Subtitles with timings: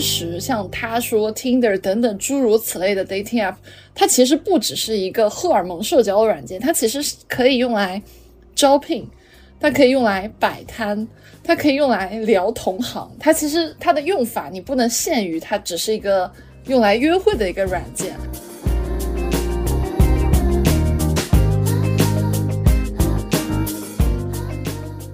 [0.00, 3.54] 实像他说 Tinder 等等诸如此类的 dating app，
[3.94, 8.02] 它其实不只是一个荷尔蒙社交软件，它其实是可以用来
[8.54, 9.06] 招聘，
[9.60, 11.06] 它可以用来摆摊，
[11.44, 13.10] 它可以用来聊同行。
[13.18, 16.30] 它其实它的用法你不能限于它只是一个
[16.66, 18.14] 用来约会的一个软件。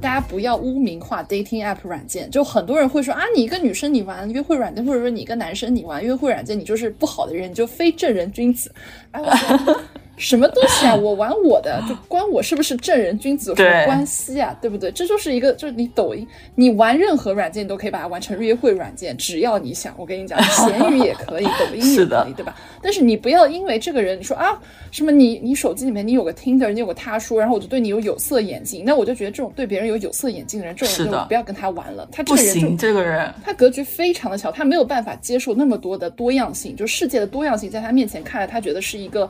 [0.00, 8.72] 大家不要污名化 dating app 软件，就很多人会说啊，你一个女生你玩约会软件，或者说你一个男生你玩约会软件，你就是不好的人，你就非正人君子。
[9.10, 9.80] 哎，我说
[10.18, 10.94] 什么东西啊？
[10.94, 14.56] 我玩我的， 就关我是不是正人君子有什么关系啊？
[14.60, 14.90] 对不对？
[14.90, 19.94] 这就是一个，就是你抖音，你玩任何软件你都可以把它玩成约会软件，只要你想。
[19.96, 22.54] 我跟你讲， 闲鱼也可以，抖音也可以，对吧？
[22.82, 24.60] 但是你不要因为这个人，你说啊，
[24.90, 32.08] 什么你你手机里面你有个 Tinder，你有个他说，然后我就对你有有色眼镜，那我就觉得这种对别人有有色眼镜的人，这种人就不要跟他玩了。
[32.10, 39.28] 他这个人就这个人，他格局非常的小，他没有办法接受那么多的多样性，就世界的多样性在他面前看来，他觉得是一个。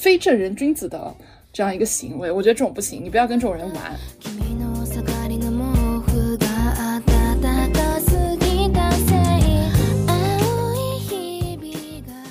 [0.00, 1.14] 非正人君子的
[1.52, 4.69] 这样一个行为，我觉得这种不行，你不要跟这种人玩。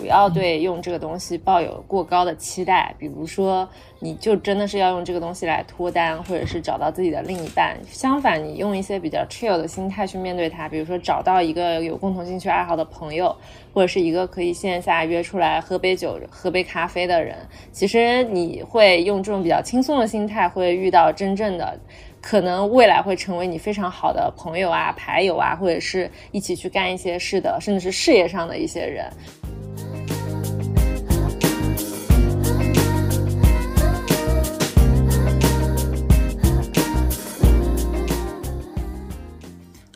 [0.09, 3.67] 要对用这个东西抱有过高的期待，比如说。
[4.01, 7.77] 你就真的是要用这个东西来脱单，或者是找到自己的另一半。
[7.85, 13.35] 相反，你用一些比较 chill 的心态去面对它，比如说找到一个有共同兴趣爱好的朋友，
[13.73, 17.35] 或者是一个可以线下约出来喝杯酒、喝杯咖啡的人。
[17.73, 21.77] 其实你会用这种比较轻松的心态，会遇到真正的
[22.21, 29.11] 可能未来会成为你非常好的朋友啊、牌友啊，或者是一起去干一些事的，甚至是事业上的一些人。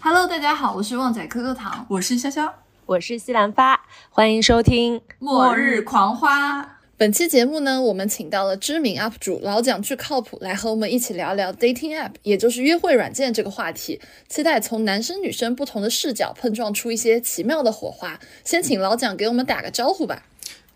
[0.05, 2.51] Hello，大家好，我是旺仔可可糖，我是潇潇，
[2.85, 6.61] 我是西兰花，欢迎收听《末日狂花》。
[6.97, 14.01] 本期节目呢，我们请到了知名 UP 主老蒋巨靠谱来和我们一起聊聊 dating app，也就是约会软件这个话题。
[14.27, 18.19] 期待从男生女生不同的视角碰撞出一些奇妙的火花。
[18.43, 20.23] 先请老蒋给我们打个招呼吧。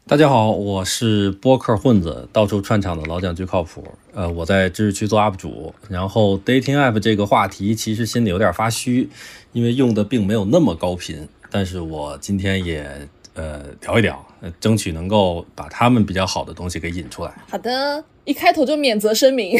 [0.09, 3.83] 大家好，我是播客混子，到处串场的老蒋最靠谱。
[4.13, 9.09] 呃，我在知识区做 UP 主，然后 dating app 这个话题其实心里有点发虚，
[9.51, 11.27] 因为用的并没有那么高频。
[11.51, 12.89] 但是我今天也
[13.33, 14.25] 呃聊一聊，
[14.61, 17.33] 争取能够把他们比较好的东西给引出来。
[17.49, 19.59] 好的，一开头就免责声明，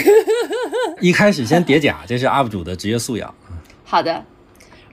[1.02, 3.36] 一开始先叠甲，这是 UP 主的职业素养。
[3.84, 4.24] 好的，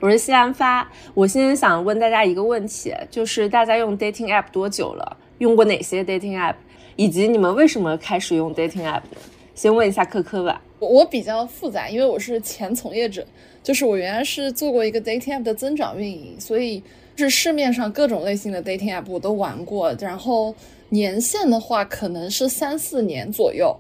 [0.00, 5.16] 我是西兰发，我现在想问大家一个问题，就是大家用 dating app 多久了？
[5.38, 6.54] 用过哪些 dating app，
[6.96, 9.16] 以及你们为什么开始用 dating app 呢？
[9.54, 10.60] 先问一下科科吧。
[10.78, 13.24] 我我比较复杂，因为我是前从业者，
[13.62, 16.82] 就是我原来是做过一个 dating app 的增长运营，所以
[17.16, 19.94] 是市面上各种类型的 dating app 我都玩过。
[20.00, 20.54] 然后
[20.88, 23.76] 年限的话，可能是三四年左右。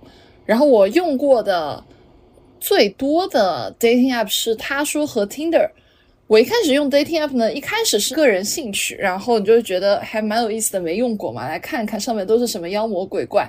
[0.46, 1.82] 然后我用过的
[2.60, 5.70] 最多的 dating app 是他说和 Tinder。
[6.26, 13.46] 我一开始用 dating app 呢，一开始是个人兴趣，然后你就会觉得还蛮有意思的，没用过嘛，来看看上面都是什么妖魔鬼怪。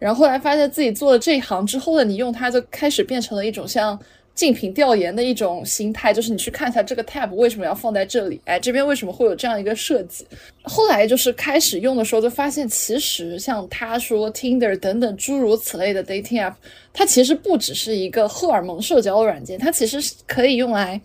[0.00, 3.98] 然后后来发现自己做了这一行之后呢，你用它就开始变成了一种像
[4.34, 10.26] 竞品调研的一种心态，就是你去看一下这个 tab 为什么要放在这里，哎，这边为什么会有这样一个设计。
[10.64, 16.54] 后来就是开始用的时候，就发现其实像他说 Tinder 等等诸如此类的 dating app，
[16.92, 21.00] 它其实不只是一个荷尔蒙社交软件，它其实是可以用来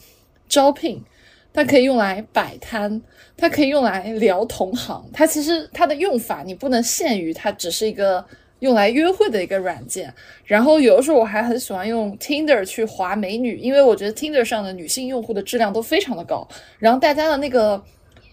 [0.50, 1.00] 招聘。
[1.54, 3.02] 它可以用来摆摊，
[3.36, 5.04] 它可以用来聊同行。
[5.12, 8.24] 它其实它的用法你不能限于它只是一个
[8.60, 10.14] 用来约会的一个软件。
[10.46, 16.48] 然后有的时候我还很喜欢用 Tinder 去划美女，因为我觉得 Tinder 上的女性用户的质量都非常的高。
[16.80, 17.84] 然后大家的那个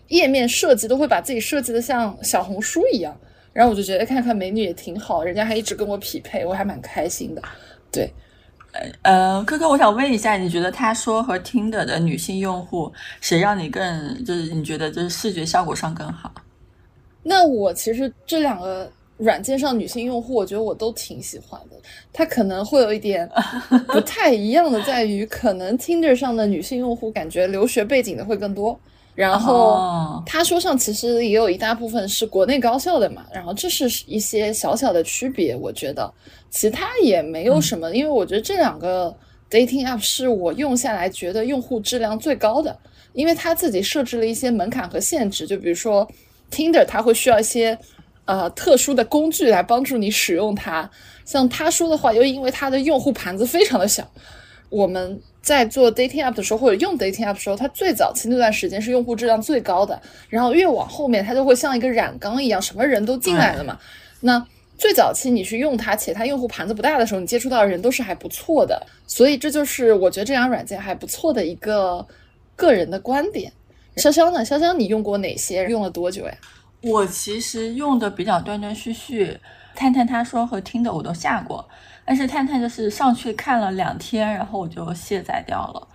[0.08, 3.18] 页面设计都会把自己设计的像小红书一样。
[3.52, 7.42] 然后我就觉得看看美女也挺好，人家还一直跟我匹配，我还蛮开心的。
[7.90, 8.08] 对。
[9.02, 16.32] 呃，科科，我想问一下，你觉得他说和 Tinder 的女性用户，谁让你更就是你觉得就是视觉效果上更好？
[17.22, 21.76] 那我其实这两个软件上女性用户，我觉得我都挺喜欢的。
[22.12, 23.28] 它可能会有一点
[23.88, 28.78] 不太一样的，在于可能 Tinder 上的女性用户感觉留学背景的会更多。
[29.14, 36.08] 然后他说上其实也有一大部分是国内高校的嘛，然后这是一些小小的区别，我觉得
[36.50, 39.14] 其他也没有什么，因为我觉得这两个
[39.50, 42.76] dating app 是我用下来觉得用户质量最高的，
[43.12, 46.08] 因为他自己设置了一些门槛和限制，就比如说
[46.50, 47.78] Tinder 它会需要一些
[48.24, 50.90] 呃特殊的工具来帮助你使用它，
[51.24, 54.10] 像他说的话，又因为它的用户盘子非常的小。
[54.70, 63.78] 我们在做 dating app 的时候，或者用 dating app 的时候，它最早期那段时间是用户质量最高的，然后越往后面，它就会像一个染缸一样，什么人都进来了嘛。
[64.20, 64.46] 那
[64.78, 72.06] 最早期你去用它，且它用户盘子不大的时候，你接触到的人都是还不错的，所以这就是我觉得这两软件还不错的一个
[72.54, 73.52] 个人的观点。
[73.96, 74.44] 潇潇呢？
[74.44, 75.68] 潇潇，你用过哪些？
[75.68, 76.34] 用了多久呀？
[76.82, 79.36] 我其实用的比较断断续续，
[79.74, 81.68] 探探他说和听的我都下过，
[82.04, 85.88] 但是探探就是上去看了两天，然后我就卸载掉了，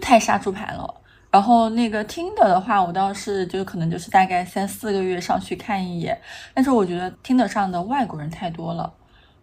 [0.00, 0.99] 太杀猪盘了。
[1.30, 6.20] 然后那个听的的话，我倒是就是可能就是大概三四个月上去看一眼，
[6.52, 8.92] 但是我觉得听得上的外国人太多了，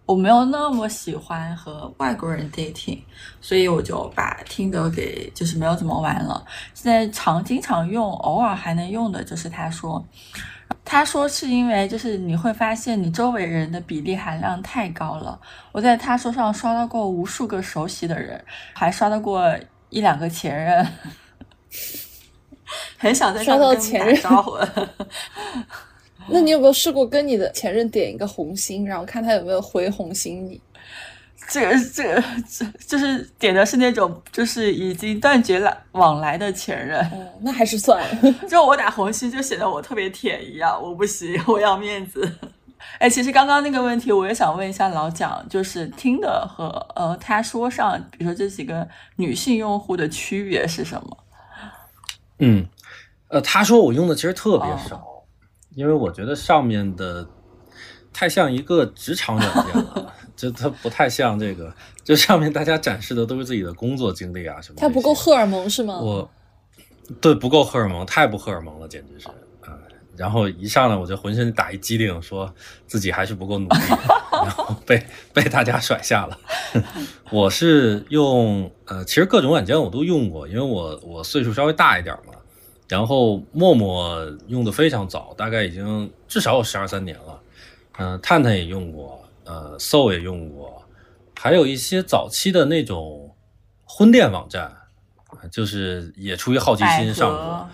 [0.05, 2.99] 我没有那么喜欢和外国人 dating，
[3.39, 6.45] 所以我就把听的给就是没有怎么玩了。
[6.73, 10.05] 现在常经常用，偶尔还能用的就是他说，
[10.83, 15.39] 他说是因为就是你会发现你周围人的比例含量太高了。
[15.71, 18.43] 我在他说上刷到过无数个熟悉的人，
[18.73, 19.55] 还刷到过
[19.89, 20.85] 一两个前任。
[22.97, 24.57] 很想在刷到前任招呼。
[26.29, 30.59] 那你有没有试过跟你的前任点一个红心，然后看他有没有回红心你？
[31.47, 36.99] 这个这个这就是点的是那种就是已经断绝了往来的前任。
[37.11, 38.33] 哦，那还是算了。
[38.49, 42.29] 就我打红心就显得我特别舔一样，我不行，我要面子。
[42.99, 48.85] 哎，其实刚刚那个问题我也想问一下老蒋，就是听的和呃他说上，比如说这几个
[49.15, 51.17] 女性用户的区别是什么？
[52.39, 52.67] 嗯，
[53.29, 55.23] 呃，他说我用的其实特别少，
[55.75, 57.27] 因为我觉得上面的
[58.13, 61.73] 太像一个职场软件了， 就它不太像这个，
[62.03, 64.75] 就上面大家展示的都是自己的工作经历啊什么。
[64.77, 65.99] 它不够荷尔蒙是吗？
[65.99, 66.29] 我，
[67.21, 69.27] 对，不够荷尔蒙，太不荷尔蒙了，简直是
[69.61, 69.77] 啊！
[70.15, 72.51] 然后一上来我就浑身打一激灵，说
[72.87, 73.77] 自己还是不够努力，
[74.31, 76.37] 然后被被大家甩下了。
[77.29, 82.26] 我是用呃，其实各种软件我都用过，因为我我岁数稍微大一点嘛。
[82.87, 87.41] 然后陌陌用的非常早，大概已经至少有十二三年了。
[87.97, 90.83] 嗯，探探也用过，呃，So 也用过，
[91.39, 93.35] 还有一些早期的那种
[93.85, 94.71] 婚恋网站，
[95.51, 97.69] 就是也出于好奇心上过。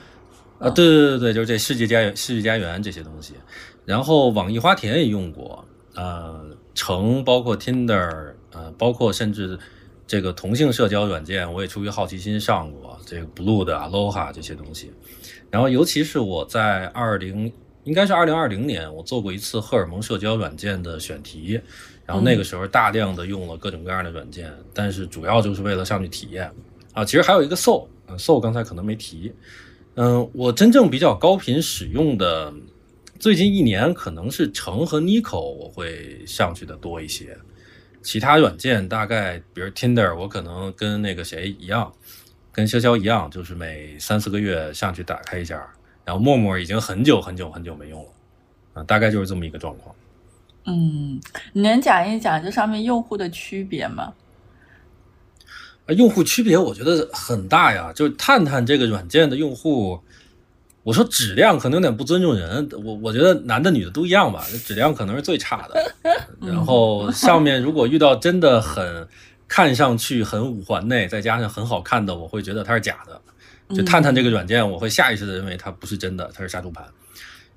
[0.60, 3.34] 啊，对对对对，就是这世纪家园、世纪家园这些东西。
[3.86, 9.60] 然后网易花田也用过，呃，橙包括 Tinder，呃，包括甚至
[10.14, 14.92] 这个同性社交软件，我也出于好奇心上过这个 Blue 的 Aloha 这些东西。
[15.50, 17.52] 然后尤其是我在二零，
[17.84, 21.60] 应该是二零二零年，我做过一次荷尔蒙社交软件的选题，
[22.06, 26.48] 然后那个时候大量的用了各种各样的软件，但是主要就是为了上去体验
[26.94, 27.04] 啊。
[27.04, 29.34] 其实还有一个 Soul，Soul 刚才可能没提。
[29.96, 32.54] 嗯，我真正比较高频使用的，
[33.18, 37.36] 最近一年可能是橙和 Nico，我会上去的多一些。
[38.04, 41.92] 其他软件大概，比如 Tinder，我可能跟那个谁一样，
[42.52, 45.66] 跟潇潇一样，就是每三四个月上去打开一下。
[46.06, 48.10] 然后陌陌已经很久很久很久没用了，
[48.74, 49.96] 啊，大概就是这么一个状况。
[50.66, 51.20] 嗯，
[51.54, 54.14] 你能讲一讲这上面用户的区别吗？
[55.88, 60.00] 用户区别我觉得很大呀，就是探探这个软件的用户，
[60.84, 65.96] 我说质量可能有点不尊重人，我我觉得男的女的都一样吧，质量可能是最差的。
[66.46, 69.08] 然后上面如果遇到真的很
[69.48, 73.22] 看上去很五环内，再加上很好看的，我会觉得它是假的。
[73.74, 76.86] 就探探这个软件，我会下意识的认为它不是真的，它是杀猪盘。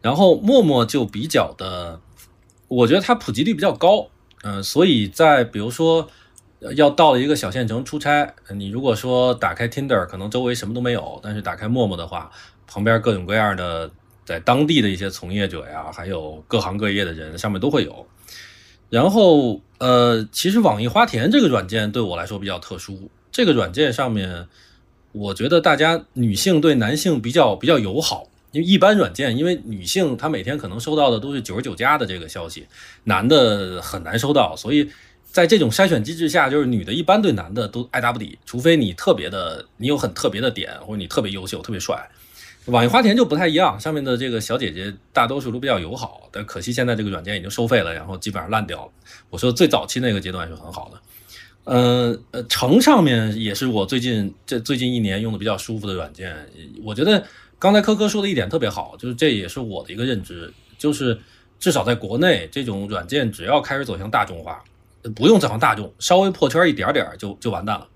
[0.00, 2.00] 然后陌陌就比较的，
[2.68, 4.08] 我觉得它普及率比较高，
[4.42, 6.08] 嗯，所以在比如说。
[6.74, 12.30] 要到了一个小县城出差，你如果说打开 Tinder，可能周围什么都没有，但是打开陌陌的话，
[12.66, 13.90] 旁边各种各样的
[14.24, 18.06] 在当地的一些从业者呀，还有各行各业的人，上面都会有。
[18.88, 24.46] 然后，呃，其实网易花田这个软件对我来说比较特殊，这个软件上面，
[25.12, 32.66] 我觉得大家女性对男性比较比较友好，因为一般软件，因为女性她每天可能收到的都是九十九加的这个消息，
[33.04, 34.90] 男的很难收到，所以。
[35.28, 42.08] 在这种筛选机制下，就是女的一般对男的都爱答不理，除非你特别的，你有很特别的点，或者你特别优秀、特别帅。
[42.66, 48.92] 网易花田就不太一样，上面的这个小姐姐大多数都比较友好，但可惜现在这个软件已经收费了，然后基本上烂掉了。
[49.30, 51.00] 我说最早期那个阶段是很好的，
[51.64, 56.34] 呃呃，橙上面也是我最近这最近一年用的比较舒服的软件。
[56.84, 57.24] 我觉得
[57.58, 61.18] 刚才科科说的一点特别好，就是这也是我的一个认知，就是
[61.58, 64.62] 至少在国内这种软件只要开始走向大众化。
[65.14, 67.86] 不用走向大众，稍微破圈一点点就就完蛋了。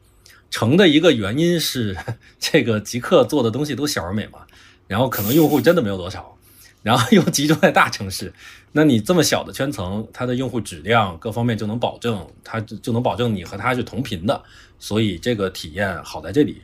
[0.48, 1.96] 成的一个原因是
[2.38, 4.46] 这个极客做的东西都小而美嘛，
[4.90, 6.36] 然后可能用户真的没有多少。
[6.82, 8.32] 然后又集中在大城市，
[8.72, 14.42] 那你这么小的圈层，它的用户质量各方面就能保证，它就就能保证你和它是同频的，
[14.78, 16.62] 所以这个体验好在这里。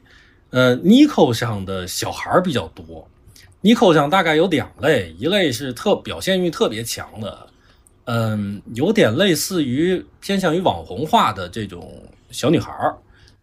[0.48, 3.06] 呃，Nico 上的小孩儿比较多
[3.62, 7.46] ，Nico 上大概有两类，一类是特表现欲特别强的，
[8.04, 12.96] 嗯，有点类似于偏向于网红化的这种小女孩儿，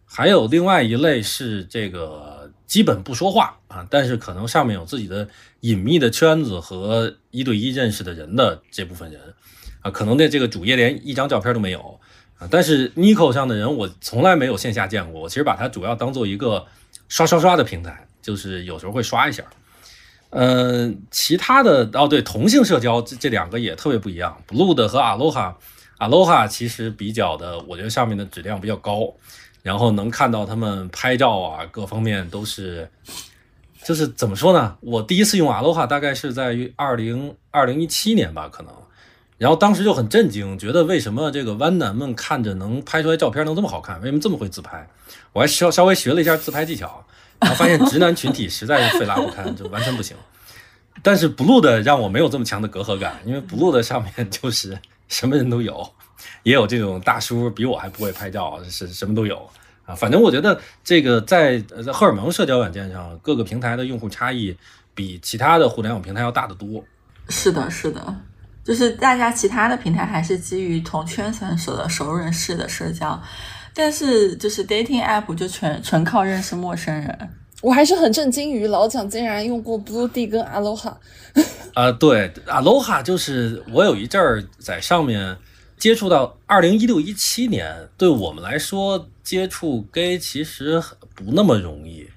[0.04, 2.33] 还有另外一类是这个
[2.66, 5.28] 基本不说话啊，但是可能上面有自己的
[5.60, 9.20] 隐秘的圈子和一对一认识的人的这部分人
[9.80, 12.00] 啊，可能在这个主页连一张照片都没有
[12.38, 12.48] 啊。
[12.50, 16.66] 但是 Nico 上的人我从来没有线下见过，我其实把它主要当做一个。
[17.06, 19.44] 刷刷刷的平台，就是有时候会刷一下。
[20.30, 24.42] 嗯，其他的哦，对，同性社交这这两个也特别不一样。
[24.48, 29.12] Blue 的和 Aloha，Aloha 其实比较的，我觉得上面的质量比较高，
[29.64, 32.86] 然后能看到他们拍照啊，各方面都是，
[33.82, 34.76] 就是怎么说呢？
[34.80, 38.70] 我第一次用 Aloha 大概是在于二零二零一七年吧，可能。
[39.38, 43.98] 然后当时就很震惊，觉得为什么这个弯男们看着能拍出来照片能这么好看？
[44.02, 44.86] 为什么这么会自拍？
[45.32, 47.02] 我还稍稍微学了一下自拍技巧，
[47.40, 50.14] 然后发现直男群体实在是费拉不堪，就完全不行。
[51.02, 54.78] 但是 Blue 的让我没有这么强的隔阂感，因为 Blue 的上面就是
[55.08, 55.92] 什么人都有，
[56.42, 59.48] 也有这种大叔比我还不会拍照，是什么都有
[59.86, 59.94] 啊。
[59.94, 64.56] 反正我觉得这个在在荷尔蒙社交软件上，各个平台的用户差异
[64.94, 66.84] 比其他的互联网平台要大得多。
[67.28, 68.16] 是的，是的，
[68.62, 73.20] 就是大家其他的平台还是基于同圈层的熟人式的社交。
[73.76, 80.94] 但是就是 dating app 就全纯靠认识陌生人，我还是很震惊于老蒋竟然用过 Blue D 跟 Aloha。
[81.74, 85.36] 啊，对，Aloha 就是我有一阵儿在上面
[85.76, 90.82] 接触到，二零一六一七年对我们来说接触 gay 其实
[91.14, 92.08] 不那么容易，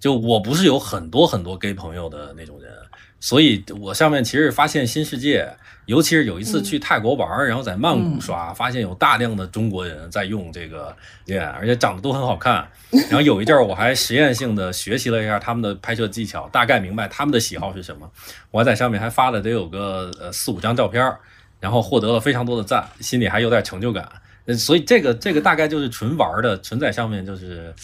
[0.00, 2.72] 就我不是有很多很多 gay 朋友的那种人，
[3.20, 5.56] 所以我上面其实发现新世界。
[5.86, 10.92] 尤其是有一次去泰国玩，然后在曼谷刷，发现有大量的中国人在用这个
[11.26, 12.68] 恋，而且长得都很好看。
[12.90, 18.10] 然后有一阵儿我还实验性的学习了一下他们的拍摄技巧，大概明白他们的喜好是什么。
[18.50, 21.00] 我还在上面还发了得有个呃四五张照片，
[21.66, 24.08] 然后获得了非常多的赞，心里还有点成就感。
[24.56, 27.74] 所以这个这个大概就是纯玩的，纯在上面就是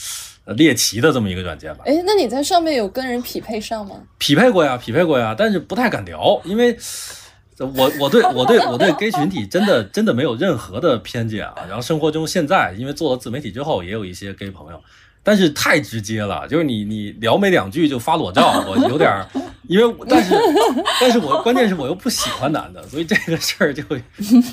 [0.56, 1.82] 猎奇的这么一个软件吧。
[1.84, 3.96] 哎，那你在上面有跟人匹配上吗？
[4.18, 6.78] 匹配过呀，匹配过呀，但是不太敢聊，因为。
[7.58, 11.54] 我我对我对我对 gay 群体真的真的没有任何的偏见啊！
[11.68, 14.82] 然后生活中现在因为做了自媒体之后，也有一些 gay 朋友，
[15.24, 19.10] 但是太直接了，就是你你聊没两句就发裸照， 我有点，
[19.68, 20.34] 因为但是
[21.00, 23.82] 但是我关键是我又不喜欢男的，所以这个事儿就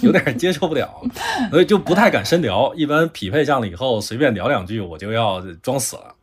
[0.01, 0.87] 有点接受不了，
[1.49, 2.71] 所以就不太敢深聊。
[2.75, 6.15] 一般匹配上了以后，随便聊两句，我就要装死了。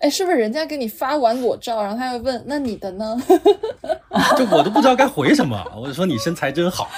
[0.00, 3.16] 哎，是不是人家给你发完裸照，然后他又问那你的呢？
[4.36, 6.90] 就我都不知道该回什么，我就说你身材真好，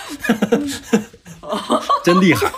[2.04, 2.50] 真厉害。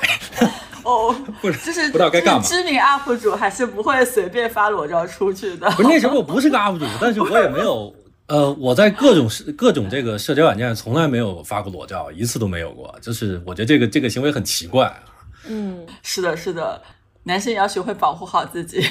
[0.87, 1.13] 哦，
[1.43, 2.43] 不是，就是不知道该干嘛。
[2.43, 5.69] 知名 UP 主还是不会随便发裸照出去的。
[5.73, 7.93] 不是那时候我不是个 UP 主， 但是我也没有，
[8.29, 12.95] 呃，我在各种社各种这个社交软件从来没有发过裸照，一次都没有过。
[13.03, 15.03] 就是我觉得这个这个行为很奇怪啊。
[15.49, 16.81] 嗯，是的，是的，
[17.25, 18.87] 男生也要学会保护好自己。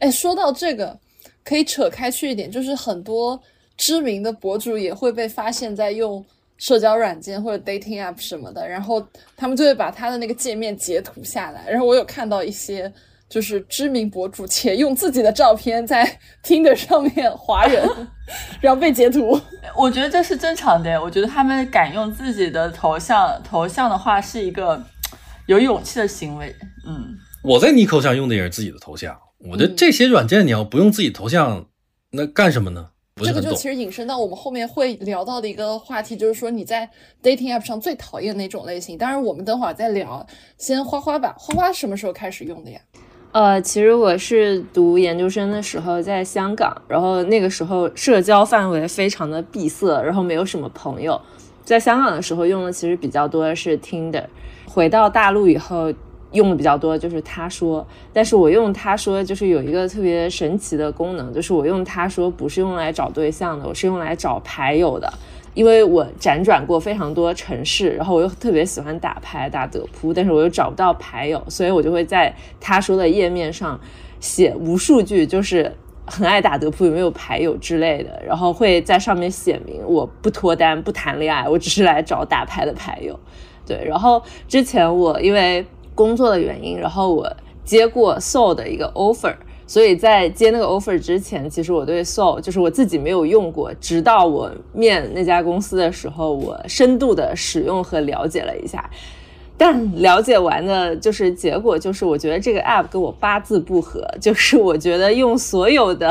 [0.00, 0.98] 哎，说到这个，
[1.44, 3.40] 可以扯开去一点，就是很多
[3.76, 6.24] 知名的博主也会被发现在用
[6.60, 11.68] 社交软件或者 dating app 什么的，然后他们就会把他的那个界面截图下来。
[11.68, 12.92] 然后我有看到一些
[13.30, 16.04] 就是知名博主且用自己的照片在
[16.44, 17.82] Tinder 上面划人，
[18.60, 19.40] 然后被截图。
[19.74, 24.84] 我觉得这是正常的，我觉得他们敢用自己的头像头像的话，是一个
[25.46, 26.54] 有勇气的行为。
[26.86, 29.18] 嗯，我在 Nico 上用的也是自己的头像。
[29.50, 31.66] 我觉得这些软件你要不用自己头像，
[32.10, 32.90] 那干什么呢？
[33.22, 36.88] 这个就其实引申到我们后面会聊到的一个话题，就是说你在
[37.22, 38.96] dating app 上最讨厌哪种类型。
[38.98, 40.26] 当然，我们等会儿再聊。
[40.58, 42.80] 先花花吧，花花什么时候开始用的呀？
[43.32, 51.20] 呃，其实我是读研究生的时候在香港，然后那个时候社交范围非常的闭塞，然后没有什么朋友。
[51.64, 54.24] 在香港的时候用的其实比较多的是 Tinder，
[54.66, 55.92] 回到大陆以后。
[56.32, 65.12] 用的比较多就是他说，但是我用他说就是有一个特别神奇的功能，就是我用他说不是用来找对象的，我是用来找牌友的，
[65.54, 73.80] 因为我辗转过非常多城市，然后我又特别喜欢打牌打德扑，但是我又找不到牌友，所以我就会在他说的页面上
[74.20, 75.74] 写无数句，就是
[76.06, 83.18] 很爱打德扑，有没有牌友之类的，然后会在上面写明我不脱单不谈恋爱，我只是来找打牌的牌友，
[83.66, 85.66] 对，然后之前我因为。
[86.00, 87.30] 工作的原因，然后我
[87.62, 89.34] 接过 Soul 的一个 offer，
[89.66, 98.88] 所以在接那个 offer 之前，其实我对 Soul 就是我自己没有用过，直到我面那家公司的时候，我深度的使用和了解了一下。
[99.60, 106.10] 但了解完的就是结果，就是我觉得这个 app 跟我八字不合，就是我觉得用所有的。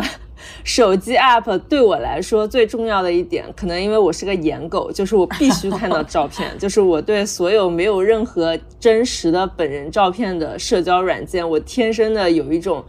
[0.63, 6.47] 手机 app 对我来说最重要的一点，可能因为我是个颜狗，就是我必须看到照片。
[6.57, 12.83] 就是我对所有没有任何真实的本人照片的社交软件，我天生的有一种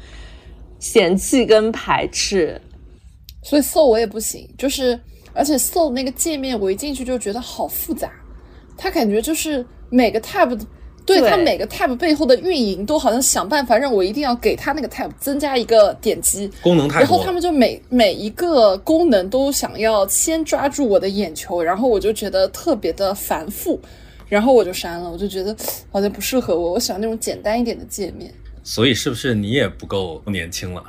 [0.79, 2.61] 嫌弃跟排斥。
[3.43, 4.99] 所以 So 我也不行，就是
[5.33, 8.13] 而且 So 那个界面我一进去就觉得好复杂，
[8.77, 10.59] 它感觉就是每个 tab。
[11.07, 23.81] 对它每个 tab 背后的运营都好像想办法让我一定要给它那个 tab 增加一个点击功能太多，然后他们就每每一个功能都想要先抓住我的眼球，然后我就觉得特别的繁复，
[24.29, 25.57] 然后我就删了，我就觉得
[25.91, 28.33] 好像不适合我，我喜欢那种简单一点的界面。
[28.63, 30.85] 所以是不是你也不够年轻了？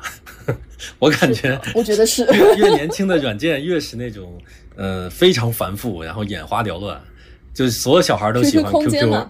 [0.99, 2.25] 我感觉，我觉得是
[2.57, 4.37] 越年轻的软件越是那种
[4.75, 7.01] 呃非常繁复，然后眼花缭乱。
[7.53, 8.89] 就是所有小孩都喜欢 QQ，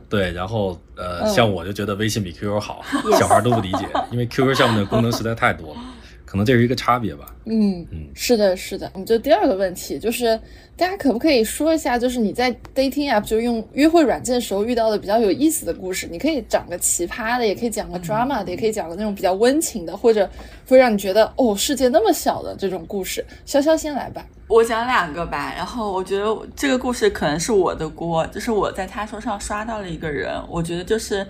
[0.10, 2.84] 对，然后呃，像我就觉得微信比 QQ 好，
[3.18, 5.80] 小孩都不理解，因为 QQ 上面的功能实在太多了，
[6.32, 7.26] 可能这是一个差别吧。
[7.44, 8.90] 嗯嗯，是的，是的。
[8.94, 10.40] 我们就第二个问题就是，
[10.78, 16.08] 大家可不可以说一下，就是你在 dating app 就用约会软件的时候遇到的比较有意思的故事？
[16.10, 20.30] 你可以讲个奇葩的，也可以讲个 drama 的，也可以讲个那种比较温情的，或者
[20.66, 23.26] 会让你觉得哦，世界那么小的这种故事。
[23.46, 24.26] 潇潇先来吧。
[24.48, 31.28] 我讲两个吧，然后我觉得这个故事可能是我的锅，就是我在他说上刷到了一个人，我觉得就是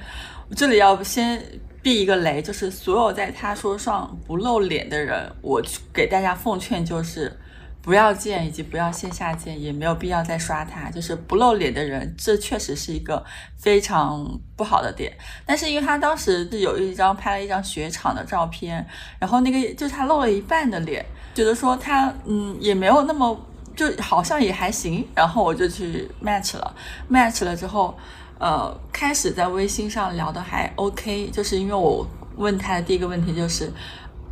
[0.56, 1.42] 这里要先
[1.82, 5.62] 避一个雷，就是所有在他说上不露脸的人，我
[5.94, 7.36] 给大家奉劝就是
[7.82, 13.24] 不要见，以及不要线下见，也没有必要再刷他，就是不露脸的人，这确实是一个
[13.58, 15.12] 非常不好的点。
[15.46, 18.86] 但是因为他当时是有一张拍了一张雪场的照片，
[19.18, 21.04] 然后那个就是他露了一半的脸。
[21.34, 23.40] 觉得说他嗯也没有那么
[23.74, 26.76] 就好像也还行，然后我就去 match 了
[27.10, 27.98] ，match 了之后，
[28.42, 32.04] 呃，开始在微信上聊的还 OK，就是因为我
[32.38, 33.72] 问他的第一个问题就是，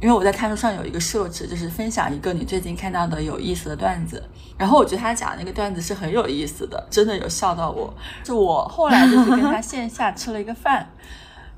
[0.01, 7.93] 因为我在探书上有一个设置，就是分享一个你最近看到的有意思的段子，然后我觉得他讲那个段子是很有意思的，真的有笑到我，
[8.23, 10.89] 就我后来就是跟他线下吃了一个饭，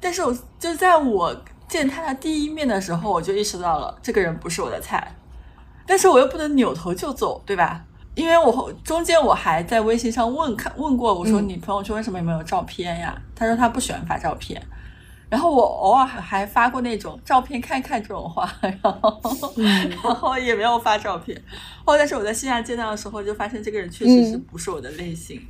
[0.01, 1.33] 但是我就在我
[1.69, 5.15] 见他的第一面的时候，我就意识到了这个人不是我的菜。
[5.87, 7.85] 但是我又不能扭头就走，对吧？
[8.15, 13.19] 因为我中间我还在微信上问看问过，我说你朋友圈为什么没有照片呀？
[13.35, 14.61] 他说他不喜欢发照片。
[15.29, 19.21] 然后我偶尔还发过那种照片看看这种话， 然后
[19.55, 21.41] 然后也没有发照片。
[21.85, 25.41] 后但是我在线下见到的时候，就发现这个人确实是不是我的类型，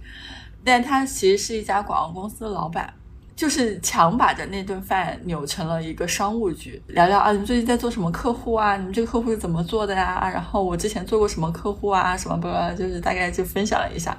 [0.63, 2.93] 但他其实是一家广告公司的老板。
[3.36, 8.78] 就是强把着那顿饭扭成了一个商务局，聊聊啊，你们最近在做什么客户啊？
[8.78, 10.30] 你们这个客户是怎么做的呀？
[10.32, 12.15] 然后我之前做过什么客户啊？
[12.15, 14.15] 什么不，就是大概就分享了一下。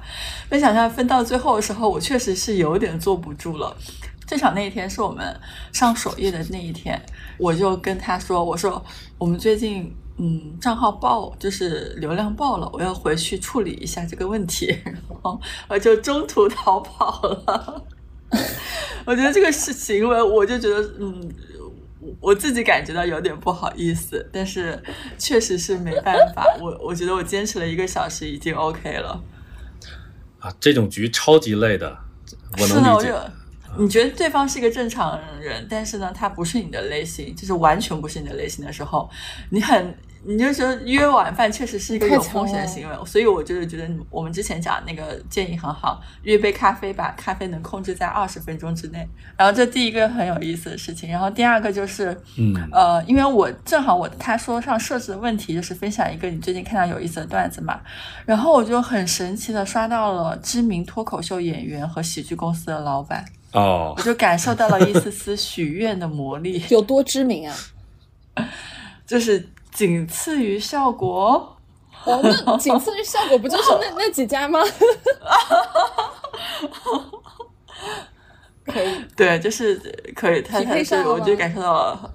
[0.49, 3.75] 分享下，分到最后的时候，我确实是有点坐不住了。
[4.25, 5.37] 正巧那一天是我们
[5.71, 6.99] 上首页的那一天，
[7.37, 8.83] 我就跟他说：“我说
[9.17, 14.67] 我们最近嗯账号爆，就是流量爆了，我要回去处理一下这个问题。
[14.83, 17.85] ”然后我就中途逃跑了。
[19.05, 21.31] 我觉得这个是行为，我就觉得，嗯，
[22.19, 24.81] 我自己感觉到有点不好意思，但是
[25.17, 26.45] 确实是没办法。
[26.59, 29.23] 我我觉得我坚持了一个小时已经 OK 了。
[30.39, 31.97] 啊，这种局超级累的，
[32.59, 33.13] 我能理解。
[33.77, 39.09] 你觉得对方是一个正常人，但是呢，他不是你的类型，就是完全不是你的类型的时候，
[39.49, 39.95] 你很。
[40.25, 49.05] 你就说约晚饭确实是一个有风险的行为，所以我就是觉得我们之前讲那个建议很好，约杯咖啡吧，咖啡能控制在二十分钟之内。
[49.37, 57.81] 然后这第一个很有意思的事情，然后第二个就是，嗯，呃，因为我正好我他说上设置的问题就是分享一个你最近看到有意思的段子嘛，
[58.25, 67.55] 然后我就很神奇的刷到了知名脱口秀演员和喜剧公司的老板，哦，我就感受到了一丝丝许愿的魔力，有多知名啊？
[69.05, 69.49] 就是。
[69.73, 71.57] 仅次于效果，
[72.05, 74.59] 哦，那仅次于效果不就是那 那几家吗？
[78.65, 79.75] 可以，对，就是
[80.15, 82.13] 可以，他他是我就感受到了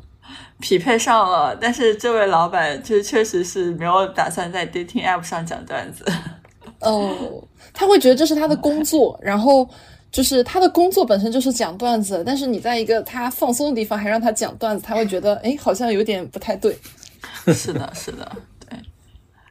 [0.60, 6.04] 匹配上了，但是这位老板就确实是没有打算在 dating app 上讲段子。
[6.80, 7.42] 哦，
[7.74, 9.68] 他会觉得这是他的工作，然后
[10.10, 16.76] 就是他的工作本身就是讲段子，但是你在一个他放松的地方还让他讲段子，他会觉得哎，好像有点不太对。
[17.52, 18.30] 是的，是的，
[18.68, 18.78] 对。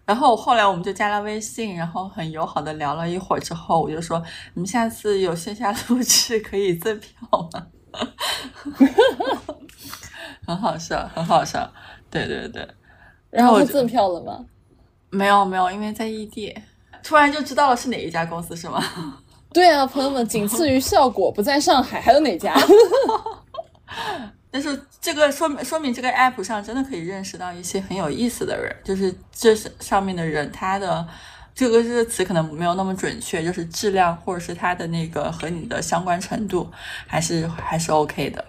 [0.05, 4.23] 然后后来我们就加了微信，然后很友好的聊了一会儿之后，我就说
[4.55, 7.67] ：“你们下次有线下录制可以赠票吗？”
[10.45, 11.69] 很好笑，很好笑。
[12.09, 12.65] 对对对，
[13.29, 14.45] 然后我赠票了吗？
[15.09, 16.55] 没有没有，因为在异地，
[17.03, 18.81] 突然就知道了是哪一家公司是吗？
[19.53, 22.55] 对啊，朋友们，仅次于效果不在上海，还有哪家？
[24.49, 31.07] 但是这个说明说明这个 app 上真的可以认识到一些很有意思的人，就是这是上面的人他的
[31.53, 36.71] 这个这个词可能没有那么准确，就是质量或者是他的那个和你的相关程度
[37.05, 38.43] 还是还是 OK 的。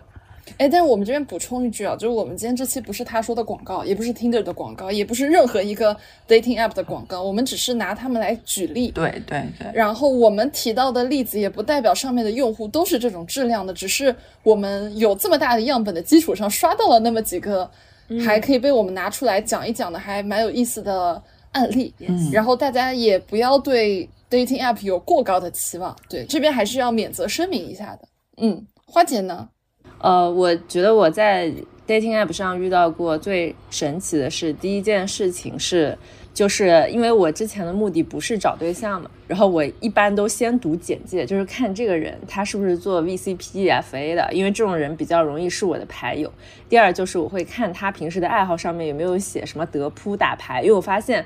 [0.58, 8.90] 哎，但是我们这边补充一句啊，就是我们今天这期不是他说的广告，也不是 Tinder 的广告，也不是任何一个 dating app 的广告，我们只是拿他们来举例。
[8.90, 17.70] 对对对，然后我们提到的例子也不代表上面的用户都是这种质量的，只是我们有这么大的样本的基础上刷到了那么几个，
[18.26, 21.94] 还可以被我们拿出来讲一讲的，还蛮有意思的案例。
[22.00, 28.08] 嗯然后大家也不要对 dating app 有过高的期望，对这边还是要免责声明一下的。
[28.38, 29.48] 嗯，花姐呢？
[30.00, 31.52] 呃，我觉得我在
[31.86, 35.96] dating app 上遇到过最神奇的是，第一件事情是，
[36.32, 46.32] 就是因为我之前的目的不是找对象嘛，然后我一般都先读简介，就是看这个人他是不是做 V C P E F A 的，因为这种人比较容易是我的牌友。
[46.68, 51.24] 第二就是我会看他平时的爱好上面有没有写什么德扑、打牌，因为我发现。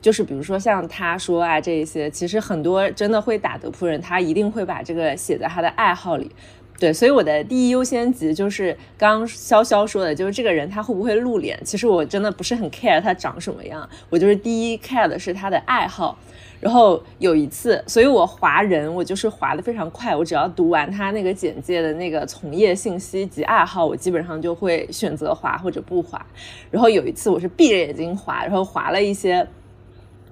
[0.00, 6.30] 就是比如说像他说啊这一些，其实很多真的会打德扑人，他一定会把这个写在他的爱好里。
[6.78, 11.58] 对，所以我的第一优先级就是刚潇潇说的，就是这个人他会不会露脸。
[11.64, 16.16] 其实我真的不是很 care 他长什么样，我就是第一 care 的是他的爱好。
[16.60, 26.24] 然后有一次，所以我划人，我就是划的非常快，我只要读完他那个简介的那个从业信息及爱好，我基本上就会选择划或者不划。
[26.70, 29.46] 然后有一次我是闭着眼睛划，然后划了一些。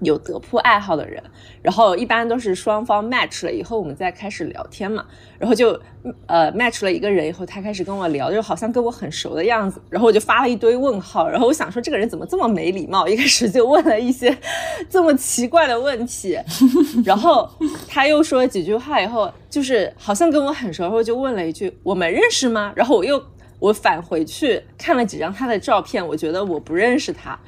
[0.01, 1.23] 有德扑爱好的人，
[1.63, 5.05] 然后一般都是双方 match 了以后，我们再开始聊天嘛。
[5.39, 5.79] 然后就
[6.27, 9.81] 呃 match 了一个人以后，他开始跟我聊，就好像跟我很熟的样子。
[9.91, 14.37] 然后我就发了一堆问号，然后我想说这个人怎么这么没礼貌，一开始就问了一些
[14.89, 16.39] 这么奇怪的问题。
[17.05, 17.49] 然后
[17.89, 22.73] 他又说了几句话以后，就是好像跟我很熟，然后就问了一句我们认识吗？
[22.75, 23.23] 然后我又
[23.59, 27.39] 我返回去看了几张他的照片，我觉得我不认识他。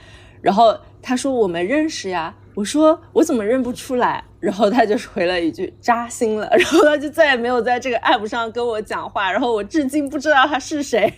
[0.40, 0.76] 然后
[1.08, 4.22] 他说我们认识呀，我说我怎么认不出来？
[4.38, 11.10] 然后他就回了一句扎心了，然后他就再也没有在这个 app 上跟我讲话，然后我至今不知道他是谁。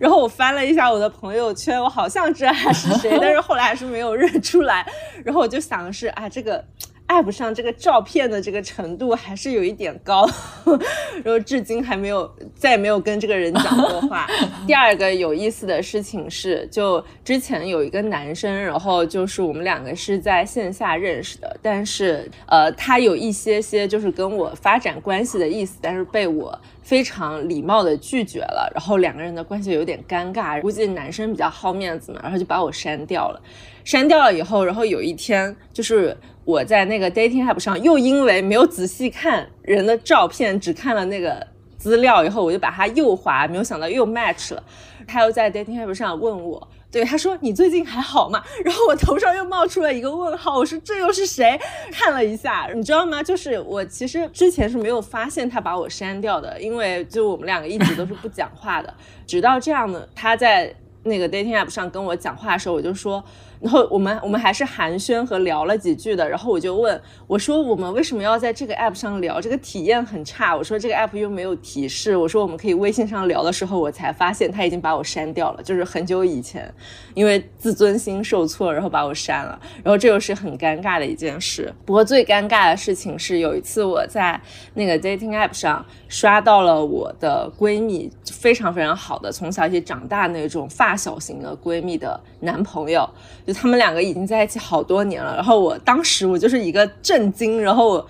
[0.00, 4.84] 然后我翻了一下我的朋友圈，我好像知道他是谁， 但是后来还是没有认出来。
[5.22, 6.64] 然后我就想的是啊，这个。
[7.08, 10.26] App 上这个照片的这个程度还是有一点高，
[11.22, 14.26] 然后至今还没有再也没有跟这个人讲过话。
[14.66, 33.40] 第二个有意思的事情是，就之前有一个男生，然后就是我们两个是在线下认识的，但是呃，他有一些些就是跟我发展关系的意思，但是被我非常礼貌的拒绝了，然后两个人的关系有点尴尬，估计男生比较好面子嘛，然后就把我删掉了。
[33.84, 41.46] 删掉了以后，然后有一天就是我在那个 dating app 上，又因为没有仔细看人的照片，只看了那个
[41.78, 44.62] 资料以后，我就把它右滑，没有想到又 match 了。
[45.06, 48.42] 他又在 dating app 上问我，对他说你最近还好吗？
[48.64, 51.58] 然后我头上又冒出了一个问号，我说这又是谁？
[51.92, 53.22] 看了一下，你知道吗？
[53.22, 58.92] 就是我其实之前是没有发现他把我删掉的，因为就我们两个一直都是不讲话的，
[59.26, 63.24] 直到这样的他在那个 dating app 上跟我讲话的时候，我就说。
[63.64, 69.40] 然后我们我们还是寒暄和聊了几句的，然后我就问我说我们为什么要在这个 app 上聊？
[69.40, 70.54] 这个体验很差。
[70.54, 72.14] 我说这个 app 又没有提示。
[72.14, 76.70] 我说我们可以微信上聊的时候，我才发现他已经把我删掉了，就是很久以前，
[77.14, 79.58] 因为自尊心受挫，然后把我删了。
[79.82, 81.72] 然后这又是很尴尬的一件事。
[81.86, 84.38] 不过最尴尬的事情是有一次我在
[84.74, 93.08] 那个 dating app 上刷到了我的闺蜜，非常非常好的从小一起长大那种发小型的闺蜜的男朋友。
[93.54, 98.08] 他们两个已经在一起好多年了，然后我当时我就是一个震惊，然后我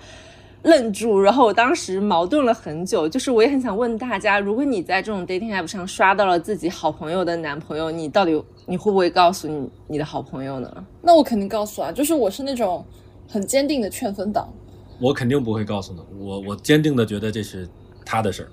[0.63, 3.07] 愣住，然后我当时矛盾了很久。
[3.07, 10.85] 就是我也很想问大家，如果你在这种 dating app 上刷到了自己好朋友的男朋友，你到底你会不会告诉你你的好朋友呢？
[11.01, 12.83] 那我肯定告诉啊，就是我是那种
[13.29, 14.51] 很坚定的劝分党。
[14.99, 17.67] 我肯定不会告诉的，我我坚定的觉得这是
[18.03, 18.49] 他的事儿。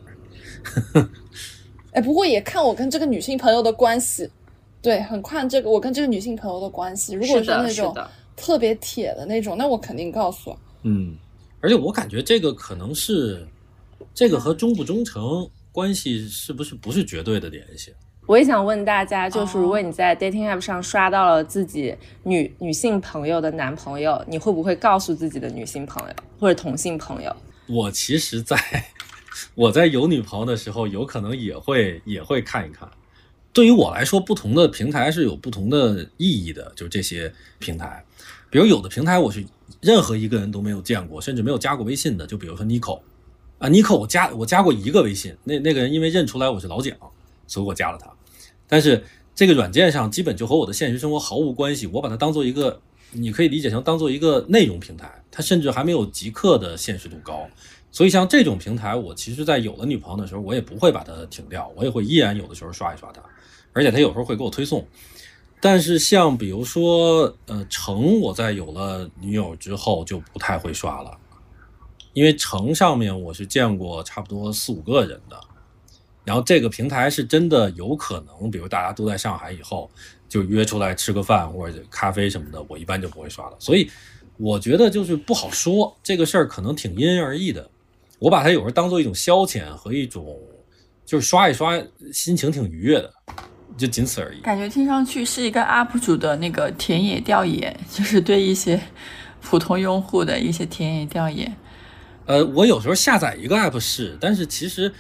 [1.92, 4.31] 哎，不过也看我跟这个女性朋友的关系。
[4.83, 7.14] 对，很看这个我跟这个女性朋友的关系。
[7.14, 7.97] 如果是那种
[8.37, 10.55] 特别铁的那种，那我肯定告诉。
[10.83, 11.16] 嗯，
[11.61, 13.47] 而且我感觉这个可能是
[14.12, 17.95] 这个和忠不忠诚关系是不是不是绝对的联系？
[18.27, 27.35] 我也想问大家，就是如果哦你在 dating app 上刷到了自己女女性朋友的男朋友，你会不会告诉自己的女性朋友或者同性朋友？
[27.68, 28.57] 我其实在
[29.55, 32.88] 我在有女朋友的时候，有可能也会也会看一看，
[33.53, 38.05] 对于我来说，不同的平台是有不同的意义的，就是这些平台。
[38.49, 39.45] 比如有的平台我是
[39.81, 43.01] 任何一个人都没有见过，甚至没有加过微信的，就比如说 Nico
[43.59, 46.97] 啊，Nico 我加我加过一个微信，那那个人因为认出来我是老蒋，
[47.47, 48.11] 所以我加了他。
[48.67, 57.47] 但是这个软件上基本就和我的现实生活毫无关系，我把它当做一个，你可以理解成当做一个内容平台，它甚至还没有极客的现实度高。
[57.91, 63.23] 所以像这种平台，我其实在有了女朋友的时候，我也不会把它停掉，我也会依然有的时候刷一刷它，
[63.73, 64.87] 而且它有时候会给我推送。
[65.61, 71.17] 但是像比如说，呃，橙，我在有了女友之后就不太会刷了，
[72.13, 75.41] 因为橙上面我是见过差不多四五个人的，
[76.25, 79.89] 然后这个平台是真的有可能，比如大家都在上海以后
[80.29, 83.57] 就约出来吃个饭或者咖啡什么的，我一般就不会刷了。
[83.61, 83.89] 所以
[84.39, 87.71] 我觉得就是不好说这个事儿，可能挺因人而异的。
[88.19, 90.37] 我把它有时候当做一种消遣和一种，
[91.07, 91.81] 就是刷一刷，
[92.13, 93.13] 心情挺愉悦的，
[93.77, 94.41] 就仅此而已。
[94.41, 98.81] 感觉听上去是一个 UP 主的那个田野调研，就是对一些
[99.41, 101.55] 普通用户的一些田野调研。
[102.27, 104.93] 呃，我有时候下载一个 app 是，但是其实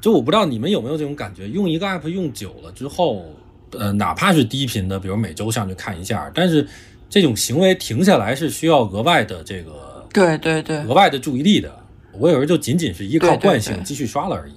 [0.00, 3.24] 就我不知道你们有没有这种感觉，用一个 app 用久了之后，
[3.72, 6.66] 呃，哪怕是低频的，比如每周上去看一下，但是
[7.10, 11.76] 这种行为停下来是需要额外的这个对对对，额外的注意力的。
[12.12, 14.52] 我有时候就仅仅是依靠惯性继续刷了而已。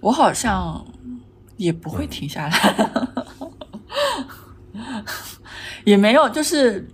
[0.00, 0.84] 我好像
[1.62, 2.52] 也不会停下来，
[5.84, 6.88] 也没有，就是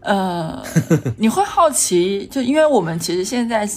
[0.00, 0.62] 呃，
[1.18, 3.68] 你会好奇，就因为我们其实现在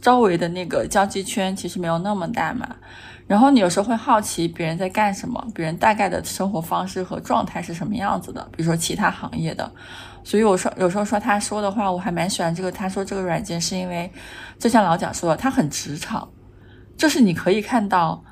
[0.00, 2.68] 周围的那个交际圈其实没有那么大嘛，
[3.26, 9.72] 然后你有时候会好奇别人在干什么，别人大概的生活方式和状态是什么样子的，比如说其他行业的。
[10.24, 12.70] 所以我说，有时候说他说的话，我还蛮喜欢这个。
[12.70, 14.08] 他说这个软件是因为，
[14.56, 16.28] 就像老蒋说的，他很职场，
[16.96, 18.22] 就是你可以看到，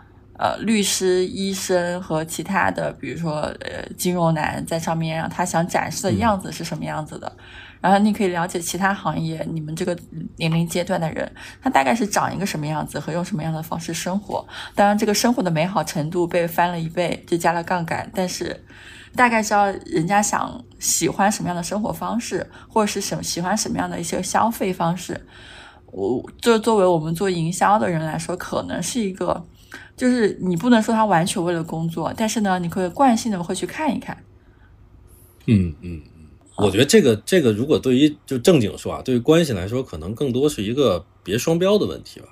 [0.41, 7.31] 呃，律师、医生和其他的，比如说呃，金融男在上面，让他想展示的样子是什么样子的。
[7.79, 9.95] 然后你可以了解其他行业，你们这个
[10.37, 14.47] 年龄阶段的人，他大概是长一个什么样子和用什么样的方式生活。
[14.75, 18.65] 当然，这个生活的美好程度被翻了一倍，就加了杠杆，但是。
[19.17, 25.21] 大概知道人家想喜欢什么样的生活方式，或者是什喜欢什么样的一些消费方式。
[25.87, 29.45] 我就作为我们做营销的人来说，可能是一个，
[30.01, 34.17] 就是你不能说他完全为了工作，但是呢，你可以惯性的会去看一看。
[35.45, 42.29] 嗯嗯嗯，我觉得这个这个如果对于就正经说啊，对于关系来说，可能更多是一个别双标的问题吧。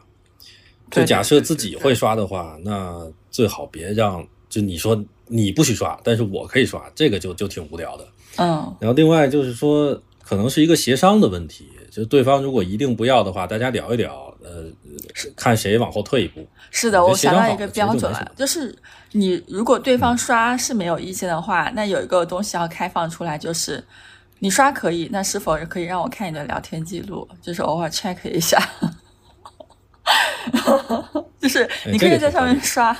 [0.90, 5.04] 就假设自己会刷的话，那最好别让就你说。
[5.30, 8.08] 你不许刷，但是我可以刷，这个就就挺无聊的。
[8.36, 14.64] 嗯，然后另外就是说，可能是一个协商的问题，就对方如果一定不要的话，大家聊一聊，呃，
[15.36, 16.46] 看谁往后退一步。
[16.70, 18.76] 是的，我想到一个标准了，就是
[19.12, 23.82] 你如果对方刷是没有意见的话，那有一个东西要开放出来，就是
[24.38, 28.62] 你刷可以，那是否可以让我看你的聊天记录，就是偶尔 check 一下。
[31.40, 32.96] 就是你可以在上面刷，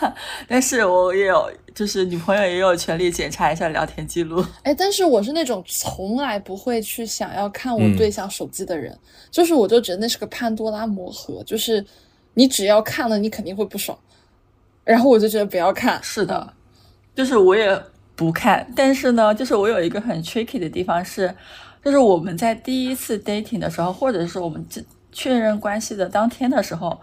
[0.47, 4.45] 但是我也有，就是女朋友也有权利检查一下聊天记录。
[4.63, 8.97] 哎，但是我是那种从来不会去想要看我对象手机的人，
[9.31, 11.85] 就是我就觉得那是个潘多拉魔盒，就是
[12.35, 13.99] 你只要看了，你肯定会不爽。
[14.85, 16.01] 然后我就觉得不要看。
[16.03, 16.53] 是的，
[17.15, 17.83] 就是我也
[18.15, 21.35] 不看，但是呢，就是我有一个很 tricky 的地方是，
[21.85, 24.81] 就是我们在第一次 dating 的时候，或者是我们这。
[25.13, 27.01] 确认关系的当天的时候，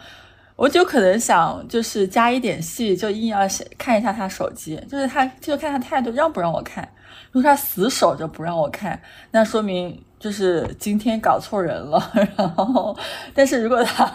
[0.55, 3.39] 我就可能想就是加一点戏，就硬要
[3.77, 6.87] 看一下他手机，就是他就看他态度让不让我看。
[7.31, 12.11] 如果他死守着不让我看，那说明就是今天搞错人了。
[12.37, 12.97] 然后，
[13.33, 14.09] 但是如果他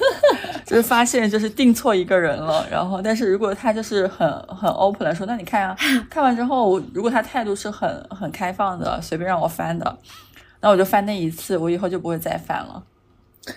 [0.64, 5.76] 就是发现就是定错一个人了，然后，但是如果他就是很很 open 的说，那你看啊，
[6.08, 9.98] 看完之后，如果他态度是很很开放的，随便让我翻的，
[10.60, 12.82] 那我就翻那一次，我以后就不会再翻了。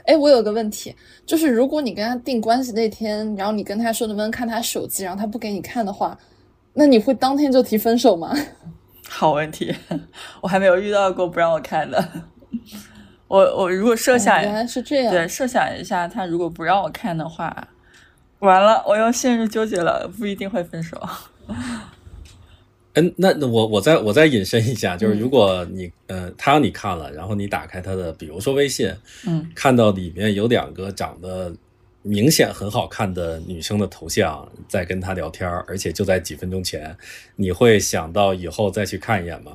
[0.05, 0.95] 哎，我有个问题，
[1.25, 6.17] 就是如果你跟他定关系那天，然后你跟他说能不能看他手机，然后他不给你看的话，
[6.73, 8.35] 那你会当天就提分手吗？
[9.09, 9.73] 好问题，
[10.41, 12.03] 我还没有遇到过不让我看的。
[13.27, 17.67] 我我如果设想原来是这样，对，设想一下，他如果不让我看的话，
[18.39, 21.01] 完了，我又陷入纠结了，不一定会分手。
[22.99, 28.91] 嗯，那那我我再我再引申一下，就是如果你呃他让你看了，然后你打开他的，比如说微信，
[29.27, 31.53] 嗯，看到里面有两个长得
[32.01, 36.97] 明显很好看的女生的头像在跟他聊天，而且就在几分钟前，
[37.35, 39.51] 你会想到以后再去看一眼吗？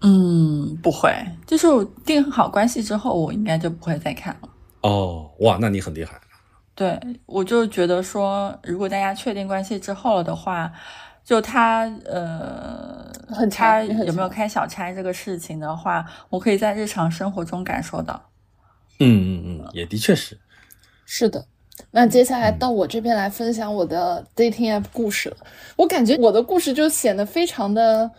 [0.00, 1.12] 嗯，不会，
[1.46, 1.66] 就是
[2.06, 4.48] 定好关系之后，我应该就不会再看了。
[4.80, 6.18] 哦，哇，那你很厉害。
[6.74, 10.72] 对，我就觉得说，如果大家确定关系之后了的话。
[11.24, 18.20] 就他呃，很他有没有开小差这个事情的话，我可以在日常生活中感受到。
[18.98, 20.38] 嗯嗯嗯，也的确是。
[21.06, 21.44] 是的，
[21.90, 25.36] 那接下来到我这边来分享我的 dating app 故事了。
[25.76, 28.10] 我感觉我的故事就显得非常的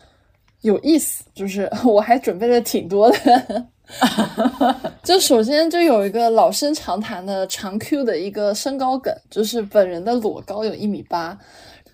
[0.62, 3.66] 有意思，就是 我还准备了挺多的。
[5.04, 11.38] 就首先就有一个老生常谈的长 Q 的一个身高梗，就是本人的裸高有一米八，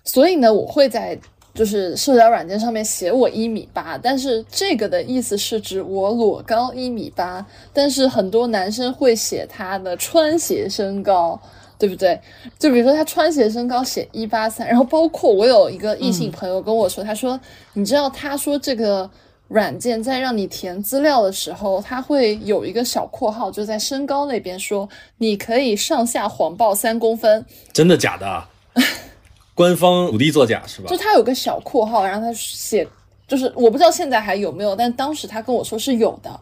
[0.08, 1.16] 所以呢，我会在
[1.54, 11.38] 就是社交软件上面写我一米八，但是这个的意思是指我裸高一米八，但是很多男生会写他的穿鞋身高，
[11.78, 12.18] 对不对？
[12.58, 17.38] 就比如说他穿鞋身高写一八三，然后包括我有一个异性朋友跟我说，他说
[17.74, 19.08] 你知道他说这个。
[19.48, 27.42] 软件在让你填资料的时候，他会有一个小括号，就在身高那边说你可以上下谎报三公分，
[27.72, 28.46] 真的假的啊？
[29.58, 30.96] 官方努力作假是吧就？
[30.96, 32.86] 他有个小括号，然后他写，
[33.26, 36.40] 就是我不知道现在还有没有，但当时他跟我说是有的。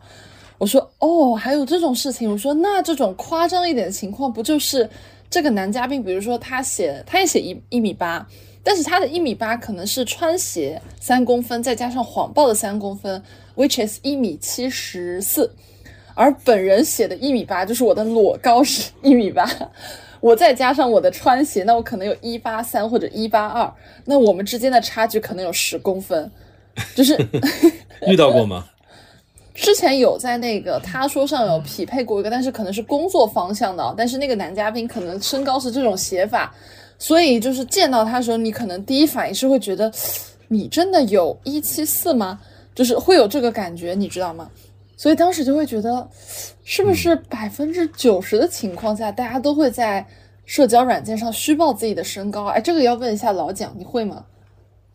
[0.59, 2.31] 我说哦，还有这种事情。
[2.31, 4.88] 我说那这种夸张一点的情况，不就是
[5.29, 8.26] 这个男嘉宾，比如说他写，他也写一一米八，
[8.62, 13.22] 但是他的一米八可能是穿鞋三公分，再加上谎报的三公分
[13.55, 15.50] ，which is 一米七十四，
[16.14, 19.46] 而本人写的一米八就是我的裸高是一米八，
[20.20, 23.72] 我再加上我的穿鞋，那我可能有一八三或者一八二，
[24.05, 26.31] 那我们之间的差距可能有十公分，
[26.94, 27.16] 就是。
[28.07, 28.66] 遇到过吗？
[29.55, 36.55] 之前有在那个他说上有匹配过一个，但是可能是工作方向的，但是那个男嘉宾可能身高是这种写法，
[36.98, 39.90] 所以就是见到他的时候，你可能第一反应是会觉得，
[40.48, 42.38] 你真的有一七四吗？
[42.74, 44.50] 就是会有这个感觉，你知道吗？
[44.96, 46.09] 所以当时就会觉得，
[46.64, 50.06] 是不是百分之九十的情况下，大家都会在
[50.44, 52.46] 社交软件上虚报自己的身高？
[52.46, 54.24] 哎，这个要问一下老蒋，你会吗？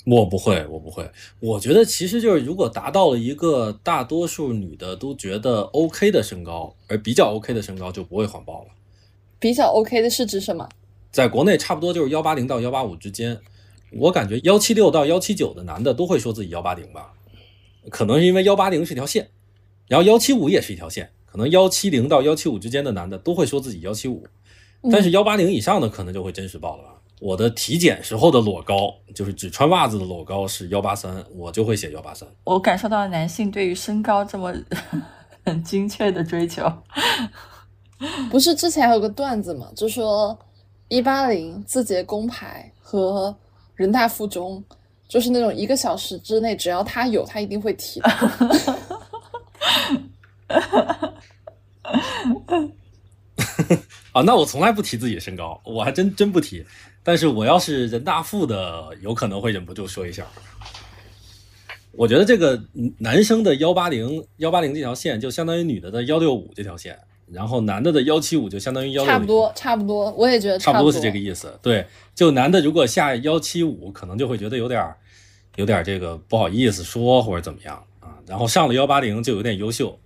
[0.04, 1.08] 我不会，我不会。
[1.40, 8.70] 我觉得其实就是，如果达到了一个大多数女的都觉得 OK 的身高，而比较 OK 的身高就不会谎报了。
[9.38, 10.68] 比较 OK 的是指什么？
[11.12, 13.38] 在国内差不多就是幺八零到幺八五之间，
[13.92, 17.14] 我感觉幺七六到幺七九的男的都会说自己幺八零吧，
[17.92, 19.30] 可能是因为幺八零是条线，
[19.92, 24.26] 然后幺七五也是一条线，可能幺七零到幺七五之间的男的都会说自己幺七五，
[24.90, 26.94] 但是幺八零以上的可能就会真实报了吧。
[27.20, 32.26] 我的体检时候的裸高，就是只穿袜子的裸高是幺八三，我就会写幺八三。
[32.46, 34.54] 我感受到男性对于身高这么
[35.44, 36.72] 很精确的追求。
[38.30, 40.40] 不是之前还有个段子嘛，就说
[40.88, 43.36] 一八零字节工牌和
[43.76, 44.64] 人大附中，
[45.10, 48.10] 就是那种一个小时之内，只要他有，他一定会提的。
[54.12, 56.66] 啊，那我从来不提自己的身高，我还真真不提。
[57.04, 60.26] 但是我要是人大附的，有可能会忍不住说一下。
[61.94, 71.58] 我觉得这个嗯男生的幺八零幺八零这条线，就相当于女的的幺六五这条线，然后男的的幺七五就相当于幺六差不多，差不多，我也觉得不差不多是这个意思。
[71.62, 74.94] 对，就男的如果下幺七五，可能就会觉得有点
[75.56, 80.00] 有点这个不好意思说或者怎么样啊，然后上了幺八零就有点优秀，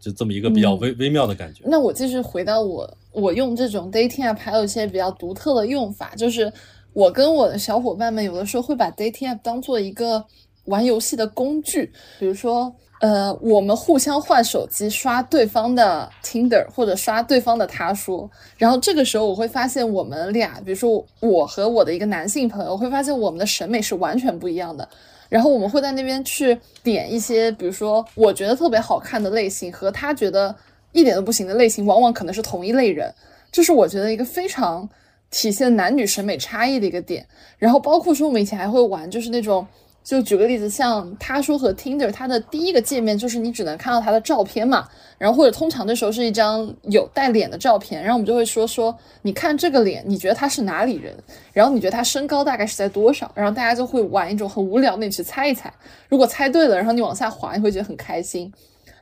[0.00, 1.62] 就这么一个比较微、微妙的感觉。
[1.66, 6.52] 那我继续回到我，我用这种 dating app 还有一些比较独特的用法，就是
[6.92, 10.24] 我跟我的小伙伴们有的时候会把 dating app 当做一个
[10.64, 24.88] 玩游戏的工具，比如说，呃，我们互相换手机刷对方的 Tinder 或者刷对方的他说，然后这个时候我会发现我们俩，比如说我和我的一个男性朋友，会发现我们的审美是完全不一样的。
[25.30, 30.54] 然后我们会在那边去点一些，比如说我觉得特别好看的类型和他觉得
[30.92, 33.10] 一点都不行的类型，往往可能是同一类人，
[33.50, 34.86] 这是我觉得一个非常
[35.30, 37.26] 体现男女审美差异的一个点。
[37.56, 39.66] 然后包括说我们以前还会玩，就是那种。
[40.02, 51.14] 就举个例子，像他说和 Tinder，它的第一个界面就是你只能看到他的照片嘛，然后或者通常的时候是一张有带脸的照片，然后我们就会说说，你看这个脸，你觉得他是哪里人？
[51.52, 53.30] 然后你觉得他身高大概是在多少？
[53.34, 55.72] 然后大家就会玩一种很无聊的，你去猜一猜，
[56.08, 58.52] 如果猜对了，然后你往下滑，你会觉得很开心。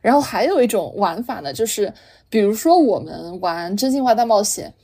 [0.02, 1.92] 然后还有一种玩法呢，就是
[2.28, 4.74] 比如说我们玩真心话大冒险。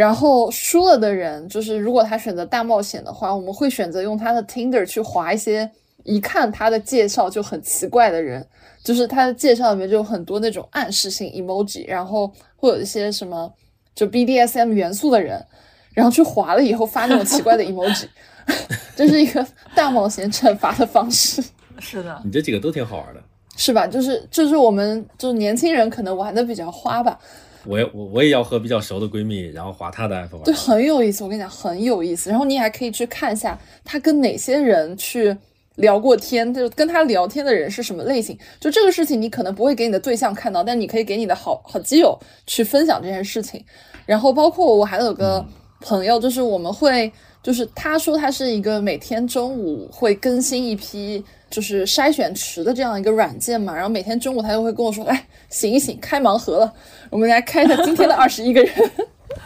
[0.00, 5.70] 然后输了的人，就是如果他选择大冒险的话，我们会选择用他的 Tinder 去划一些
[6.04, 8.46] 一看他的介绍就很奇怪的人，
[8.82, 13.52] 就是他的介绍里面就有很多那种暗示性 emoji，然后会有一些什么
[13.94, 15.44] 就 BDSM 元素的人，
[15.92, 18.06] 然后去划了以后发那种奇怪的 emoji，
[18.96, 21.44] 这是一个大冒险惩罚的方式，
[21.78, 23.22] 是的，你这几个都挺好玩的。
[23.54, 23.86] 是吧？
[23.86, 27.18] 就是就是我们就是年轻人可能玩的比较花吧。
[27.64, 30.42] 我也我我也要和比较熟的闺蜜，然后划她的玩。
[30.44, 31.22] 对，很有意思。
[31.22, 32.30] 我跟你讲，很有意思。
[32.30, 35.36] 然后你还可以去看一下她跟哪些人去
[35.76, 38.38] 聊过天，就跟她聊天的人是什么类型。
[38.58, 43.64] 就这个事情，你可能不会给你的对象看到，但你可以给你的好好基友去分享这件事情。
[44.06, 45.44] 然后包括我还有个
[45.80, 47.12] 朋友，就是我们会，
[47.42, 51.24] 就是他说他是一个每天中午会更新一批。
[51.50, 56.72] 就是筛选池的这样一个软件嘛，然后每天中午他就会跟我说：“哎，醒一醒，开盲盒了，
[57.10, 58.90] 我们来开一下今天的二十一个人。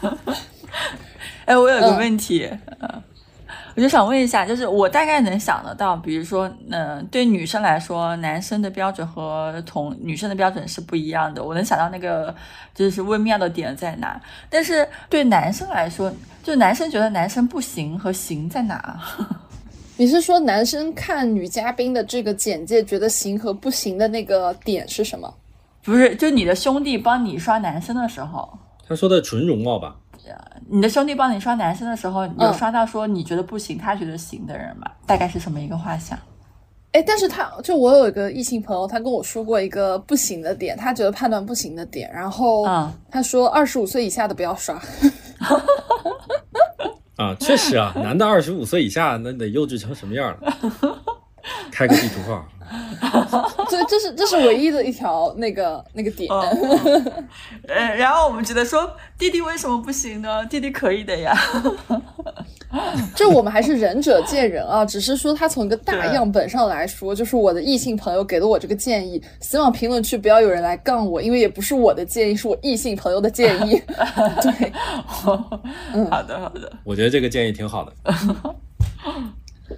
[1.47, 2.47] ”哎，我有个问题，
[2.81, 3.03] 嗯，
[3.77, 12.33] 我就想问一下，就是我大概能想得到，比如说，嗯，对女生来说，男生的标准和同女生的标准是不一样的，我能想到那个
[12.75, 14.21] 就是微妙的点在哪。
[14.49, 16.13] 但是对男生来说，
[16.43, 19.01] 就男生觉得男生不行和行在哪？
[19.97, 25.33] 你是说男生看女嘉宾的这个简介觉得行和不行的那个点是什么？
[25.83, 28.59] 不是，就你的兄弟帮你刷男生的时候，
[28.89, 29.97] 他说的纯容貌吧？
[30.69, 34.91] 你的兄弟帮你刷男生的时候，有刷到说你觉得不行，他觉得行的人吗？
[35.07, 36.19] 大概是什么一个画像？
[36.93, 42.65] 哎，但是他就我有一个异性朋友，他跟我说过一个不行的点，他觉得判断不行的点，然后
[43.11, 44.81] 他说二十五岁以下的不要刷。
[47.17, 50.55] 啊，确实啊，男的二十五岁以下，那得幼稚成什么样了？
[51.71, 52.45] 开个地图炮，
[53.69, 56.29] 这这是这是唯一的一条那个那个点。
[57.69, 60.45] 呃，然后我们觉得说，弟弟为什么不行呢？
[60.47, 61.37] 弟弟可以的呀。
[63.15, 73.81] 这我们还是仁者见仁啊，只是说他从一个大样本上来说，就是我的异性朋友给了我这个建议，希望评论区不要有人来杠我，因为也不是我的建议，是我异性朋友的建议。
[74.43, 74.73] 对，
[75.93, 77.93] 嗯，好的好的，我觉得这个建议挺好的。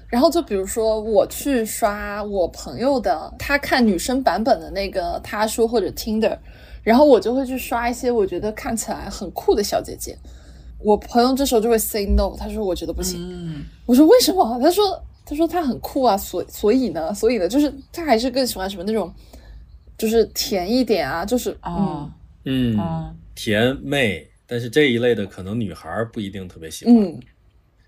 [0.09, 6.37] 然后就比如说我去刷我朋友的，他看女生版本的那个他说或者 Tinder，
[6.83, 10.17] 然后我就会去刷一些我觉得看起来很酷的小姐姐。
[10.79, 13.65] 我朋友这时候就会 say no，他说我觉得不行。
[13.87, 14.59] 我说为什么？
[14.61, 19.13] 他说他说他很酷啊，所所以呢，所以呢，就是他还是更喜欢什么那种，
[19.97, 22.13] 就是甜一点啊，就是啊
[22.45, 26.95] 嗯嗯甜妹，但是这一类的可能女孩不一定特别喜欢，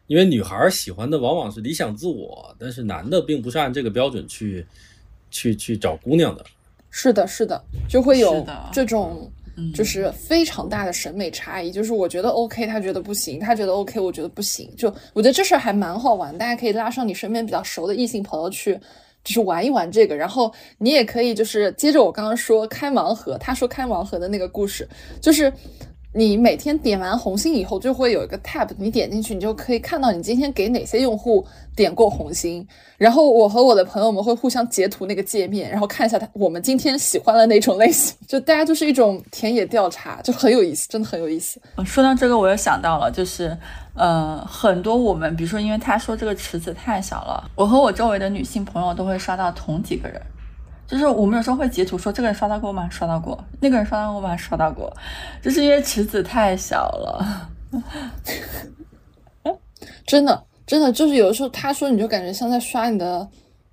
[0.09, 4.67] 因为女孩喜欢的往往是理想自我，但是男的并不是按这个标准去
[5.31, 6.45] 去去找姑娘的。
[6.91, 9.31] 是的，是的，就会有这种。
[9.75, 14.73] 就是非常大的审美差异，就是我觉得 OK，他觉得不行，他觉得 OK，我觉得不行。
[14.77, 18.79] 就我觉得这事儿还蛮好玩，大家可以拉上你身边比较熟的异性朋友去，
[19.25, 20.15] 就是玩一玩这个。
[20.15, 24.89] 然后你也可以就是接着我刚刚说开盲盒，他说开盲盒的那个故事，
[25.21, 25.53] 就是。
[26.15, 31.47] 你每天点完红心以后，就会有一个 tab，你点进去，你就可以看到你今天给哪些用户
[31.77, 32.67] 点过红心。
[32.97, 38.17] 然后我和我的朋友们会互相截图那个界面，然后看一下他我们今天喜欢的那种类型。
[38.27, 41.61] 就大家就是一种田野调查，就很有意思，真的很有意思。
[41.85, 43.55] 说到这个，我又想到了，就是
[43.95, 50.21] 呃，很多我们比如说，因为他说这个池子太小了，我和我周围的女性朋友都会刷到同几个人。
[50.89, 52.89] 就是我们有时候会截图说这个人刷到过吗？
[52.91, 53.39] 刷到过。
[53.61, 54.35] 那个人刷到过吗？
[54.37, 54.91] 刷到过。
[55.43, 57.51] 就是因为池子太小了，
[60.07, 63.29] 真的真的就是有的时候他说你就感觉像在刷你的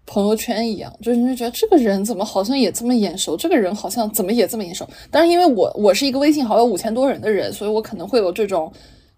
[0.05, 4.87] 朋友圈一样，就是你就觉得这个人怎么好像也这么眼熟，这个人好像怎么也这么眼熟。
[5.09, 8.71] 但是，因为我我是一个微信好友五千多人的人，所以我可能会有这种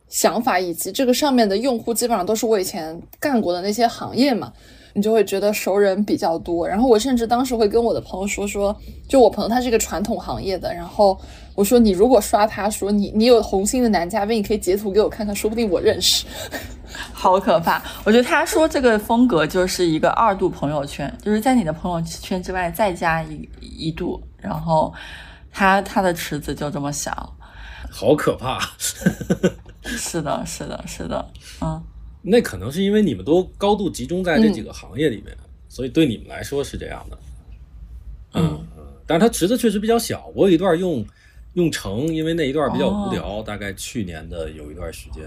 [0.07, 4.53] 想法，以及这个上面的用户基本上都是我以前干过的那些行业嘛。
[4.97, 8.75] 你就会觉得熟人比较多，然后我甚至当时会跟我的朋友说说，
[9.07, 11.15] 就我朋友他是一个传统行业的，然后
[11.53, 16.25] 我说你如果刷他说你你有红心的男嘉宾，你可以截图给我看看，说不定我认识。
[17.13, 17.79] 好可怕！
[18.05, 24.91] 我觉得他说这个风格就是一个二度朋友圈，就是在你的朋友圈之外再加一一度，然后
[25.51, 27.11] 他他的池子就这么小，
[27.91, 28.59] 好可怕！
[29.85, 31.23] 是的，是的，是的，
[31.61, 31.79] 嗯。
[32.29, 35.33] 那可能是因为你们都高度集中在这几个行业里面，
[35.69, 37.17] 所以对你们来说是这样的。
[38.33, 40.29] 嗯嗯，但是它池子确实比较小。
[40.35, 41.05] 我有一段用
[41.53, 45.23] 用成，因为那一段比较无聊，大概去年的有一段时间，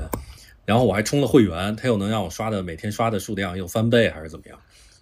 [0.66, 4.58] 然后我还充了会员，它又能让我刷的每天刷的数量又翻倍还是怎么样。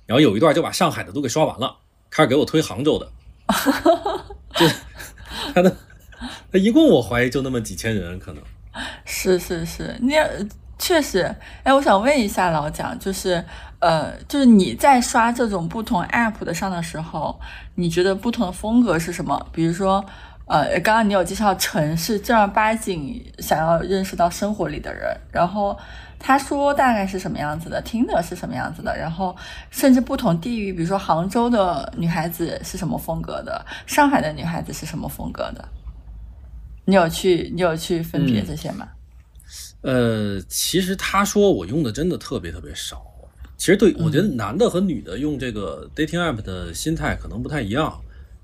[0.07, 1.77] 然后有一段就把上海的都给刷完了，
[2.11, 3.11] 开始给我推杭州的。
[4.55, 4.67] 就，
[5.53, 5.77] 他的
[6.53, 8.43] 他一共我怀疑就那么几千人可能。
[9.05, 10.13] 是是是，你。
[10.79, 13.45] 确实，哎，我想问一下老蒋，就是，
[13.81, 17.39] 呃，就是你在刷这种不同 app 的上的时候，
[17.75, 19.47] 你觉得不同的风格是什么？
[19.53, 20.05] 比如说，
[20.47, 25.77] 呃，刚刚你有介绍城市正儿八经想要认识到生活里的人，然后
[26.19, 29.37] 他说大概是什么样子的，听的是什么样子的，然后
[29.71, 35.69] 甚至不同地域，比如说杭州的女孩子是什么风格的，上海的女孩子是什么风格的？
[36.85, 38.89] 你有去你有去分别这些吗？
[39.83, 43.03] 呃，其实他说我用的真的特别特别少。
[43.57, 48.01] 其实对我觉得男的和女的用这个 dating app 的心态可能不太一样。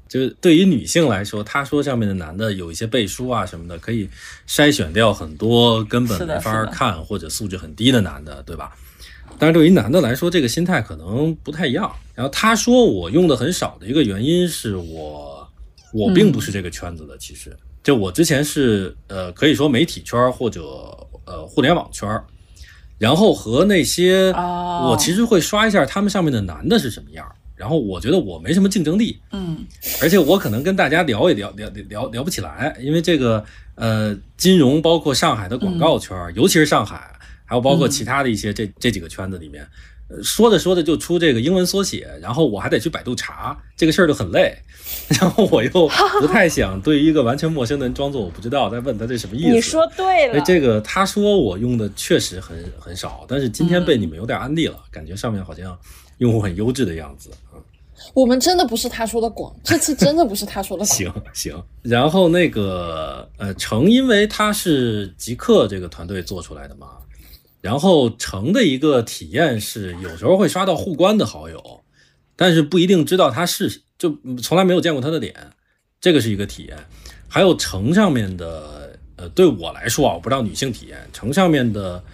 [0.09, 4.09] 就对于女性来说，她说上面的男的有一些背书啊什么的，可以
[4.47, 8.77] 筛选掉很多根本没法看或者素质很低的男的，对吧？
[9.39, 11.91] 但是对于男的来说，这个心态可能不太一样。
[12.15, 15.49] 然后他说我用的很少的一个原因是我
[15.93, 20.61] 我并不是这个圈子的，其实就我之前是呃可以说媒体圈或者
[21.27, 22.25] 呃互联网圈儿，
[22.99, 27.27] 然后和那些我其实会刷一下他们上面的男的是什么样。
[27.57, 29.65] 然后我觉得我没什么竞争力，嗯，
[30.03, 33.43] 而且我可能跟大家聊也聊聊聊聊不起来，因为这个
[33.77, 37.15] 呃金融包括上海的广告圈，尤其是上海，
[37.45, 39.71] 还有包括其他的一些这这几个圈子里面，呃
[40.23, 44.57] 说着说着就出这个英文缩写，然后我还得去百度查，这个事儿就很累，
[45.21, 45.71] 然后我又
[46.21, 49.51] 不太想对于一个完全陌生的人装作我不知道，再问他这什么意思。
[49.51, 55.77] 你说对了，这个他说我用的确实很很少，但是今天被你们有点安利了，感觉上面好像。
[56.19, 57.59] 用户很优质的样子啊，
[58.15, 60.95] 我们真的不是他说的广，这次真的不是他说的广。
[60.97, 66.87] 行行，然后那个呃成，因为他是极客这个团队做出来的嘛，
[67.65, 71.81] 然后成的一个体验是，有时候会刷到互关的好友，
[72.37, 75.35] 但是不一定知道他是，就从来没有见过他的脸，
[75.99, 76.77] 这个是一个体验。
[77.27, 82.05] 还有成上面的，呃，对我来说啊，我不知道女性体验，成上面的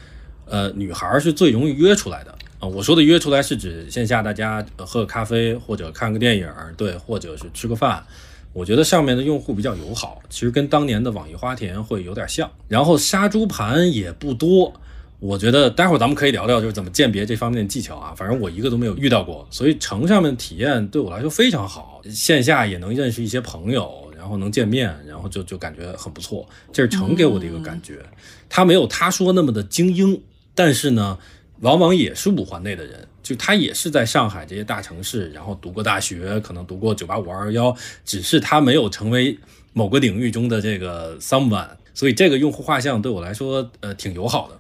[0.47, 2.31] 呃女孩是最容易约出来的。
[2.61, 8.07] 啊，我说的约出来是指线下大家喝个咖啡或者看个电影，对，或者是吃个饭。
[8.53, 12.49] 我觉得上面的用户比较友好，其实跟当年的网易花田会有点像。
[12.69, 14.81] 然后杀猪盘也不多，
[15.21, 18.13] 我觉得待会儿咱们可以聊聊就是怎么鉴别这方面的技巧啊。
[18.17, 26.49] 反正我一个都没有遇到过，所以城上面体验对我来说非常好，线下也能认识一些朋友，然后能见面，然后就就感觉很不错。
[26.73, 28.01] 这是城给我的一个感觉，
[28.49, 30.21] 他没有他说那么的精英，
[30.55, 31.19] 但是呢。
[31.61, 39.39] 往往也是五环内的人，就他也是在上海这些大城市，然后读过大学，可能读过九八五二幺，只是他没有成为
[39.75, 44.59] 某个领域中的这个 someone，所以这个用户画像对我来说，呃，挺友好的。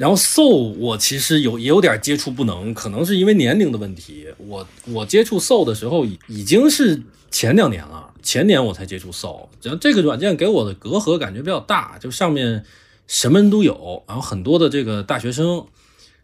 [0.00, 12.64] 然后 soul 我其实有也有点接触不能，可能是因为年龄的问题，我我接触 soul 的时候已已经是前两年了，前年我才接触 soul，然后这个软件给我的隔阂感觉比较大，就上面
[13.06, 15.66] 什么人都有，然后很多的这个大学生。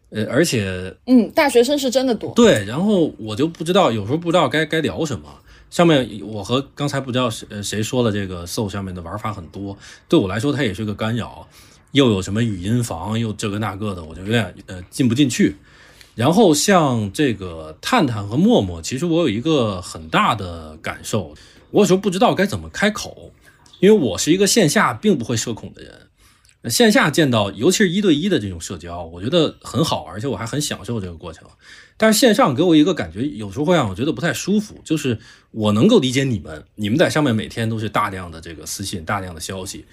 [0.09, 2.33] 呃，而且，嗯，大学生是真的多。
[2.37, 5.29] 对，然后我就不知道，有时候不知道该该聊什么。
[5.68, 9.77] 上面我和刚才不知道谁谁说了，这个 So 上面的玩法很多，
[10.09, 11.49] 对我来说它也是个干扰，
[11.93, 15.57] 又有什么语音房，又这个那个的，我就有点呃进不进去。
[16.14, 21.34] 然后像这个探探和陌陌，其实我有一个很大的感受，
[21.70, 23.32] 我有时候不知道该怎么开口，
[23.80, 25.93] 因为我是一个线下并不会社恐的人。
[26.70, 31.47] 线下见到，尤其是一对一的这种社交，我觉得很好，而且我还很享受这个过程。
[31.97, 34.80] 但是线上给我一个感觉，有时候会让我觉得不太舒服。
[34.82, 35.16] 就是
[35.53, 39.84] 我能够理解你们，你们在上面每天都是大量的这个私信、大量的消息，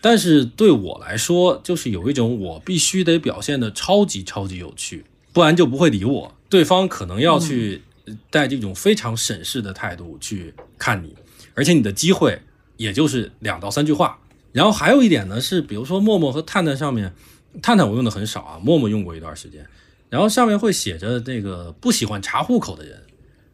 [0.00, 6.34] 但是对我来说，就是有一种我必须得表现的超级超级有趣，不然就不会理我。
[6.48, 7.82] 对方可能要去
[8.30, 11.14] 带这种非常审视的态度去看你，
[11.54, 12.40] 而且你的机会
[12.76, 14.18] 也就是两到三句话。
[14.52, 17.14] 然后还有一点呢，是比如说陌陌和探探上面，
[17.62, 19.64] 探探我用的很少啊，陌陌用过一段时间，
[20.08, 23.00] 然后上面会写着那个不喜欢查户口的人，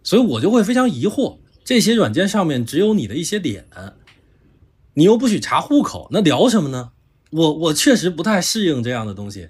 [0.03, 3.66] 所以我就会非常疑惑，这些软件上面只有你的一些脸，
[4.99, 6.90] 你又不许查户口，那聊什么呢？
[7.30, 9.47] 我我确实不太适应这样的东西，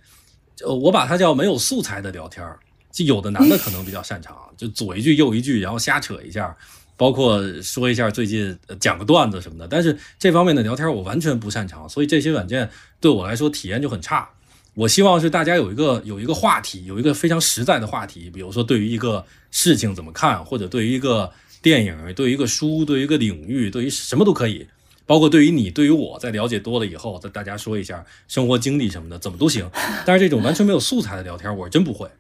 [0.66, 2.59] 我把它叫没有素材的聊天儿
[2.90, 6.55] 就有的男的可能比较擅长， 就左一句右一句，然后瞎扯一下。
[6.99, 12.68] 包括说一下最近讲个段子什么的，但是这方面的聊天我完全不擅长，所以这些软件
[12.99, 14.28] 对我来说体验就很差。
[14.74, 21.30] 我希望是大家有一个有一个话题，有一个非常实在的话题，比如说对于一个事情怎么看，或者对于一个
[21.61, 24.66] 电影、对于一个书、对于一个领域、对于什么都可以，
[25.07, 29.70] 包括对于你、对于我在了解多了以后，再大家说一下生活经历什么的，怎么都行。
[30.04, 32.11] 但是这种完全没有素材的聊天，我真不会。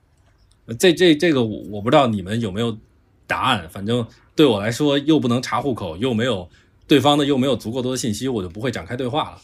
[0.78, 2.78] 这这这个我我不知道你们有没有
[3.26, 4.06] 答案，反正。
[4.36, 6.46] 对我来说，又不能查户口，又没有
[6.86, 9.40] 对方的，又没有足够多的信息，我就不会展开对话了。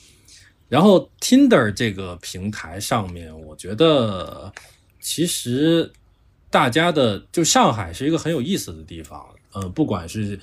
[0.68, 4.52] 然后，Tinder 这个平台上面，我觉得
[5.00, 5.90] 其实
[6.50, 9.24] 大家的就上海是一个很有意思的地方。
[9.54, 10.38] 呃，不管是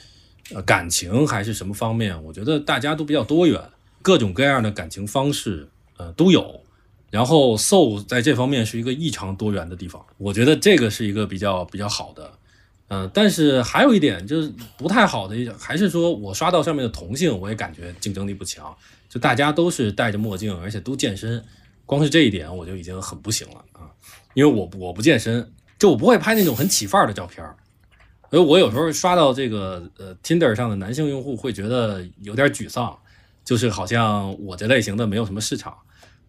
[0.53, 3.61] 呃感情还是什么方面，我觉得大家都比较多元，
[4.01, 6.61] 各种各样的感情方式呃都有。
[7.11, 12.31] 然后 soul 在这方面是一个异常多元的地方，我觉得这个是一个比较比较好的。
[12.89, 18.75] 嗯，但是还有一点就是不太好的，还是说我刷到上面的同性，我也感觉竞争力不强。
[19.07, 21.43] 就大家都是戴着墨镜，而且都健身，
[21.85, 23.89] 光是这一点我就已经很不行了啊，
[24.35, 27.55] 因为我我不健身，就我不会拍那种很起范儿的照片儿。
[28.29, 32.95] 所以我有时候刷到这个呃 Tinder 上的男性用户，会觉得有点沮丧，
[33.43, 35.75] 就是好像我这类型的没有什么市场。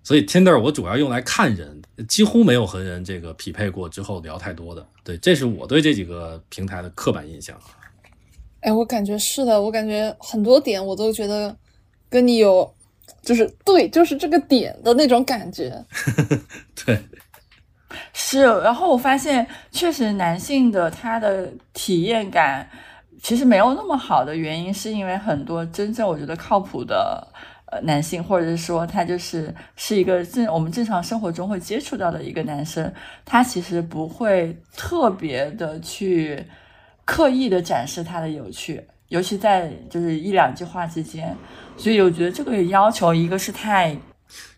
[0.03, 4.87] 所以 Tinder 我主要用来看人，几乎没有和人这个匹配过之后聊太多的。
[5.05, 7.55] 对，这是我对这几个平台的刻板印象。
[8.61, 11.55] 哎，我感觉是的，我感觉很多点我都觉得
[12.09, 12.75] 跟你有，
[13.21, 15.85] 就是对，就是这个点的那种感觉。
[16.87, 16.99] 对，
[18.13, 18.43] 是。
[18.43, 22.69] 然后我发现，确实男性的他的体验感
[23.23, 27.27] 其实没有那么好的原因，是因为很多真正我觉得靠谱的
[27.67, 32.93] 呃男性，或者是说他就是是一个正我们正常生活中会接触到的一个男生，
[33.25, 36.45] 他其实不会特别的去。
[37.07, 41.37] 刻意的展示他的有趣，尤其在就是一两句话之间，
[41.77, 43.97] 所以我觉得这个要求一个是太，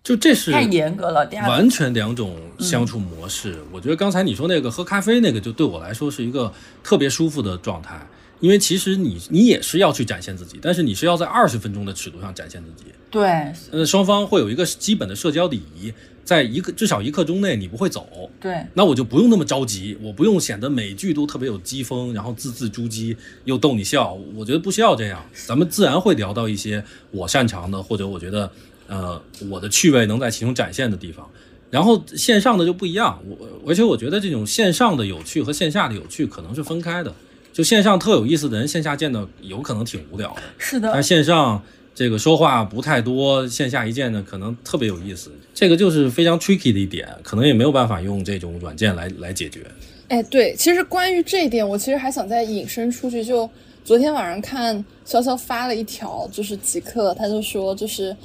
[0.02, 3.56] 就这是太严格了，完全两种相处模式。
[3.72, 6.52] 我觉得刚才你说那个喝咖啡那个，就对我来说是一个
[6.82, 8.04] 特别舒服的状态，
[8.40, 12.90] 因为其实你你也是要去展现自己，但是你是要在二十分钟的尺度上展现自己。
[13.10, 15.92] 对，呃，双方会有一个基本的社交礼仪。
[16.24, 23.14] 在一个至少一刻钟内你不会走，对，那我就不用那么着急，我不用显得每句都特别有机锋，然后字字珠玑
[23.44, 28.48] 又逗你笑，我觉得不需要这样，咱们自然会聊到一些我擅长的或者我觉得
[28.92, 29.20] 呃
[29.50, 31.28] 我的趣味能在其中展现的地方。
[31.70, 33.36] 然后线上的就不一样，我
[33.66, 37.12] 而且我觉得这种线上的有趣和线下的有趣可能是分开的，
[37.52, 41.62] 就线上特有意思的人线下见的有可能挺无聊的，是的，但线上。
[41.94, 45.30] 这个说话不太多，线下一见呢，可能特别有意思。
[45.52, 49.60] 这个就是非常 tricky 的一点，可能也没有办法用这种软件来来解决。
[50.08, 53.22] 哎，对，其实关于这一点，我其实还想再引申出去。
[53.22, 53.48] 就
[53.84, 54.74] 昨天晚上看
[55.06, 58.16] 潇潇发了一条，就是极客，他就说，就是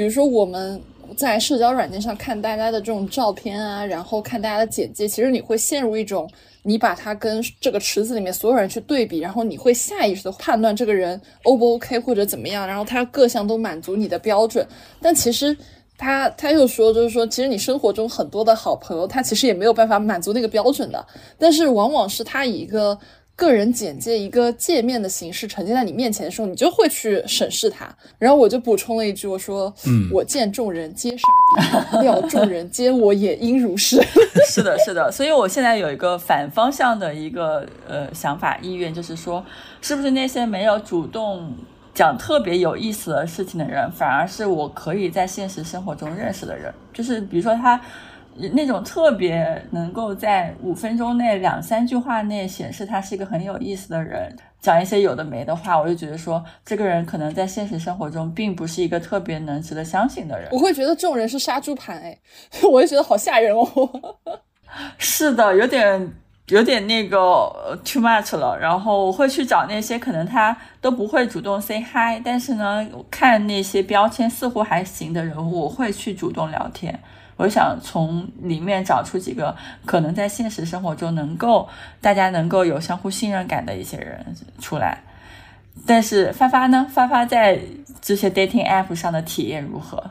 [0.00, 0.80] 比如说我们
[1.14, 6.26] 在社交软件上看大家的这种照片啊，然后看大家的简介，其实你会陷入一种。
[6.62, 14.66] 你把它跟这个池子里面所有人去对比，然后你会下意识的判断这个人 O 不 OK 或者怎么样，然后他各项都满足你的标准。
[15.02, 15.54] 但其实
[15.98, 21.06] 他他又说，就是说，其实你生活中很多的好朋友，他其实也没有办法满足那个标准的。
[21.38, 22.98] 但是往往是他以一个。
[23.40, 27.88] 个人简介一个界面的形式呈现在你面前的时候，你就会去审视它。
[28.18, 31.24] 然后我就补充了一句，我说：“嗯，我见众人皆傻
[31.90, 33.98] 逼，料众人皆我也应如是。
[34.46, 35.10] ”是的，是的。
[35.10, 39.42] 所以我现在有一个反方向的一个呃想法意愿，就是说，
[39.80, 41.50] 是不是那些没有主动
[41.94, 46.70] 讲特别有意思的事情的人，反而是我可以在现实生活中认识的人？
[46.92, 47.80] 就是比如说他。
[48.52, 60.48] 那种特别能够在五分钟内两三句话内显示他是一个很有意思的人，讲一些有的没的话，我就觉得说这个人可能在现实生活中并不是一个特别能值得相信的人。
[60.52, 62.18] 我会觉得这种人是杀猪盘，哎，
[62.70, 64.16] 我也觉得好吓人哦。
[64.96, 66.12] 是的，有点
[66.46, 67.18] 有点那个
[67.84, 68.56] too much 了。
[68.58, 77.00] 然后我会去找那些可能他都不会主动 say hi，但是呢，看那些标签似乎还行的人物，我会去主动聊天。
[77.40, 81.66] 我想从里面找出几个可能在现实生活中能够
[81.98, 84.22] 大家能够有相互信任感的一些人
[84.60, 85.02] 出来，
[85.86, 86.86] 但是发发呢？
[86.92, 87.58] 发发在
[88.02, 90.10] 这些 dating app 上的体验如何？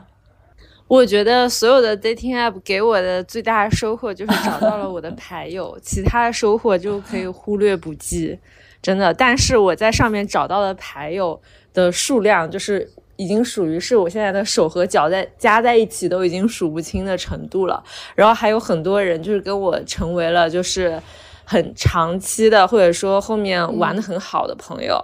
[0.88, 8.36] 我觉得所有的 dating app 给我的最大的收获就是找到了我的 牌友，其他的收获就可以忽略不计，
[8.82, 9.14] 真的。
[9.14, 11.40] 但是我在上面找到的牌友
[11.72, 12.90] 的数量就是。
[13.20, 17.82] 已经属于是我现在的手和脚在加在一起都已经数不清的程度了。
[18.14, 20.98] 然后还有很多人就是跟我成为了就是
[21.44, 24.98] 很长期的，或者说后面玩的很好的朋友。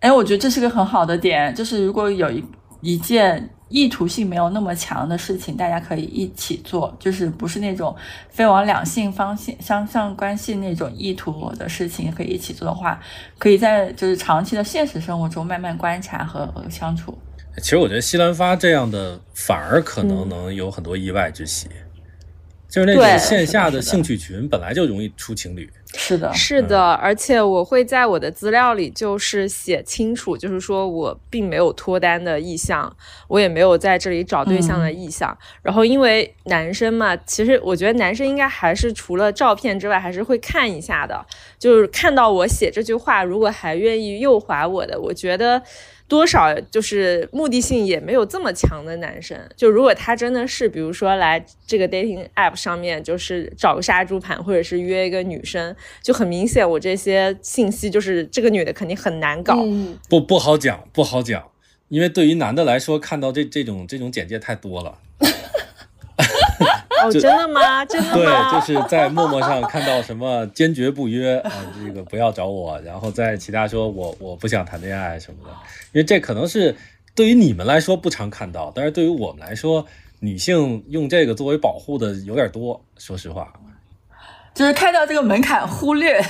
[0.00, 2.44] 哎，我觉得这是个很好的点，就是如果有一
[2.80, 7.94] 一件意图性没有那么强的事情，大家可以一起做，就是不是那种
[8.28, 13.00] 非往两性方向相向关系那种意图的事情，可以一起做的话，
[13.38, 17.16] 可以在就是长期的现实生活中慢慢观察和相处。
[17.58, 21.68] 其实我觉得西兰发这样的反而可能能有很多意外之喜，
[22.68, 25.70] 就是那种线下的兴趣群本来就容易出情侣。
[25.94, 32.90] 是的，是的，而且我会在我的资料里就是写清楚，就是说我并没有脱单的意向，
[33.28, 35.36] 我也没有在这里找对象的意向。
[35.60, 41.22] 然后因为男生嘛，其实我觉得男生应该还是除了照片之外，还是会看一下的。
[41.58, 45.62] 就是看到我写这句话，如果还愿意右滑我的，我觉得。
[46.12, 59.56] 多少就是目的性也没有这么强的男生，就如果他真的是，比如说来这个 dating app 上面，就是找个杀猪盘，或者是约一个女生，就很明显，我这些信息就是这个女的肯定很难搞，
[60.10, 61.42] 不不好讲，不好讲。
[61.88, 64.98] 因为对于男的来说，看到这这种这种简介太多了。
[67.02, 67.84] 哦，真的吗？
[67.86, 71.50] 真的吗对，就是在陌陌上看到什么坚决不约啊，
[71.82, 75.50] 这个不要找我，然后在其他说我我不想谈恋爱什么的，
[75.92, 76.74] 因为这可能是
[77.14, 79.86] 对于你们来说不常看到，但是对于我们来说，
[80.20, 83.52] 女性用这个作为保护的有点多，说实话。
[84.54, 86.22] 就是看到这个门槛忽略。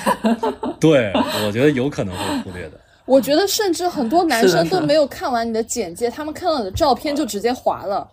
[0.78, 1.12] 对，
[1.46, 2.80] 我觉得有可能会忽略的。
[3.04, 8.08] 我觉得甚至很多男生都没有看完你的简介，他们看到你的照片就直接划了。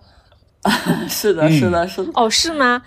[1.08, 2.12] 是的，是的，是的。
[2.16, 2.82] 哦，是吗？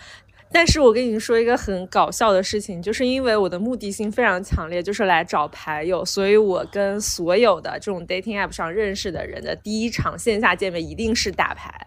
[0.52, 11.86] 但是我跟你说一个很搞笑的事情，就是因为我的目的性非常强烈，就是来找牌友，所以我跟所有的这种 dating app 上认识的人的第一场线下见面一定是打牌。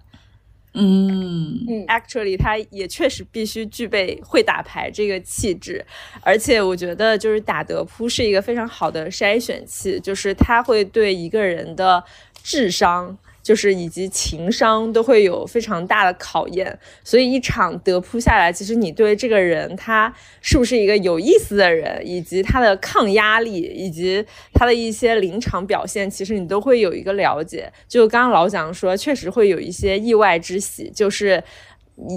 [0.74, 5.86] 嗯，嗯，Actually，他也确实必须具备会打牌这个气质，
[6.22, 12.04] 而且我觉得就是打德扑是一个非常好的筛选器，就是他会对一个人的
[12.44, 13.18] 智商。
[13.46, 27.72] 就是以及情商都会有非常大的考验，所以一场德扑下来，其实你对这个人他是不是一个有意思的人，以及他的抗压力，以及他的一些临场表现，其实你都会有一个了解。
[27.88, 31.44] 就刚刚老蒋说，确实会有一些意外之喜，就是。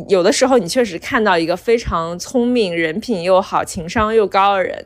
[0.09, 4.85] 有的时候，你确实看到一个非常聪明、人品又好、情商又高的人，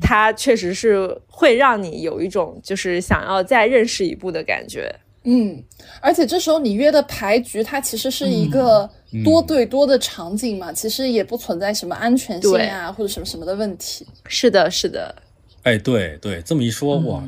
[0.00, 4.90] 他确实是会让你有一种就是想要再认识一步的感觉。
[5.24, 5.62] 嗯，
[6.00, 8.88] 而且这时候你约的牌局，它其实是一个
[9.24, 14.06] 多对多的场景嘛，其实也不存在什么安全性啊或者什么什么的问题。
[14.26, 15.14] 是的，是的，
[15.62, 17.22] 哎，对对，这么一说，哇，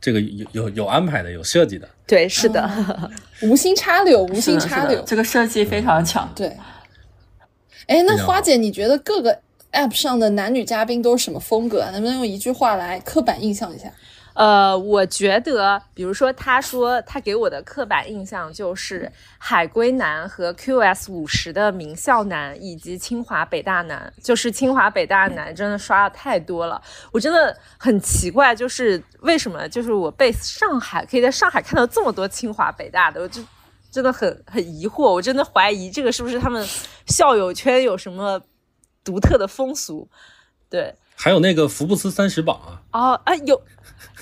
[0.00, 1.88] 这个有有有安排的，有设计的。
[2.06, 2.68] 对，是的。
[3.42, 5.00] 无心插柳， 无心插柳。
[5.06, 6.28] 这个设计非常强。
[6.34, 6.48] 对。
[7.86, 9.38] 哎，那花姐，你觉得各个
[9.72, 11.90] app 上的男女嘉宾都是什么风格啊？
[11.90, 13.92] 能不能用一句话来刻板印象一下？
[14.38, 26.80] 呃，我觉得，比如说，他说他给我的刻板印象就是海归男和 QS 五十的名校男，以及清华北大男，就是清华北大男真的刷的太多了，
[27.10, 33.42] 我真的很奇怪，就是为什么就是我被上海可以在上海看到这么多清华北大的，我就
[33.90, 36.64] 真的很很疑惑，我真的怀疑这个是不是他们
[37.06, 38.40] 校友圈有什么
[39.02, 40.08] 独特的风俗？
[40.70, 42.56] 对，还有那个福布斯三十榜
[42.90, 43.60] 啊，哦啊有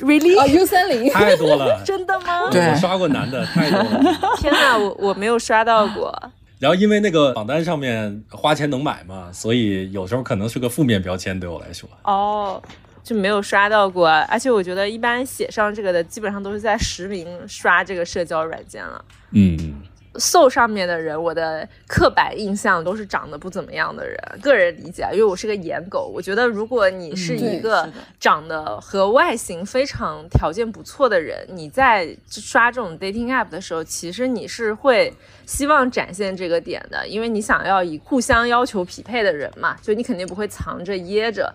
[0.00, 0.38] ，really？
[0.40, 1.12] 啊，U 三零。
[1.12, 1.80] 太多了。
[1.84, 2.50] 真的吗？
[2.50, 4.18] 对我刷过男的，太多了。
[4.40, 6.12] 天哪，我我没有刷到过。
[6.58, 11.86] 然后因为那个榜单上面花钱能买嘛，所以有时候可能是个负面标签对我来说。
[12.04, 12.62] 哦，
[13.04, 14.08] 就没有刷到过。
[14.08, 19.04] 而且我觉得一般写上这个的，基本上都是在实名刷这个社交软件了。
[19.32, 19.82] 嗯，
[20.18, 24.18] Soul 上面的人，我的刻板印象都是长得不怎么样的人。
[24.42, 27.88] 个人理解啊，因为我是个颜狗，我觉得如果你是一个
[28.18, 35.12] 长得和外形非常条件不错的人，你在刷这种 dating app 的时候，其实你是会
[35.44, 41.54] 希望展现这个点的，因为你想要以互相要求匹配的人嘛，就你肯定不会藏着掖着。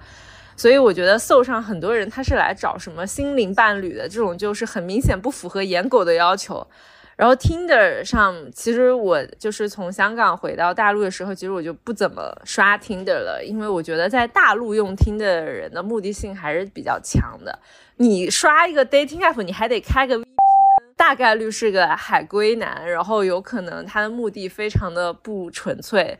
[0.57, 6.67] 所以我觉得 Soul 上很多人他是来找什么心灵伴侣的，这种就是很明显不符合颜狗的要求。
[7.21, 17.59] 然后 Tinder 上，其实我就是从香港回到大陆的时候，其实我就不怎么刷 Tinder 了，因为我觉得在大陆用 Tinder 的人的目的性还是比较强的。
[17.97, 20.25] 你刷一个 dating app，你还得开个 VPN，
[20.97, 26.17] 大概率是个海归男，然后有可能他的目的非常的不纯粹。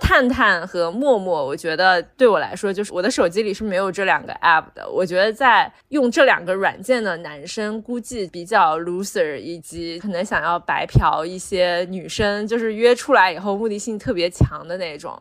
[0.00, 4.88] 探探和陌陌，我觉得对我来说，就是我的手机里是没有这两个 app 的。
[4.90, 15.20] 我觉得在用这两个软件的男生，估计比较 loser，以及可能想要白嫖一些女生，就是约出来以后目的性特别强的那种。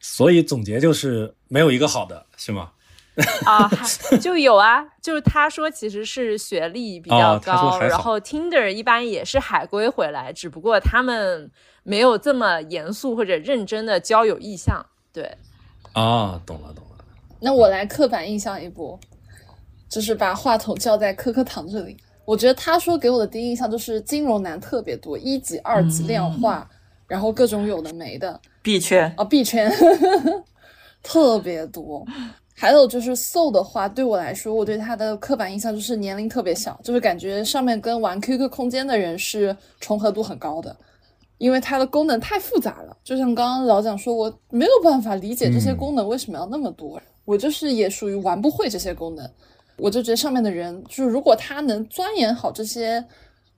[0.00, 2.70] 所以总结就是没有一个好的，是吗？
[3.46, 11.48] 啊，还 就有啊，就是他说其实是学历比较高，然后 Tinder 一般也是海归回来，只不过他们
[11.84, 14.84] 没有这么严肃或者认真的交友意向。
[15.12, 15.24] 对，
[15.92, 17.04] 啊，懂了懂了。
[17.38, 18.98] 那我来刻板印象一波，
[19.88, 21.96] 就是把话筒交在科科堂这里。
[22.24, 26.68] 我觉得他说给我的第一印象就是金融男特别多，一级、二级量化，
[27.06, 29.70] 然后各种有的没的币圈，啊，币圈
[31.02, 32.04] 特别多。
[32.56, 40.74] 还有就是 Soul 的话，对我来说，我对他的刻板印象就是年龄特别小，就是感觉上面跟玩 QQ 空间的人是重合度很高的，
[41.38, 42.96] 因为它的功能太复杂了。
[43.02, 49.28] 就像刚刚老蒋说，我没有办法理解这些嗯功能为什么要那么多，我就是也属于玩不会这些功能。
[49.76, 53.04] 我就觉得上面的人，就是如果他能钻研好这些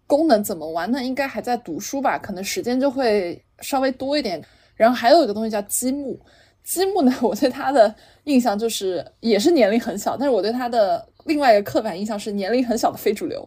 [0.07, 4.43] 功能怎么玩，那应该还在读书吧，可能时间就会稍微多一点。
[4.75, 6.19] 然后还有一个东西叫积木，
[6.65, 13.47] 积木呢，我对它的印象就是也是年龄很小，但是我对它的另外一个刻板印象是年龄很小的非主流。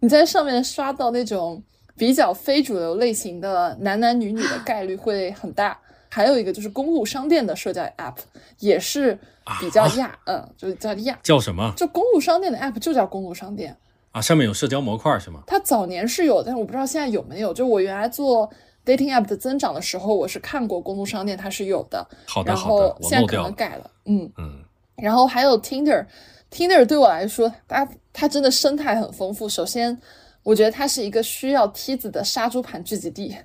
[0.00, 1.62] 你在上面刷到那种
[2.00, 5.78] 比较非主流类型的男男女女的概率会很大。
[6.08, 8.16] 还有一个就是公路商店的社交 app，
[8.58, 9.16] 也是
[9.60, 11.70] 比较亚，嗯，就是叫亚，叫什么？
[11.76, 13.76] 就公路商店的 app 就叫公路商店
[14.12, 15.42] 啊，上面有社交模块是吗？
[15.46, 17.52] 它早年是有，但是我不知道现在有没有。
[17.52, 18.48] 就我原来做
[18.84, 22.04] dating app 的增长的时候，我是看过公路商店它是有的。
[22.26, 24.64] 好的，然后现在可能改了，嗯嗯。
[24.96, 29.48] 然后还有 Tinder，Tinder 对我来说，它它真的生态很丰富。
[29.48, 29.96] 首先，
[30.42, 33.36] 我觉得它是一个需要梯子的杀猪盘聚集地。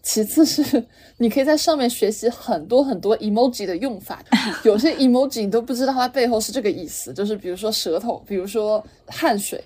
[0.00, 0.84] 其次是
[1.16, 4.22] 你可以在上面学习很多很多 emoji 的用法，
[4.62, 9.62] 有些 emoji 你都不知道它背后是这个意思，就是比如说舌头，比如说汗水，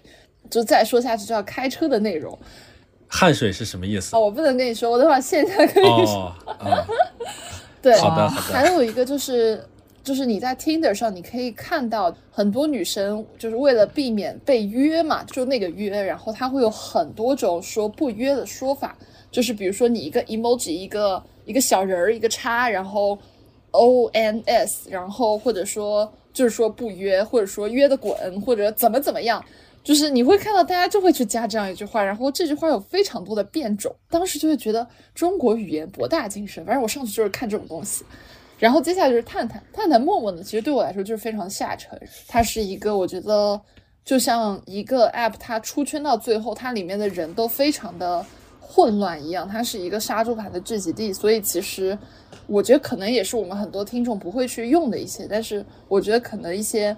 [0.49, 2.39] 就再说下去就要开车的内容。
[3.07, 4.16] 汗水是什么意思？
[4.16, 6.35] 哦，我不能跟你说，我等会儿线下跟你说。
[7.83, 9.62] 对，好的好的，还有一个就是，
[10.03, 18.96] 就是你在 Tinder 上，你可以看到很多女生就是为了避免被约嘛，就那个约，然后她会有很多种说不约的说法。
[19.30, 23.18] 就是比如说你一个 emoji 一个一个小人儿一个叉，然后
[23.70, 29.42] O N S，然后或者说就是说不约，或者说约的滚，或者怎么怎么样，
[29.82, 36.62] 就是你会看到大家就会去加这样一句话，然后这句话有非常多的变种，当时就会觉得中国语言博大精深。
[36.66, 38.05] 反正我上去就是看这种东西，
[38.62, 43.60] 然后接下来就是探探，探探陌陌呢，其实对我来说就是非常下沉，它是一个我觉得
[44.04, 48.24] 就像一个 app，它出圈到最后，它里面的人都非常的。
[48.74, 51.98] 混乱一样，它是一个杀猪盘的聚集地，所以其实
[52.46, 56.96] 我觉得可能也是我们很多听众不会去用的一些，但是我觉得可能一些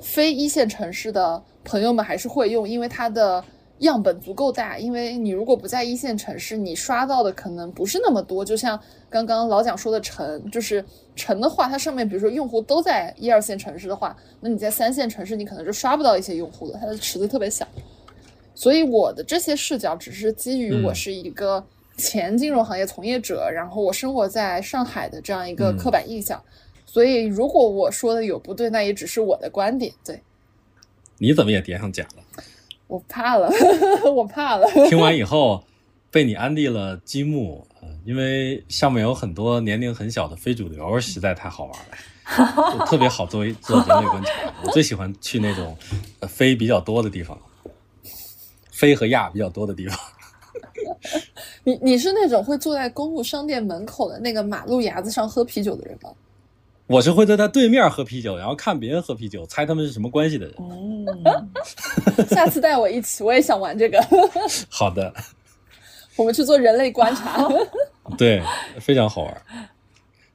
[0.00, 3.42] 非一线城市的朋友们还是会用，因为它的
[3.78, 4.78] 样本足够大。
[4.78, 8.44] 因为你如果不在一线城市，你刷到的可能不是那么多。
[8.44, 17.66] 就像刚刚老蒋说的城，就是城的话，它上面比如说用户都在一二线城市的话，那你在三线城市你可能就刷不到一些用户了，它的池子特别小。
[18.54, 21.62] 所以我的这些视角只是基于我是一个
[21.98, 26.42] 前金融行业从业者，然后我生活在上海的这样一个刻板印象。
[26.86, 29.92] 所以如果我说的有不对，那也只是我的观点。
[30.02, 30.22] 对，
[31.18, 32.22] 你怎么也叠上甲了？
[32.86, 33.50] 我怕了，
[34.14, 34.66] 我怕了。
[34.88, 35.62] 听完以后
[36.10, 37.66] 被你安利了积木，
[38.04, 41.72] 因为上面有很多年龄很小的非主流，实在太好玩
[42.78, 44.32] 了，特别好作为 做人类观察。
[44.64, 45.76] 我最喜欢去那种
[46.28, 47.38] 飞比较多的地方。
[48.70, 49.98] 飞和亚比较多的地方，
[51.64, 56.10] 你你是那种会坐在公路商店门口的那个马路牙子上喝啤酒的人吗？
[56.86, 60.54] 我是会在他对面喝啤酒，然后看别人喝啤酒，猜他们是什么关系的人。
[60.58, 61.46] 哦，
[62.30, 64.00] 下次带我一起，我也想玩这个。
[64.70, 65.12] 好的，
[66.16, 67.48] 我们去做人类观察。
[68.16, 68.40] 对，
[68.80, 69.42] 非常好玩。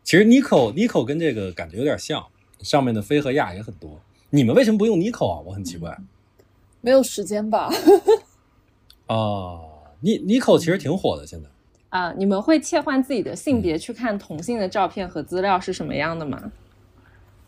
[0.03, 2.25] 其实 Nico Nico 跟这个感觉有点像，
[2.59, 4.01] 上面的飞和亚也很多。
[4.29, 5.39] 你们为什么不用 Nico 啊？
[5.45, 5.97] 我很奇怪。
[6.81, 7.69] 没有时间吧？
[9.07, 9.69] 哦
[10.01, 11.47] ，Nico 其实挺火的，现在
[11.91, 16.51] 啊，你们会切换自己的性别去看同性的照片和资料是什么样的吗？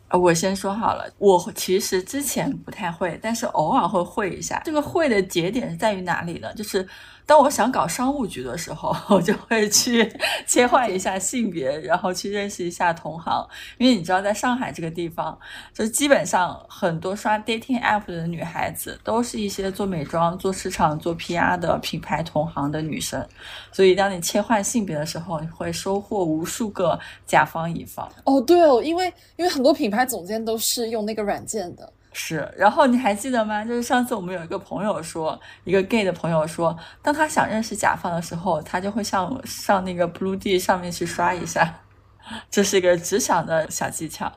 [0.10, 4.62] 啊，我先说好了，我其实之前不太会，但是偶尔会会一下。
[4.64, 6.54] 这个会的节点是在于哪里呢？
[6.54, 6.88] 就是。
[7.26, 10.12] 当我想搞商务局的时候， 我就会去
[10.46, 13.48] 切换一下性别，然后去认识一下同行。
[13.78, 15.38] 因为你知道，在上海这个地方，
[15.74, 23.26] 就基本上很多刷 dating app 的女孩子，都是一些做美妆、做市场、做 PR 的品牌同行的女生。
[23.72, 28.10] 所以，当你切换性别的时候，你会收获无数个甲方乙方。
[28.26, 31.92] 哦，对哦，因为因为很多品牌总监都是用那个软件的。
[32.14, 33.66] 是，然后你还记得吗？
[33.66, 41.82] 就是上次我们有一个朋友说，一个 gay 的朋友说，当他想认识甲方的时候，他就会上上那个 Blue D 上面去刷一下，
[42.50, 44.32] 这是一个职场的小技巧。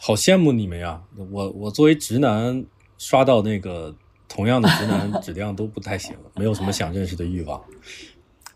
[0.00, 1.00] 好羡慕你们呀！
[1.30, 2.64] 我我作为直男，
[2.96, 3.94] 刷到那个
[4.28, 7.60] 同样的直男 质量都不太行，没有什么想认识的欲望。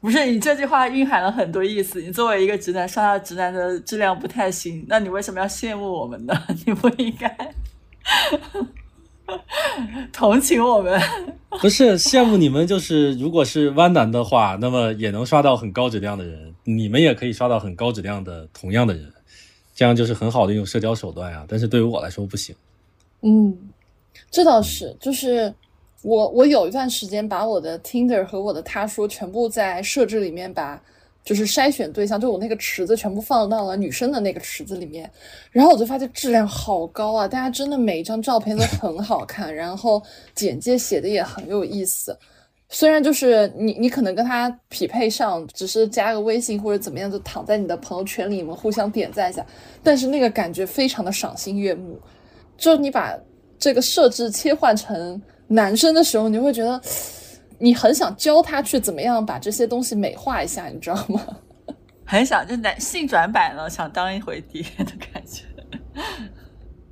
[0.01, 2.01] 不是你这句话蕴含了很多意思。
[2.01, 6.35] 你作为一个直男，刷到直男的质量不太行，那你为什么要羡慕我们呢？
[6.64, 7.55] 你不应该。
[10.13, 11.01] 同情我们，
[11.61, 19.13] 不是羡慕你们，就是如果是弯男的话，那么也能刷到很高质量的人，你们也可以刷到很高质量的同样的人，
[19.75, 21.45] 这样就是很好的一种社交手段呀。
[21.49, 22.55] 但是对于我来说不行。
[23.23, 23.57] 嗯，
[24.31, 25.55] 这倒是，就是
[26.03, 30.83] 我我有一段时间把我的 Tinder 和我的他说全部在设置里面把。
[31.23, 35.09] 就是筛选对象，就我那个池子全部放到了女生的那个池子里面，
[35.53, 37.29] 然后我就发现质量好高啊！
[37.29, 40.03] 大家真的每一张照片都很好看， 然后
[40.35, 42.16] 简介写的也很有意思。
[42.68, 49.45] 虽然就是你你可能跟他匹配上，只是加个微信或者怎么样，就躺在你的朋友圈里，你们互相点赞一下，
[49.83, 51.99] 但是那个感觉非常的赏心悦目。
[52.57, 53.14] 就你把
[53.59, 56.81] 这个设置切换成男生的时候，你会觉得。
[57.61, 61.21] 你很想教他去怎么样把这些东西美化一下，你知道吗？
[62.05, 65.45] 很想就男性转版了，想当一回爹的感觉。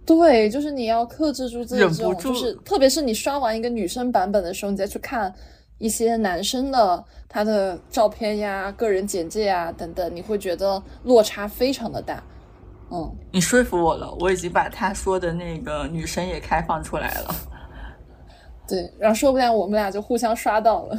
[0.07, 5.35] 对，就是你要克制住自己忍这种，不住就是特别是你刷完一个女生版本的时候，你再去看
[5.79, 12.23] 一些男生的他的照片呀、个人简介呀等等，你会觉得落差非常的大。
[12.91, 17.35] 嗯，你说服我了，我已经把他说的那个女生也开放出来了。
[18.69, 20.97] 对，然后说不定我们俩就互相刷到了。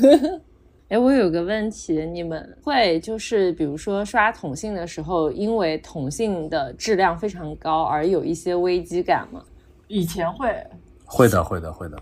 [0.90, 9.44] 哎，我有个问题，你们会就是比如说刷同性的时候，因为同性的质量非常高而有一些危机感吗？
[9.88, 10.66] 以前会，
[11.06, 11.98] 会的，会的，会的，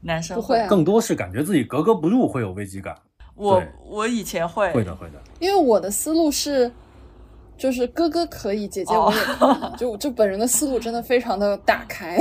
[0.00, 2.94] 男生不会啊更多是感觉自己格格不入，会有危机感。
[3.34, 5.14] 我我以前会，会的，会的。
[5.40, 6.70] 因为我的思路是，
[7.56, 12.20] 就是哥哥可以，姐姐我也可以，就就本人的思路真的非常的打开。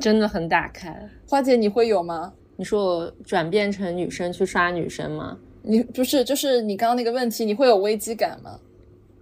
[0.00, 0.96] 真的很打开。
[1.28, 2.32] 花姐，你会有吗？
[2.56, 5.38] 你说我转变成女生去刷女生吗？
[5.62, 8.58] 你不是，就是你刚刚那个问题，你会有危机感吗？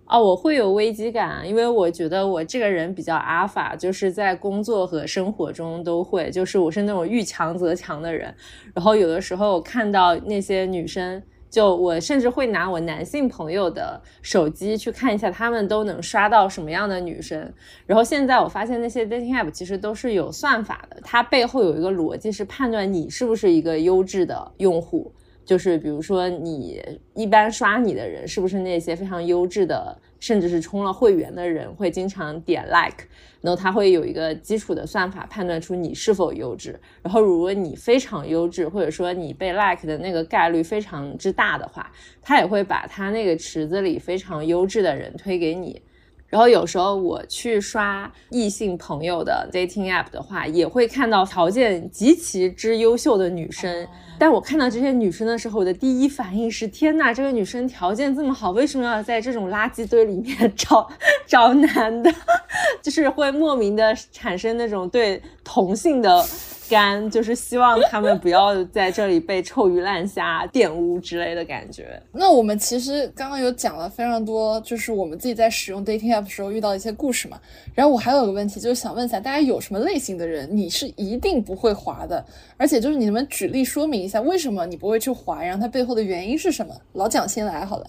[0.08, 8.32] 哦，我会有危机感，因为我觉得我这个人比较阿法，就是在工作和生活中都会，就是我是那种遇强则强的人。
[8.72, 17.52] 然后有的时候看到那些女生，就我甚至会拿我男性朋友的手机去看一下，他们都能刷到什么样的女生。
[17.86, 25.12] 然后现在我发现那些 dating app 其实都是有算法的，它背后有一个逻辑是判断你是不是一个优质的用户。
[25.44, 26.82] 就是比如说，你
[27.14, 29.96] 一般刷你的人是不是那些非常优质的，
[30.26, 33.04] 甚至是充了会员的人，会经常点 like，
[33.40, 36.76] 然后它会有一个基础的算法判断出你是否优质。
[37.00, 41.88] 然后如果你非常优质，或者说你被 like 的那个概率非常之大的话，
[42.20, 45.80] 它也会把它那个池子里非常优质的人推给你。
[46.26, 53.86] 然后有时候我去刷异性朋友的 dating app 的话，也会看到条件极其之优秀的女生。
[54.18, 60.88] 但我看到这些女生的时候，我的第一反应是：天呐，这个女生条件这么好，为什么要在这种垃圾堆里面 找
[61.26, 62.12] 找男的？
[62.82, 66.24] 就是会莫名的产生那种对同性的
[66.68, 72.00] 干，就是希望他们不要在这里被臭鱼烂虾玷污之类的感觉。
[72.12, 77.40] 那我们其实刚刚有讲了非常多，就是我们自己在使用 dating app 时候遇到的一些故事嘛。
[77.74, 82.24] 然后我还有个问题，就是想问一下大家有什么类型的人你是一定不会滑的？
[82.56, 86.74] 而且就是你们举例说明一下为什么你不会去滑，然后它背后的原因是什么？
[86.94, 87.86] 老蒋先来好了，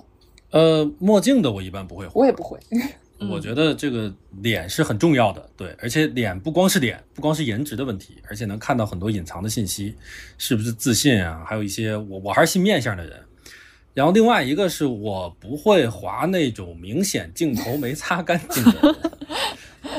[0.52, 2.60] 呃，墨镜的我一般不会滑，我也不会。
[3.20, 9.96] 我觉得这个脸是很重要的，对，而且脸不光是脸，不光是颜值的问题，而且能看到很多隐藏的信息，
[10.38, 11.44] 是不是自信啊？
[11.48, 13.20] 还有一些我我还是信面相的人。
[13.94, 18.96] 然后另外一个是我不会划那种明显镜头没擦干净的，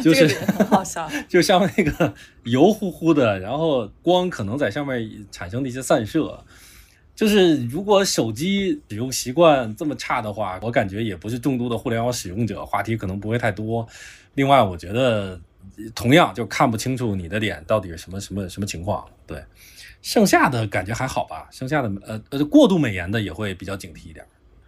[0.00, 0.28] 就是
[0.70, 1.10] 好笑。
[1.28, 2.14] 就像那个
[2.44, 6.40] 油乎乎的，然后光可能在上面产生的一些散射。
[7.18, 13.84] 就是如果手机使用习惯这么差的话，我感觉也不是重度的互联网使用者，话题可能不会太多。
[14.34, 15.40] 另外，我觉得
[15.96, 19.04] 同样就看不清楚你的脸到底是什么什么什么情况。
[19.26, 19.42] 对，
[20.00, 21.48] 剩下的感觉还好吧。
[21.50, 24.24] 剩下的呃呃过度美颜的也会比较警惕一点。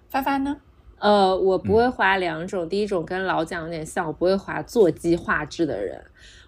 [0.09, 0.57] 发发呢？
[0.98, 6.03] 呃，我不会划两种，第一种跟老蒋有点像，我不会划座机画质的人。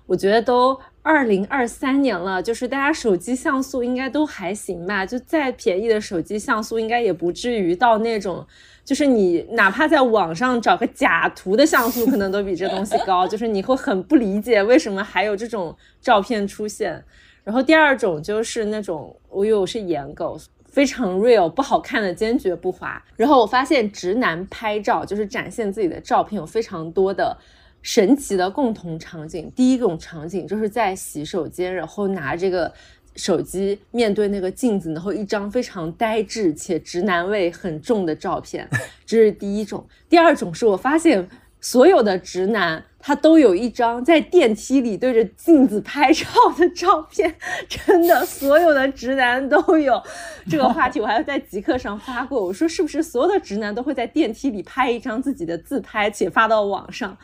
[0.05, 8.47] 我觉得都二零二三年了，就是大家手机像素应该都还行吧，就再便宜的手机像素应该也不至于到那种，
[8.85, 17.05] 就是你哪怕在网上找个假图的像素，可能都比这东西高， 就是你会很不理解为什么还有这种照片出现。
[17.43, 20.39] 然后第二种就是那种，我以为我是颜狗。
[20.65, 23.05] 非常 real 不好看的坚决不滑。
[23.15, 27.37] 然后我发现直男拍照就是展现自己的照片有非常多的
[27.83, 29.53] 神奇的共同场景。
[29.55, 32.73] 第一种场景就是在洗手间，然后拿这个
[33.17, 38.69] 手机面对那个镜子，然后一张非常呆滞且直男味很重的照片，
[39.05, 39.87] 这是第一种。
[40.09, 41.29] 第二种是我发现
[41.61, 42.85] 所有的直男。
[43.05, 46.25] 他都有一张在电梯里对着镜子拍照
[46.57, 47.35] 的照片，
[47.69, 50.01] 真的，所有的直男都有
[50.49, 51.01] 这个话题。
[51.01, 57.19] 我还在极客上发过，我说是不是所有的直男都会在电梯里拍一张自己的自拍，且发到网上？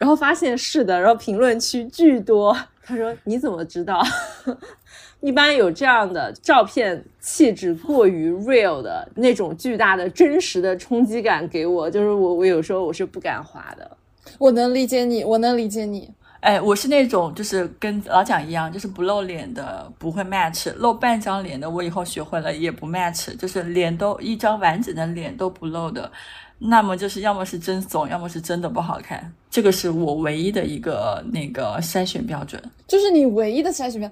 [0.00, 2.56] 然后发现是的，然后评论区巨多。
[2.82, 4.02] 他说你怎么知道？
[5.20, 13.88] 一般有这样的照片，气质过于 real 的那种巨大的真实的冲击感给我，就是我我有时候我是不敢滑的。
[14.38, 16.10] 我能理解你，我能理解你。
[16.40, 26.10] 哎，我是那种就是跟老蒋一样，就是不露脸的不会 match，露半张脸的我以后学会了也不 match，就是脸都一张完整的脸都不露的，
[26.62, 32.62] 那么就是要么是真怂，要么是真的不好看，这个是我唯一的一个那个筛选标准。
[32.86, 34.10] 就是你唯一的筛选标，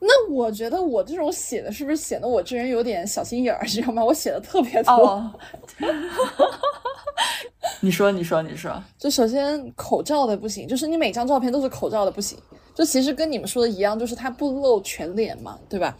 [0.00, 4.02] 那我觉得我这种写的是不是显得我这人有点小心眼儿， 知道吗？
[4.02, 4.92] 我写的特别多。
[4.92, 5.30] 哦，
[7.80, 12.38] 你说，你说，你说，就首先口罩的不行，就是你每张照片都是口罩的不行。
[12.74, 15.96] 就其实跟你们说的一样，就是它不露全脸嘛，对吧？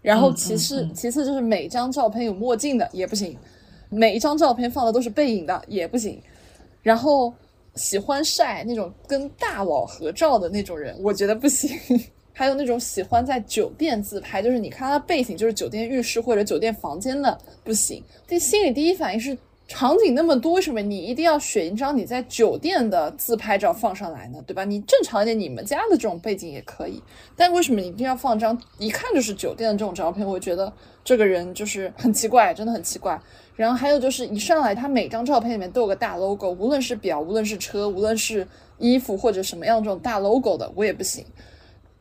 [0.00, 3.36] 然后其次，其次就是每张照片有墨镜的也不行，
[3.92, 6.20] 每一张照片放的都是背影的也不行。
[6.82, 7.32] 然后
[7.74, 11.70] 喜欢晒那种跟大佬合照的那种人，我觉得不行。
[12.34, 18.02] 还有那种喜欢在酒店自拍，就是你看他背景就是酒店浴室或者酒店房间的，不行。
[18.26, 19.36] 这心里第一反应是。
[19.68, 24.42] 场景那么多，为什么你一定要选一张你在酒店的自拍照放上来呢？
[24.46, 24.64] 对吧？
[24.64, 27.02] 你正常一点，你们家的这种背景也可以。
[27.36, 30.26] 但为什么你一定要放张一看就是酒店的这种照片？
[30.26, 30.70] 我觉得
[31.02, 33.18] 这个人就是很奇怪，真的很奇怪。
[33.54, 38.46] 然后还有就是一上来，他每张照片里面都有个大 logo，无论是表，无论是车，无论是
[38.78, 41.24] 衣服或者什么样这种大 logo 的，我也不行。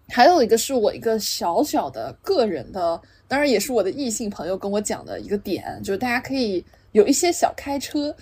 [0.10, 6.66] 还有一个是我一个小小的个人的，当然也是我的异性朋友跟我讲的一个点，就是大家可以。
[6.93, 8.14] 有一些小开车，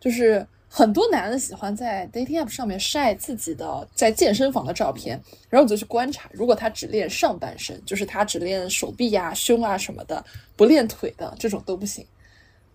[0.00, 5.16] 就是很多男的喜欢在 dating app 上面晒自己的在健身房的照片，
[5.48, 10.24] 然后我就去观察，如果他只练上半身，就是他只练手臂呀、胸啊什么的，
[10.56, 12.04] 不练腿的这种都不行。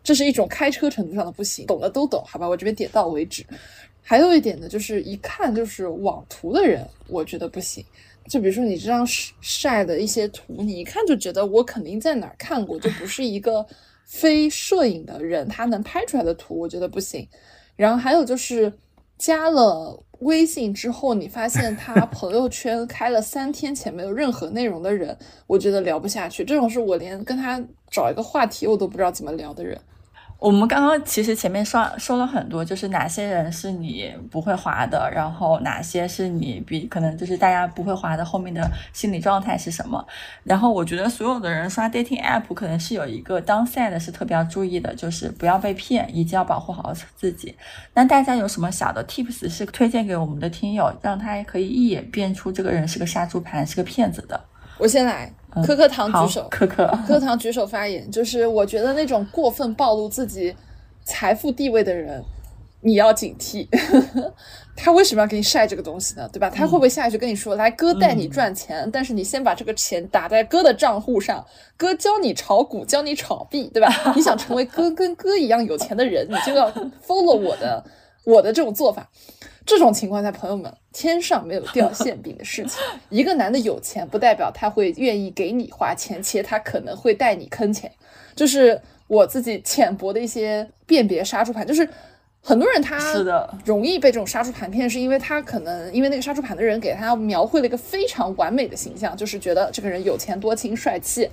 [0.03, 2.47] 这是一种开车程度上的不行，懂的都懂，好吧？
[2.47, 3.45] 我这边点到为止。
[4.01, 7.85] 还有一点呢，就是一看就是网图的人，我觉得不行。
[8.27, 9.05] 就比如说你这张
[9.41, 13.65] 晒的一些图，你一看就觉得我肯定在哪儿看过，就不是一个。
[14.03, 17.25] 非摄影的人，他能拍出来的图，我觉得不行。
[17.77, 18.73] 然后还有就是
[19.17, 26.43] 加了微信之后，你发现他朋友圈开了三天前没有任何内容的人，我觉得聊不下去。
[26.43, 29.79] 这种是我连跟他找一个话题我都不知道怎么聊的人。
[30.41, 40.03] 我们刚刚其实前面说说了很多，就是哪些人是你不会滑的，然后哪些是你比可能就是大家不会滑的，后面的心理状态是什么？
[40.43, 47.55] 然后我觉得所有的人刷 dating app 可能是有一个 downside 是特别要注意的，就是不要被骗，以及要保护好自己。
[47.93, 54.43] 那大家有什么小的 tips 是推荐给我们的听友，让他可以一眼辨出这个人是个杀猪盘，是个骗子的？
[54.79, 55.31] 我先来。
[55.65, 60.55] 可可糖举手，可可可可糖举手发言，就是我觉得那种过分暴露自己
[61.03, 62.23] 财富地位的人，
[62.81, 63.67] 你要警惕。
[64.73, 66.27] 他为什么要给你晒这个东西呢？
[66.31, 66.49] 对吧？
[66.49, 71.45] 他会不会下一句跟你说：“来，哥带你赚钱，但是你先把这个钱打在哥的账户上，
[71.75, 74.13] 哥教你炒股，教你炒币，对吧？
[74.15, 76.71] 你想成为哥跟哥一样有钱的人，你就要
[77.05, 77.83] follow 我的
[78.23, 79.09] 我的这种做法。”
[79.63, 82.81] 这种情况下，朋友们，天上没有掉馅饼的事情。
[83.09, 87.89] 一个男的有钱，不代表他会愿意给你花钱，且他可能会带你坑钱。
[88.35, 91.87] 就是我自己浅薄的一些辨别杀猪盘，就是
[92.41, 101.29] 很多人他是的容易被这种杀猪盘骗，是因为他可能因为那个杀猪盘的人给他描绘了一个非常完美的形象，就是觉得这个人有钱多情帅气，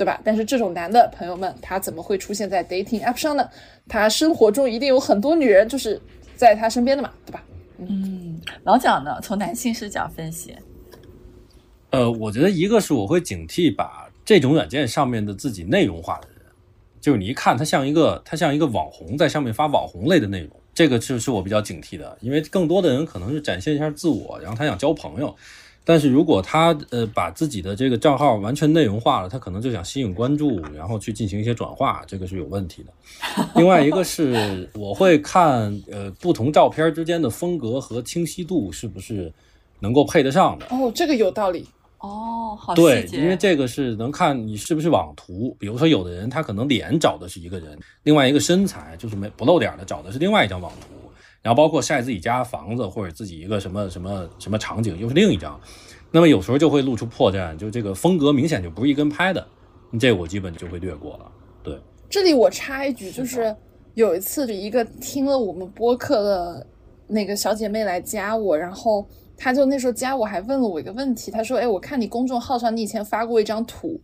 [0.00, 0.18] 对吧？
[0.24, 3.46] 但是这种男的朋友们，他怎么会出现在 dating app 上呢？
[3.86, 6.00] 他生活中一定有很多女人，就是
[6.34, 7.44] 在他身边的嘛，对吧？
[7.76, 9.20] 嗯，老蒋呢？
[9.22, 10.56] 从男性视角分析，
[11.90, 16.46] 呃，我觉得一个是我会警惕把这种软件上面的自己内容化的人，
[16.98, 25.36] 就是你一看他像一个他像一个网红在上面发网红类的内容，这个是是我比较警惕的，因为更多的人可能是展现一下自我，然后他想交朋友。
[25.84, 32.92] 但是如果他呃把自己的这个账号完全内容化了，他可能就想吸引关注，然后去进行一些转化，这个是有问题的。
[33.56, 39.32] 另外一个是我会看呃不同照片之间的风格和清晰度是不是
[39.80, 40.66] 能够配得上的。
[40.70, 41.66] 哦，这个有道理。
[41.98, 45.54] 哦，好对，因为这个是能看你是不是网图。
[45.58, 50.86] 比如说有的人他可能脸找的是一个人，另外一个身材就是没不露脸的找的是另外一张网图。
[51.42, 55.58] 然后包括晒自己家房子或者自己一个什么什么什么场景，又是另一张，
[56.10, 59.46] 那么有时候就会露出破绽，就这个风格明显就不是一根拍的，
[59.98, 61.32] 这我基本就会略过了。
[61.62, 63.54] 对，这里我插一句，就是
[63.94, 66.66] 有一次一个听了我们播客的
[67.06, 69.06] 那个小姐妹来加我，然后
[69.36, 74.00] 她就那时候加我还问了我一个问题，她说：“哎，我看你公众号上你以前发过一张图。”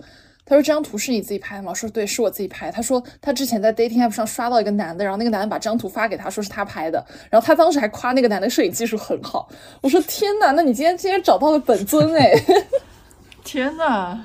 [0.47, 7.05] 他说：“这张图是你自己拍的吗？”我说：“对，是我自己拍。”他说：“他之前在 dating app 上刷到一个男的，然后那个男的把这张图发给他，说是他拍的。
[7.29, 9.49] 然后他当时还夸那个男的摄影技术很好。”
[9.83, 12.33] 我说：“天哪，那你今天今天找到了本尊哎！”
[13.45, 14.25] 天哪，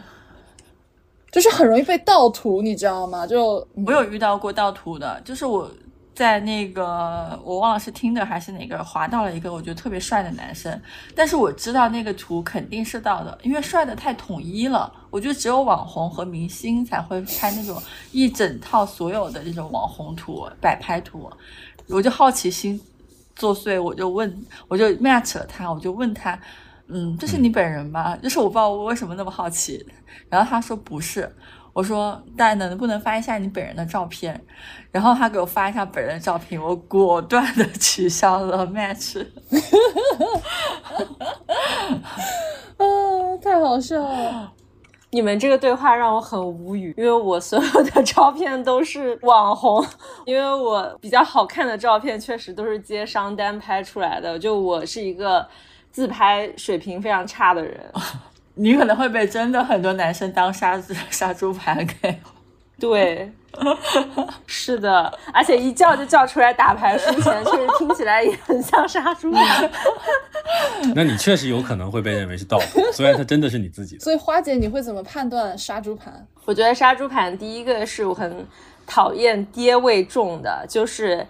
[1.32, 3.26] 就是很容易被盗图，你知道吗？
[3.26, 5.70] 就我有遇到过盗图的，就是我。
[6.14, 10.82] 在那个我忘了是听的还是哪个滑到了一个我觉得特别帅的男生，
[11.16, 14.92] 但是我知道那个图肯定是盗的，因为帅的太统一了。
[15.10, 17.82] 我觉得只有网红和明星才会拍那种
[18.12, 21.30] 一整套所有的那种网红图摆拍图。
[21.88, 22.80] 我就好奇心
[23.36, 26.40] 作祟，我就问，我就 match 了他，我就问他。
[26.88, 28.16] 嗯，这是你本人吗？
[28.18, 29.86] 就是我不知道我为什么那么好奇。
[30.30, 31.34] 然后他说不是，
[31.74, 34.44] 我说但能不能发一下你本人的照片？
[34.92, 39.26] 然后他给我发一下本人的照片，我果断的取消了 match。
[42.78, 42.84] 啊，
[43.42, 44.52] 太好笑了！
[45.12, 49.86] 你们这个对话让我很无语，因为我所有的照片都是网红，
[50.26, 55.48] 因为我比较好看的照片确实都是接商单拍出来的，就我是一个
[55.92, 57.80] 自拍水平非常差的人。
[58.56, 62.20] 你可能会被真的很多男生当杀 杀猪盘给。
[62.80, 63.32] 对，
[64.48, 69.70] 是的，而且一叫就叫出来打牌输钱，确实听起来也很像杀猪盘。
[70.96, 74.04] 那你确实有可能会被认为是盗图，虽然它真的是你自己的。
[74.04, 76.26] 所以花姐，你会怎么判断杀猪盘？
[76.46, 78.48] 我觉得杀猪盘第一个是我很
[78.88, 81.24] 讨厌爹味重的，就是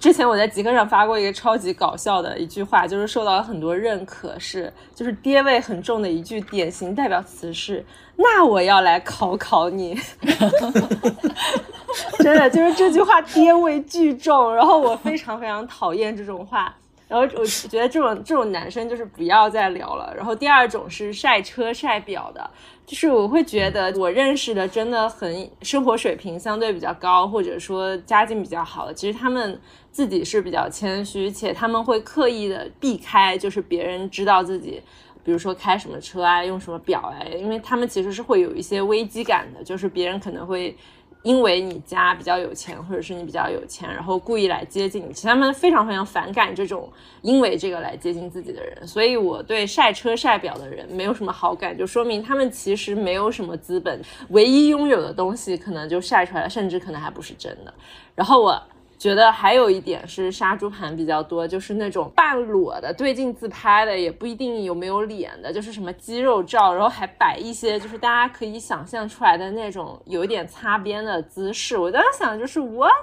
[0.00, 7.84] 之前我在极客上发过一个超级搞笑的一句话，就是受到了很多认可，是就是爹味很重的一句典型代表词是，
[8.16, 9.98] 那我要来考考你，
[12.18, 16.74] 真的就是这句话爹味巨重，然后我非常非常讨厌这种话。
[17.06, 20.12] 然后我觉得这种这种男生就是不要再聊了。
[20.16, 22.50] 然后第二种是晒车晒表的，
[22.86, 29.60] 就是我会觉得我认识的真的很生活水平相对比较高，或者说家境比较好的，其实他们
[29.92, 34.82] 自己是比较谦虚，且他们会刻意的避开，就是别人知道自己，
[35.22, 40.76] 比如说开什么车啊，用什么表啊，因为他们其实是会有一些危机感的，就是别人可能会。
[41.24, 46.88] 因为你家比较有钱，或者是你比较有钱，然后故意来接近你，其实他们非常非常反感这种
[47.22, 57.74] 因为这个来接近自己的人，所以我对晒车晒表的人没有什么好感，就说明他们其实没有什么资本，唯一拥有的东西可能就晒出来了，甚至可能还不是真的。
[58.14, 58.62] 然后我。
[59.04, 71.76] 觉得还有一点是杀猪盘比较多，就是那种半裸的对镜自拍的，也不一定有没有脸的，就是什么肌肉照，然后还摆一些就是大家可以想象出来的那种有一点擦边的姿势。
[71.76, 72.94] 我当时想的就是 what？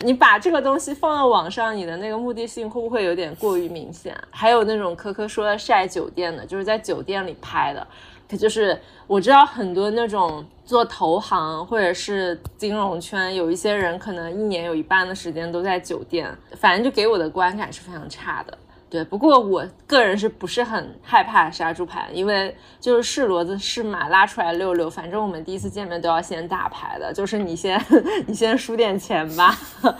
[0.00, 4.12] 你把这个东西放到网上，你的那个目的性会不会有点过于明显？
[4.32, 7.86] 还有那种科科说的晒酒店的，就是在酒店里拍的。
[8.28, 18.58] 可就是我知道很多那种做投行或者是金融圈，有一些人可能一年有一半的时间都在酒店，反正就给我的观感是非常差的。
[18.90, 27.80] 对，不过我个人是不是很害怕杀猪盘，因为就是是骡子是马拉出来溜溜，反正我们第一次见面都要先打牌的，就是你先
[28.26, 29.58] 你先输点钱吧。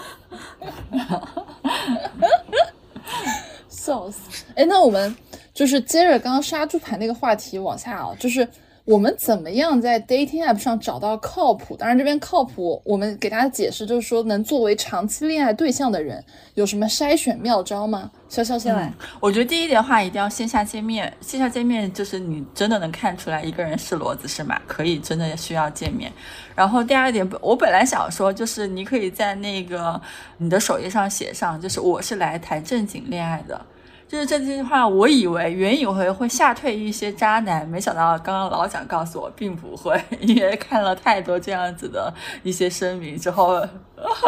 [3.69, 4.45] 笑死！
[4.57, 5.17] 哎，那我们。
[5.55, 8.47] 就是接着刚刚杀猪盘那个话题往下啊，就是
[8.87, 11.77] 我们怎么样在 dating app 上找到靠谱？
[11.77, 18.13] 当然这边靠谱，我们给大家解释，就是说能作为长期恋爱对象的人，有什么筛选妙招吗？
[18.31, 18.93] 潇潇先来。
[19.19, 21.13] 我觉得第一点的话，一定要线下见面。
[21.21, 26.13] 线下见面就是你真的能看出来一个人是骡子是马，可以真的需要见面。
[26.55, 30.01] 然后第二点，我本来想说，就是你可以在那个
[30.39, 33.61] 你的首页上写上，就是我是来谈正经恋爱的。
[34.09, 42.13] 就是这句话，我以为原以为会吓退一些渣男，没想到刚刚老蒋告诉我并不会，因为看了太多这样子的
[42.45, 43.61] 一些声明之后，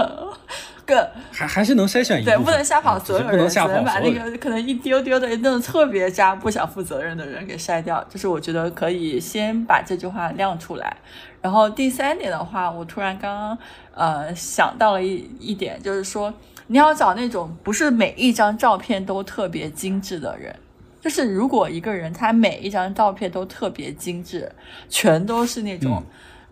[0.84, 8.04] 个还还是能筛选一对，不能吓跑所有人，只能把那个可能一丢丢的那种特别渣、不想负责任的人给筛掉。
[8.10, 10.96] 就是我觉得可以先把这句话亮出来。
[11.40, 13.58] 然后第三点的话，我突然刚刚
[13.94, 16.34] 呃想到了一一点，就是说。
[16.70, 20.54] 你要找那种不是每一张照片都特别精致的人，
[21.00, 24.52] 就是如果一个人他每一张照片都特别精致，
[24.88, 26.02] 全都是那种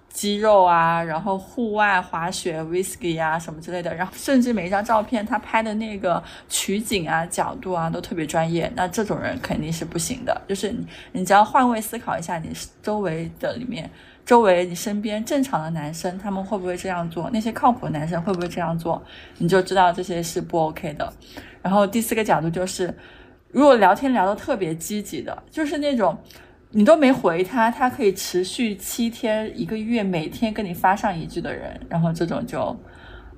[0.08, 10.40] 肌肉啊，然后户外滑雪、whisky 啊什么之类的，然后甚至每一张照片他拍的那个取景啊、角度啊都特别专业，那这种人肯定是不行的。
[10.48, 12.50] 就是你，你只要换位思考一下，你
[12.82, 13.90] 周围的里面。
[14.26, 17.30] 周围你身边正常的男生，他们会不会这样做？
[17.32, 19.00] 那些靠谱的男生会不会这样做？
[19.38, 21.12] 你就知道这些是不 OK 的。
[21.62, 22.92] 然后第四个角度就是，
[23.52, 26.18] 如果聊天聊得特别积极的，就是那种
[26.72, 32.76] 你都没回他，他可以持续七天一个月每天跟你发上一句的人，然后这种就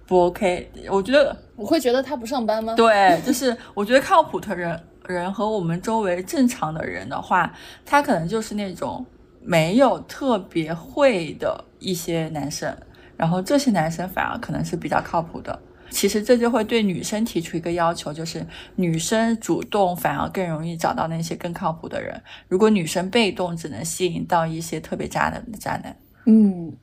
[0.07, 0.73] 不 OK。
[0.89, 2.75] 我觉得我会觉得他不上班吗？
[2.75, 7.53] 对，就是我觉得靠谱的人人和我们周围正常的人的话，
[7.85, 9.05] 他可能就是那种。
[9.43, 12.77] 没有特别会的一些男生，
[13.17, 15.59] 然后这些男生反而可能是比较靠谱的。
[15.91, 18.47] 其实这就会对女生提出一个要求，就是
[18.77, 22.21] 女生主动反而更容易找到那些更靠谱的人。
[22.47, 25.97] 如果女生被动，只能吸引到一些特别渣男的渣男。
[26.27, 26.77] 嗯，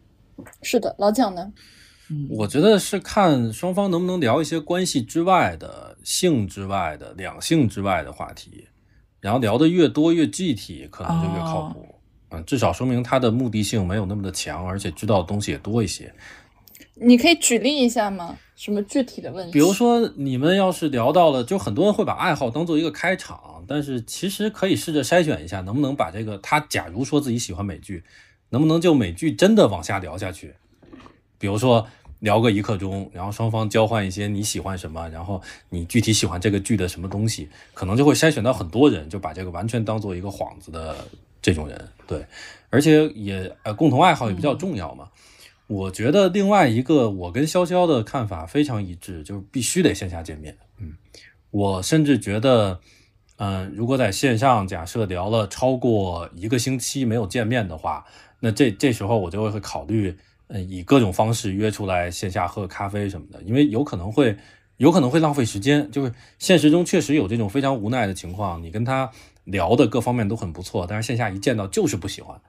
[0.63, 1.53] 是的，老蒋呢？
[2.09, 8.67] 嗯，我觉得是看双方能不能聊一些关系之外的、性之外的、两性之外的话题。
[9.21, 11.94] 然后聊得越多越具体，可能就越靠谱。
[12.29, 16.13] 嗯，至少说明他的目的性没有那么的强，而且知道的东西也多一些。
[16.95, 18.37] 你可以举例一下吗？
[18.55, 19.51] 什么具体的问题？
[19.51, 28.03] 比如说，你们要是聊到了，就很多人会把爱好当做一个开场，但是其实可以试着筛选一下，能不能把这个他假如说自己喜欢美剧，
[28.49, 30.55] 能不能就美剧真的往下聊下去？
[31.37, 31.85] 比如说
[32.19, 40.95] 聊个一刻钟，然后双方交换一些你喜欢什么，然后你具体喜欢这个剧的什么东西，可能就会筛选到很多人，就把这个完全当做一个幌子的
[41.45, 41.89] 这种人。
[42.07, 42.25] 对，
[42.71, 45.09] 而且也呃共同爱好也比较重要嘛。
[45.67, 50.57] 我觉得另外一个，我跟潇潇的看法非常一致，就是必须得线下见面。
[50.79, 50.93] 嗯，
[51.51, 52.79] 我甚至觉得，
[53.37, 58.05] 嗯，如果在线上假设聊了超过一个星期没有见面的话，
[58.39, 60.15] 那这这时候我就会考虑，
[60.47, 64.35] 嗯，以各种方式约出来线下喝咖啡什么的，因为有可能会
[64.77, 65.89] 有可能会浪费时间。
[65.91, 69.09] 就是现实中确实有这种非常无奈的情况，你跟他
[69.45, 72.39] 聊的各方面都很不错，但是线下一见到就是不喜欢。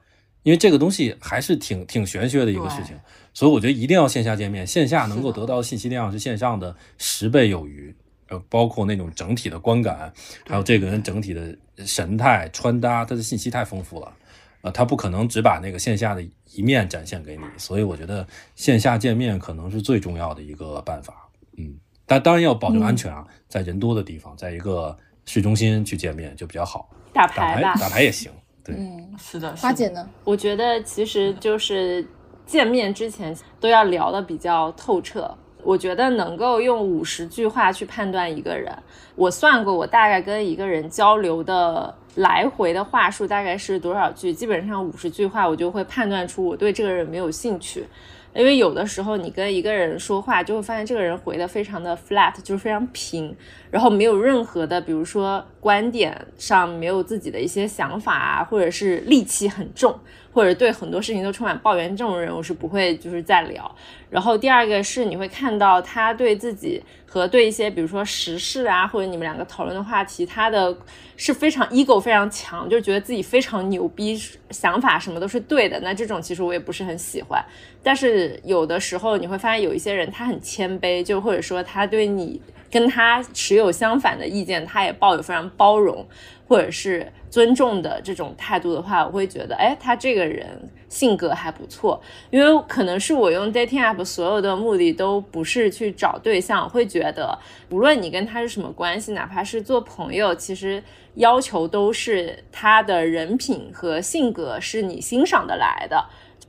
[0.43, 2.97] 因为这个东西还是挺挺玄学的一个事情，
[3.35, 7.93] 所以我觉得一定要线下见面，线下能够得到的信息量是线上的十倍有余，
[8.29, 10.13] 呃，包括那种整体的观感，
[10.47, 14.13] 还有这个人整体的神态、穿搭，他的信息太丰富了，
[14.61, 18.25] 呃，他不可能只把那个线下的一面展现给你，所以我觉得
[18.55, 21.75] 线下见面可能是最重要的一个办法，嗯，
[22.07, 24.97] 但当然要保证安全啊，在人多的地方，在一个
[25.27, 28.33] 市中心去见面就比较好，打牌吧，打牌也行。
[28.65, 30.09] 对嗯，是的，花姐呢？
[30.25, 32.05] 我觉得其实就是
[32.47, 35.37] 见面之前都要聊的比较透彻。
[35.63, 38.73] 我觉得能够用五十句话去判断一个人，
[39.17, 47.85] 我算过，我大概跟一个人交流的来回的话术大概是多少句，基本上五十句话，我就会判断出我对这个人没有兴趣。
[48.33, 53.35] 因为有的时候你跟一个人说话，就会发现这个人回的非常的 flat，就是非常平，
[53.77, 59.95] 然后没有任何的，比如说观点上没有自己的一些想法啊，或者是戾气很重。
[60.33, 63.75] 或者对很多事情都充满抱怨，这种人我是不会就是在聊。
[64.11, 70.77] 然后第二个是你会看到他对自己和对一些比如说时事啊，或者你们两个讨论的话题，他的
[71.17, 74.15] 是非常 ego 非常强，就觉得自己非常牛逼，
[74.51, 75.81] 想法什么都是对的。
[75.81, 77.43] 那这种其实我也不是很喜欢。
[77.83, 82.39] 但是有的时候你会发现有一些人他很谦卑，就或者说他对你
[82.71, 86.07] 跟他持有相反的意见，他也抱有非常包容。
[86.49, 90.47] 或者是尊重的这种态度的话，我会觉得，哎，他这个人
[90.89, 92.01] 性格还不错。
[92.31, 97.37] 因为可能是我用 dating app 所有的目的都不是去找对象，会觉得
[97.69, 100.81] 无论你跟他是什么关系，哪怕是做朋友，其实
[101.15, 106.07] 要求都是他的人品和性格是你欣赏的来的。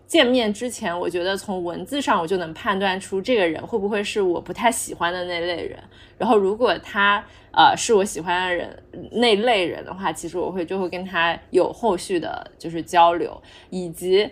[0.07, 5.77] 见面之前，我觉得从文字上我就能判断出这个人会不会是我不太喜欢的那类人。
[6.17, 13.39] 然后如果他呃是我喜欢的人那类人的话，其实我会就会跟他有后续的就是交流，
[13.69, 14.29] 以及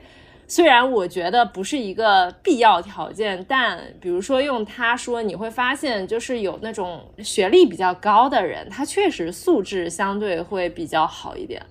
[0.47, 11.61] 虽然我觉得不是一个必要条件，但比如说用他说，你会发现就是有那种学历比较高的人，他确实素质相对会比较好一点。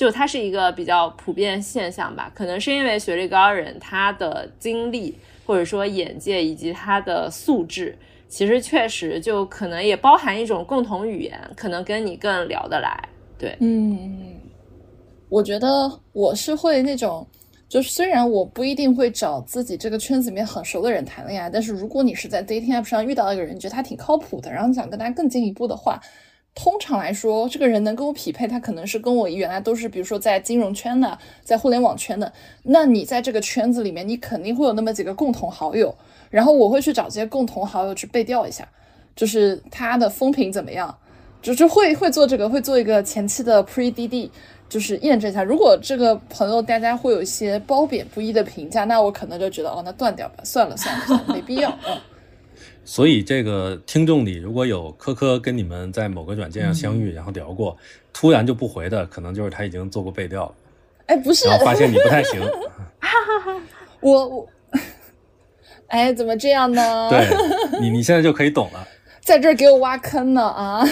[0.00, 5.14] 就它是一个比较普遍现象吧，可能是因为学历高的人，他的经历
[5.44, 7.94] 或者说眼界以及他的素质，
[8.26, 12.98] 其实确实就可能也包含一种共同语言，可能跟你更聊得来。
[13.36, 14.36] 对，嗯，
[15.28, 17.26] 我觉得我是会那种，
[17.68, 26.00] 就是虽然我不一定会找自己这个圈子里面很熟的人谈恋爱，但是如果你是在 dating app 上遇到一个人，你觉得他挺靠谱的，然后你想跟他更进一步的话。
[26.62, 32.30] 通常来说，这个人能跟我匹配，他可能是跟我原来都是，比如说在金融圈的，在互联网圈的。
[32.64, 35.96] 那你在这个圈子里面，你肯定会有那么几个共同好友，
[36.28, 38.68] 然后我会去找这些共同好友去背调一下，
[39.16, 40.94] 就是他的风评怎么样，
[41.40, 44.28] 就是会会做这个，会做一个前期的 pre DD，
[44.68, 45.42] 就是验证一下。
[45.42, 51.70] 如果这个朋友大家会有一些褒贬不一的评价，那我可能就觉得哦，那断掉吧，算了算了算了，没必要。
[51.88, 51.96] 嗯。
[52.90, 57.76] 所以，这个听众里如果有科科跟你们在某个软件上相遇，然后聊过，
[58.12, 60.54] 突然就不回的，可能就是他已经做过背调了。
[61.06, 62.40] 哎，不是，然后发现你不太行。
[64.02, 64.48] 我我，
[65.86, 67.08] 哎，怎么这样呢？
[67.08, 67.28] 对
[67.80, 68.84] 你，你现在就可以懂了。
[69.22, 70.84] 在这儿给我挖坑呢啊！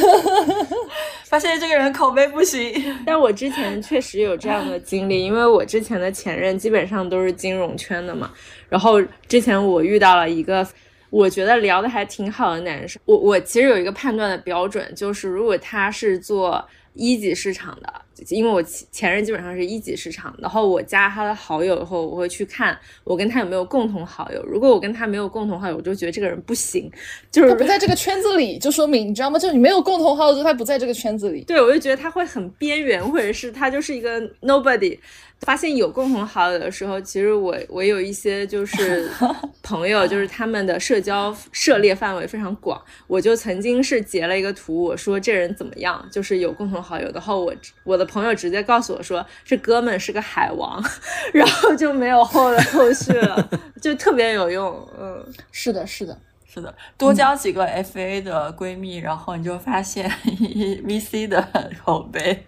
[1.27, 2.73] 发现这个人口碑不行。
[3.05, 8.31] 但我之前确实有这样的经历，因为我之前的前任基本上都是金融圈的嘛。
[8.69, 10.65] 然后之前我遇到了一个。
[11.11, 16.63] 我觉得聊的还挺好的男生，我我其实有一个判断的标准，就是如果他是做
[16.95, 17.93] 一级市场的，
[18.29, 24.43] 因为我前任基本上是一级市场，然后我加他的好友以后，我会去看我跟他有没有共同好友。
[24.45, 26.91] 如果我跟他没有共同好友，我就觉得这个人不行，
[27.31, 29.39] 就是不在这个圈子里，就说明你知道吗？
[29.39, 31.43] 就你没有共同好友，就他不在这个圈子里。
[31.45, 34.99] 对，我就觉得他会很边缘，或者是他就是一个 nobody。
[35.41, 39.09] 发现有共同好友的时候，其实我我有一些就是
[39.63, 42.81] 朋友，就是他们的社交涉猎范围非常广。
[43.07, 47.11] 我就曾经是截了一个图，我说这人怎么样，就是有共同好友。
[47.13, 47.55] 的后我
[47.85, 50.83] 我的朋友直接告诉我说，这哥们是个海王，
[51.33, 53.49] 然后就没有后来后续了，
[53.81, 54.89] 就特别有用。
[55.01, 60.11] 嗯，是的，是的，是的，多交几个 FA 的闺蜜，然后你就发现
[60.85, 61.49] VC 的
[61.85, 62.47] 口碑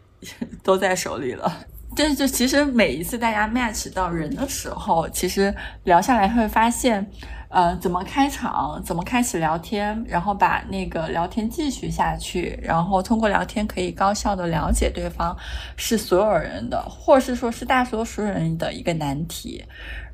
[0.62, 1.67] 都在手里了。
[2.01, 5.55] 就是就其实每一次大家 match 到人的时候，其实
[5.85, 7.06] 聊下来会发现，
[7.51, 15.36] 呃，怎么开场，怎么开始聊天，然后把那个聊天继续下去，然后通过聊天可以高效的了解对方，
[15.77, 19.62] 是所有人的，或是说是大多数人的一个难题。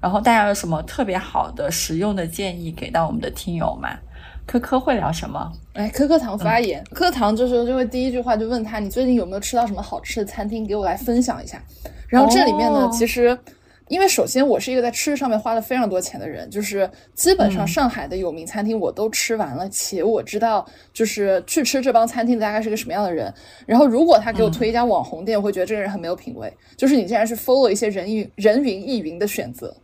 [0.00, 3.90] 然后大家有什么特别好的实用的建议给到我们的听友吗？
[4.47, 5.52] 科科会聊什么？
[5.73, 6.82] 哎，科科堂发言。
[6.90, 10.64] 科科堂这时候就会第一句话就问他：“你最近有没有吃到什么好吃的餐厅？
[10.66, 11.60] 给我来分享一下。”
[12.09, 13.36] 然后这里面呢，其实
[13.89, 23.32] 因为首先我是一个在吃上面花了非常多钱的人，就是基本上上海的有名餐厅我都吃完了，且我知道就是去吃这帮餐厅大概是个什么样的人。
[23.66, 26.52] 然后如果他给我推一家网红店，我会觉得这个人很没有品味。
[26.77, 29.77] 就是你竟然是 follow 一些人云人云亦云的选择。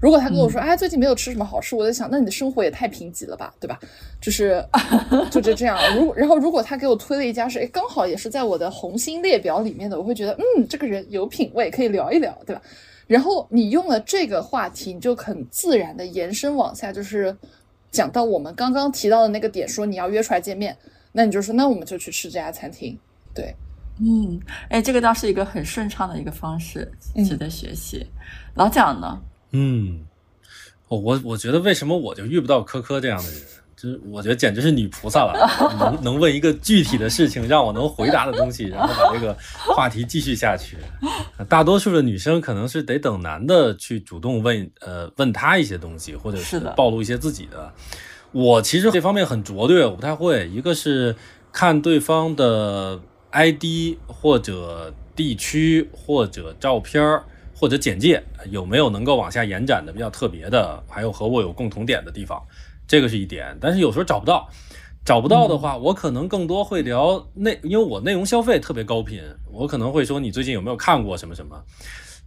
[0.00, 3.78] 如果他跟我说，哎，最近没有吃什么好吃，我在想，那你的生活也太贫瘠了吧，对吧？
[4.20, 4.64] 就是，
[5.30, 5.76] 就 就这样。
[5.96, 12.62] 如然后，如果他给我推了一家是，哎，刚好也是在我的红心列表里面的，我会觉得，嗯，这个人有品位，可以聊一聊，对吧？
[13.08, 17.36] 然后你用了这个话题，你就很自然的延伸往下，就是
[17.90, 20.76] 讲到我们刚刚提到的那个点，说你要约出来见面，
[21.10, 22.96] 那你就说，那我们就去吃这家餐厅，
[23.34, 23.52] 对，
[24.00, 24.38] 嗯，
[24.68, 26.88] 哎，这个倒是一个很顺畅的一个方式，
[27.26, 28.06] 值得学习。
[28.54, 29.20] 老蒋呢？
[29.52, 30.06] 嗯，
[30.88, 33.40] 我我觉得为什么我就遇不到科科这样的人，
[33.76, 35.48] 就是我觉得简直是女菩萨了，
[35.78, 39.36] 能能问一个具体的事情让我能回答的东西，然后把这个
[39.74, 40.76] 话题继续下去。
[41.48, 47.72] 大多数的女生可能是得等男的去主动问，呃，问他一些东西，或者是暴露一些自己的。
[48.32, 50.46] 我其实这方面很拙劣，我不太会。
[50.48, 51.16] 一个是
[51.52, 53.00] 看对方的
[53.30, 57.24] ID 或者地区或者照片儿。
[57.58, 62.40] 或者简介有没有能够往下延展的比较特别的，还有和我有共同点的地方，
[62.86, 63.58] 这个是一点。
[63.60, 64.48] 但是有时候找不到，
[65.04, 69.20] 找不到的话，我可能更多会聊内，因为我内容消费特别高频，
[69.50, 71.60] 我可能会说你最近有没有看过什么什么。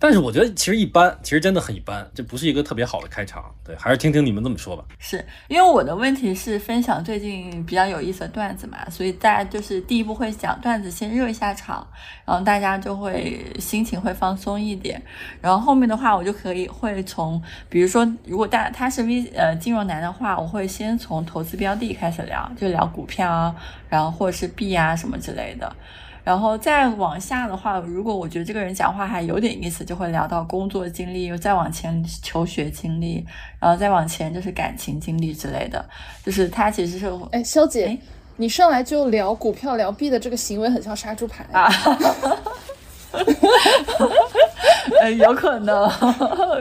[0.03, 3.53] 但是我觉得其实一般，其实真的很一般，这不是一个特别好的开场。
[3.63, 4.83] 对，还是听听你们这么说吧。
[4.97, 11.87] 是因为我的问题是分享最近比较有意思的段子嘛，所以大家就是第一步会讲段子，先热一下场，
[12.25, 14.99] 然后大家就会心情会放松一点。
[15.39, 23.55] 然后后面的话，我就可以会从，比如说如果大他是 V 呃金融男的话，我会先从投资标的开始聊，就聊股票啊，
[23.87, 25.75] 然后或者是币啊什么之类的。
[26.23, 33.25] 然后再往下的话，如果我觉得这个人讲话还有点意思，就会聊到工作经历，又再往前求学经历，
[33.59, 35.83] 然后再往前就是感情经历之类的。
[36.23, 37.97] 就是他其实是，哎，肖姐，
[38.37, 41.67] 你上来就聊股票聊币的这个行为很像杀猪盘啊，
[45.01, 45.89] 呃， 有可能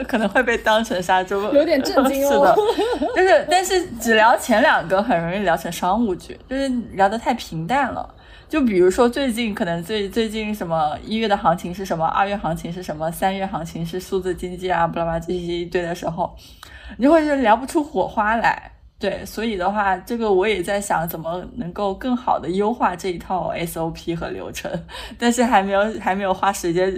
[0.07, 2.55] 可能会被当成杀猪，有点震惊哦。
[3.15, 8.15] 是的，就是但是只聊前两个很容易聊成商务剧，就是聊得太平淡了。
[8.51, 16.35] 就比如说最近可能最最近什么一月的行情是什么，二月行情是什么，三月行情是数字经济啊，巴拉巴拉这一堆的时候，
[16.97, 18.69] 你就会是聊不出火花来。
[18.99, 24.69] 对，所以的话，这个我也在想怎么能够更好的优化这一套 SOP 和流程，
[25.17, 26.93] 但是还没有还没有花时间，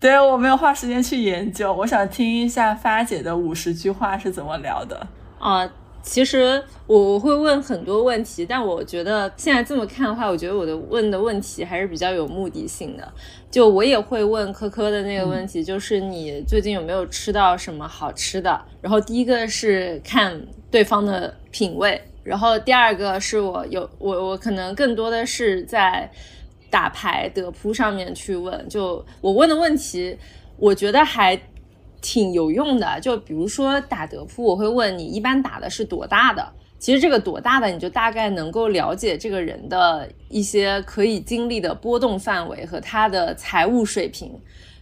[0.00, 1.70] 对我没有花时间去研究。
[1.70, 5.06] 我想听一下发姐的五十句话是怎么聊的
[5.38, 5.68] 啊。
[6.02, 13.12] 其实我我会问很多问题，但我觉得现在这么看的话，我觉得我的问的问题还是比较有目的性的。
[13.50, 18.60] 就我也会问科科的那个问题，就是你最近有没有吃到什么好吃的？
[18.80, 26.10] 然后第一个是看对方的品味，然后第二个是我有我我可能更多的是在
[26.68, 28.68] 打牌德扑上面去问。
[28.68, 30.18] 就我问的问题，
[30.56, 31.40] 我觉得还。
[32.02, 36.46] 挺有用的，就比如说打德扑，我会问你一般打的是多大的。
[36.78, 44.30] 其实这个多大的，你就大概能够了解这个人的一些可以经历的波动范围和他的财务水平。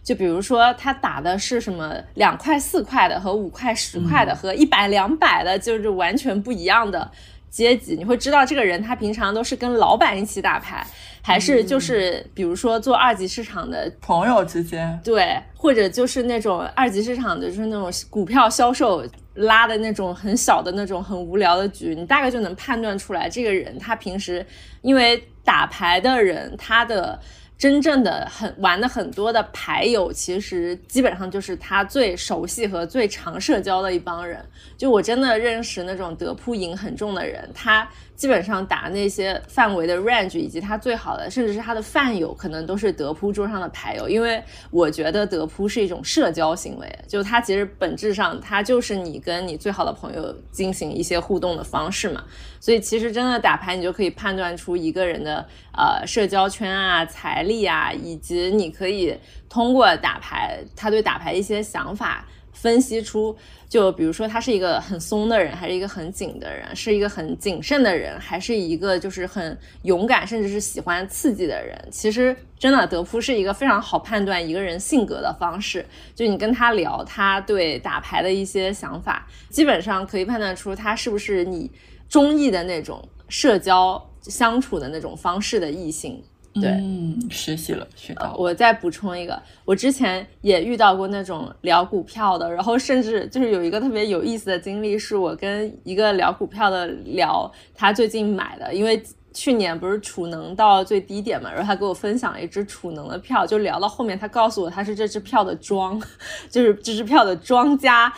[0.03, 7.11] 就比如说他打的是什么两块四块的和五块十块的和一百两百的，就是完全不一样的。
[7.51, 10.83] 阶级，你会知道这个人他平常都是跟老板一起打牌，
[11.21, 19.03] 还是就是比如说做二级市场的朋友之间，对，或者就是那种二级市场的，就是那种股票销售
[19.35, 24.43] 拉的那种很小的那种很无聊的局，你大概就能判断出来这个人他平时
[24.81, 27.19] 因为打牌的人他的。
[27.61, 34.43] 真正的很玩的很多的牌友，其实基本上就是他最熟悉和最常社交的一帮人。
[34.75, 37.87] 就我真的认识那种德扑瘾很重的人，他。
[38.21, 44.07] 基本上打那些范围的 range，以及他最好的，甚至是他的饭友，可能都是德扑桌上的牌友。
[44.07, 44.39] 因为
[44.69, 52.23] 我觉得德扑是一种社交行为，就它其实本质上它就是你跟你最好的朋友进行一些互动的方式嘛。
[52.59, 55.43] 所以其实真的打牌，你就可以判断出一个人的
[55.75, 59.17] 呃社交圈啊、财力啊，以及你可以
[59.49, 62.27] 通过打牌，他对打牌一些想法。
[62.53, 63.35] 分析出，
[63.71, 71.81] 就比如说他是一个很松的人，还是一个很紧的人，是一个很谨慎的人，还是一个就是很勇敢，甚至是喜欢刺激的人。
[71.89, 75.85] 其实真的德扑是一个非常好判断一个人性格的方式。
[76.13, 81.71] 就你跟他聊，他对打牌的一些想法，基本上可以判断出他是不是你
[82.09, 86.21] 中意的那种社交相处的那种方式的异性。
[86.53, 88.35] 对，嗯，学习了，学到。
[88.37, 99.01] 我再补充一个，我之前也遇到过那种聊股票的，然后甚至就是有一个特别有意思的经历，是我跟一个聊股票的聊，他最近买的，因为。
[99.33, 106.01] 去年不是储能到最低点嘛，然后他给我分享了一只储能的票，就聊到后面，他告诉我他是这支票的庄，
[106.49, 108.11] 就是这支票的庄家。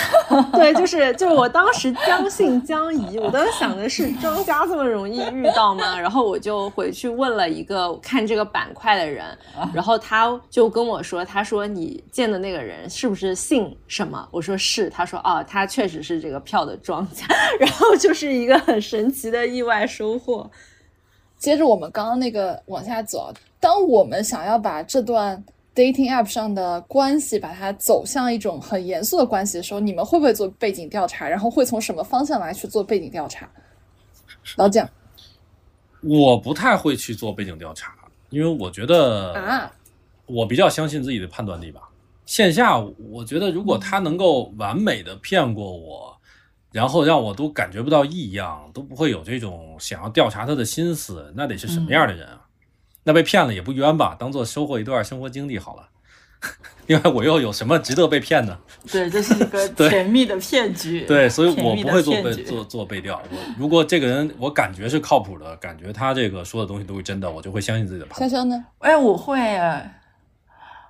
[0.52, 5.98] 对，就是就是我当时将信将疑，我当时想的是庄家这么容易遇到吗？
[5.98, 9.26] 然后我就回去问了一个看这个板块的人，
[9.72, 14.28] 然后他就跟我说，他说你见的那个人是不是姓什么？
[14.30, 17.24] 我说是，他说哦，他确实是这个票的庄家，
[17.58, 20.50] 然后就是一个很神奇的意外收获。
[21.38, 25.42] 接着我们刚刚那个往下走，当我们想要把这段
[25.74, 31.28] dating app 上的关系把它走向一种很严肃的关系的时候，你们会不会做背景调查？
[31.28, 33.48] 然后会从什么方向来去做背景调查？
[34.56, 34.88] 老蒋，
[36.02, 37.94] 我不太会去做背景调查，
[38.30, 39.72] 因为我觉得啊，
[40.26, 41.82] 我比较相信自己的判断力吧。
[42.26, 46.17] 线下，我觉得如果他能够完美的骗过我。
[46.72, 52.42] 然后让我都感觉不到异样，都不会有这种想要调查他的心思，那得是什么样的人啊？
[53.04, 54.16] 那被骗了也不冤吧？
[54.18, 55.88] 当做收获一段生活经历好了。
[56.86, 58.56] 另外，我又有什么值得被骗的？
[58.90, 61.00] 对，这是一个 甜蜜的骗局。
[61.04, 63.20] 对，所以我不会做被做做背调。
[63.30, 68.30] 我如果这个人我感觉是靠谱的，感觉他这个说的东西都是真的，我就会相信自己的判断。
[68.30, 68.64] 潇潇呢？
[68.78, 69.40] 哎，我会。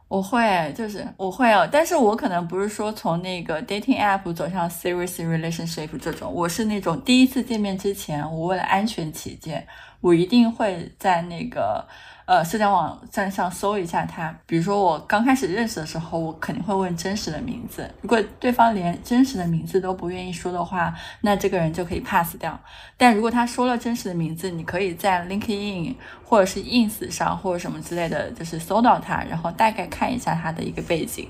[0.09, 9.67] 我会，就是我会哦，但是我可能不是说从那个 dating app 走向 serious relationship 这种，我是那种第一次见面之前，我为了安全起见，
[10.01, 11.87] 我一定会在那个。
[12.29, 17.91] 呃，社交网站上搜一下他，比如说我刚开始认识的时候，我肯定会问真实的名字。
[18.03, 22.61] 如果对方连真实的名字都不愿意说的话，那这个人就可以 pass 掉。
[22.99, 31.27] 但如果他说了真实的名字，你可以在 LinkedIn 或者是 Ins 上或者什么之类的，就是搜到他，然后大概看一下他的一个背景。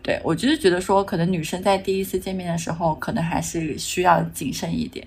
[0.00, 5.04] 对我就是觉得说，可能女生在第一次见面的时候，可能还是需要谨慎一点。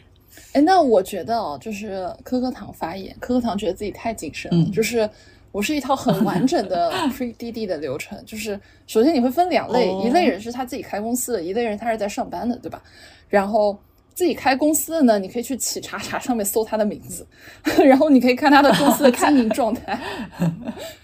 [0.54, 4.70] 哎，那我觉得哦，就是颗颗糖发言，颗颗糖觉得自己太谨慎了。
[4.72, 5.10] 就是
[5.52, 12.82] 我是一套很完整的 pre D D 的流程，就是首先你会分两类，一类人是他自己开公司的，一类人他是在上班的，对吧？
[13.30, 13.78] 然后
[14.14, 17.26] 自己开公司的呢，你可以去企查查上面搜他的名字，
[17.84, 20.00] 然后你可以看他的公司的经营状态。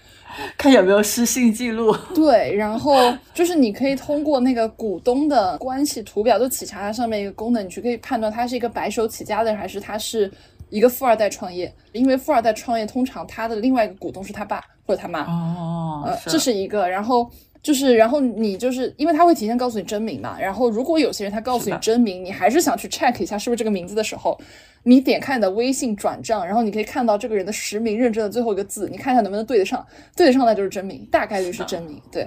[0.56, 1.96] 看有没有失信记录。
[2.14, 10.30] 对，然后就是你可以通过那个股东的关系图表，就企查它上面一个功能，你去可以判断他是一个白手起家的人，还是他是
[10.68, 11.72] 一个富二代创业。
[11.92, 15.22] 因为富二代创业通常他的另外一个股东是他爸或者他妈。
[15.22, 16.88] 哦，呃，这是一个。
[16.88, 17.30] 然后
[17.62, 20.38] 就是，然后你就是因为他会提前告诉你真名嘛。
[20.40, 24.38] 然后如果有些人他告诉你真名，你还是想去 check 一下是不是这个名字的时候。
[24.82, 32.00] 你点开你的微信转账，然后你可以看到这个人的实名认证的最后一个字，你看一下能不能对得上，对得上那就是真名，大概率是真名。
[32.10, 32.26] 对，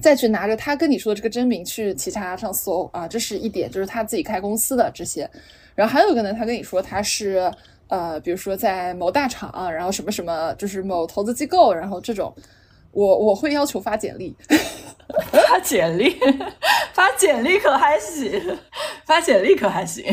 [0.00, 5.28] 再去拿着他跟你说的这个真名去其他上搜啊，这是一点，就是他自己开公司的这些。
[5.74, 7.50] 然后还有一个呢，他跟你说他是
[7.88, 12.32] 呃，比如说在某大厂，然后什么什么，就是某投资机构，然后这种，
[12.92, 14.36] 我我会要求发简历。
[15.48, 16.16] 发简历，
[16.94, 18.58] 发简历可还行，
[19.04, 20.04] 发简历可还行。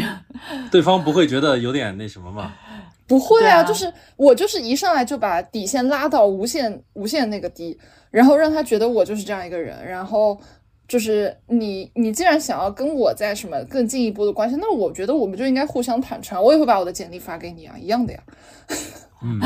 [0.69, 2.53] 对方不会觉得有点那什么吗？
[3.07, 7.80] 不会啊，就是我就是一上来就把底线拉到无限无限那个低，
[8.11, 10.38] 然后让他觉得我就是这样一个人，然后
[10.85, 18.19] 就是你你既然想要跟我在什么更进一步的关系，那我觉得我们就应该互相坦诚，我也会把我的简历发给你啊，一样的呀。
[19.23, 19.39] 嗯，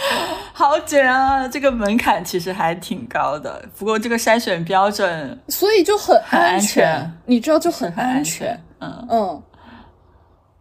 [0.52, 1.48] 好卷啊！
[1.48, 8.48] 这个门槛其实还挺高的，不过这个筛选标准所以就很很安全，全你知道就很很安全。
[8.48, 8.60] 全。
[8.80, 9.42] 嗯，嗯，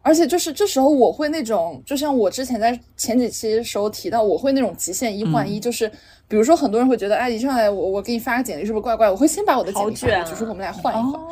[0.02, 5.90] 而且就是这时候我会那种，就像我之前在前几期时候提到，我会那种极限一换一，嗯就是
[6.28, 9.10] 比如说很多人会觉得，哎，一上来我我给你发个简历是不是怪怪？
[9.10, 11.28] 我会先把我的简历发过去，好卷啊说我们俩换一换，哦，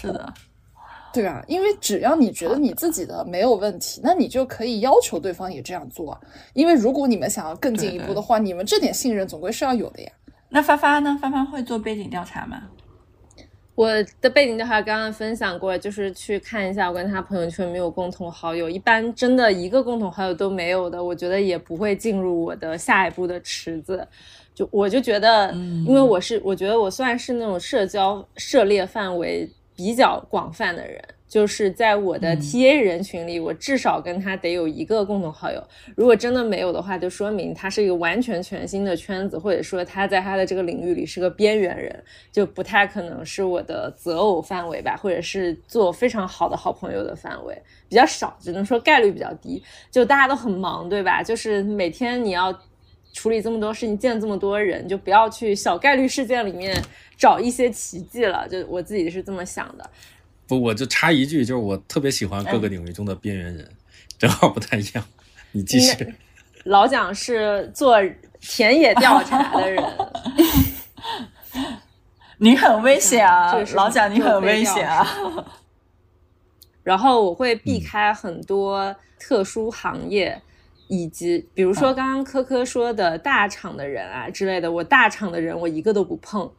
[0.00, 0.34] 是的，
[1.16, 6.20] 对啊，因为只要你觉得你自己的没有问题，那你就可以要求对方也这样做啊。
[6.52, 10.12] 因为如果你们想要更进一步的话，你们这点信任总归是要有的呀。
[10.50, 11.18] 那发发呢？
[11.22, 12.64] 发发会做背景调查吗？
[13.74, 13.90] 我
[14.20, 24.06] 的背景调查刚刚分享过，就是去看一下我跟他朋友圈没有共同好友，一般真的一个共同好友都没有的，我觉得也不会进入我的下一步的池子。
[24.54, 25.52] 就我就觉得，
[25.86, 30.98] 因为我是我觉得我算是那种社交涉猎范围比较广泛的人，
[31.28, 35.62] 就是在我的 TA 人群里，我至少跟他得有一个共同好友。
[35.94, 49.62] 如果真的没有的话，就说明他是一个完全全新的圈子，或者说他在他的这个领域里是个边缘人，就不太可能是我的择偶范围吧，或者是做非常好的好朋友的范围，比较少，只能说概率比较低。
[49.90, 51.22] 就大家都很忙，对吧？
[51.22, 52.56] 就是每天你要
[53.16, 56.76] 处理这么多事情，见这么多人，就不要去小概率事件里面
[57.16, 58.46] 找一些奇迹了。
[58.46, 59.90] 就我自己是这么想的。
[60.46, 63.66] 不，我就插一句，就是我特别喜欢各个领域中的边缘人，
[64.18, 65.02] 正好不太一样。
[65.52, 66.14] 你继续。
[66.64, 67.96] 老蒋是做
[68.38, 69.82] 田野调查的人，
[72.36, 75.06] 你很危险啊 这个，是老蒋，你很危险啊！
[76.82, 80.40] 然后我会避开很多特殊行业，
[80.88, 86.50] 以及比如说刚刚科科说的大厂的人啊之类的，我大厂的人我一个都不碰，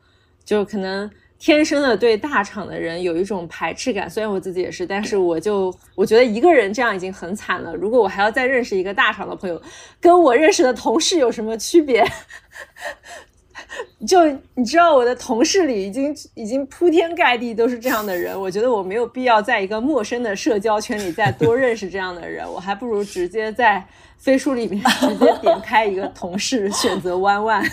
[0.44, 1.10] 就可能
[1.40, 4.10] 天生的对大厂的人有一种排斥感。
[4.10, 9.62] 虽然我自己也是，但是我就我觉得一个人这样已经很惨了，如果我还要再认识一个大厂的朋友，
[10.02, 12.06] 跟我认识的同事有什么区别？
[14.08, 14.24] 就
[14.54, 23.86] 你知道，我的同事里已经已经铺天盖地都是这样的人，我觉得我没有必要在一个陌生的社交圈里再多认识这样的人，我还不如直接在
[24.18, 27.64] 飞书里面直接点开一个同事，选择弯弯。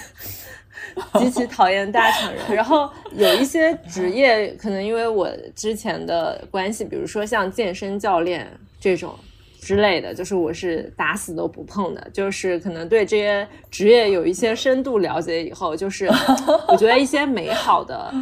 [1.18, 8.46] 极其 讨厌大厂人，然后有一些职业，可能因为我之前的关系，比如说像健身教练
[8.78, 9.12] 这种
[9.60, 12.08] 之类的，就是我是打死都不碰的。
[12.12, 16.06] 就是可能对这些职业有一些深度了解以后，就是
[16.68, 18.14] 我觉得一些美好的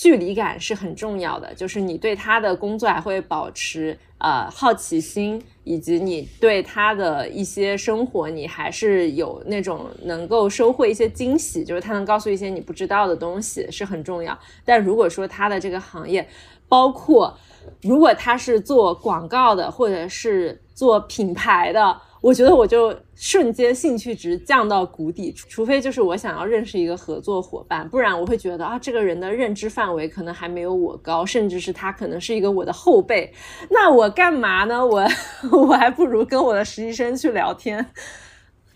[0.00, 14.38] 距离感是很重要的，就是你对他的工作还会保持呃好奇心，以及你对他的一些生活，你还是有那种能够收获一些惊喜，就是他能告诉一些你不知道的东西是很重要。
[14.64, 16.26] 但如果说他的这个行业，
[16.66, 17.36] 包括
[17.82, 33.32] 如果他是做广告的，或者是做品牌的，我觉得我就瞬间兴趣值降到谷底，除非就是我想要认识一个合作伙伴，不然我会觉得啊，这个人的认知范围可能还没有我高，甚至是他可能是一个我的后辈，
[33.70, 34.84] 那我干嘛呢？
[34.84, 35.08] 我
[35.50, 37.84] 我还不如跟我的实习生去聊天，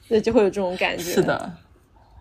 [0.08, 1.02] 对，就会有这种感觉。
[1.02, 1.52] 是，的，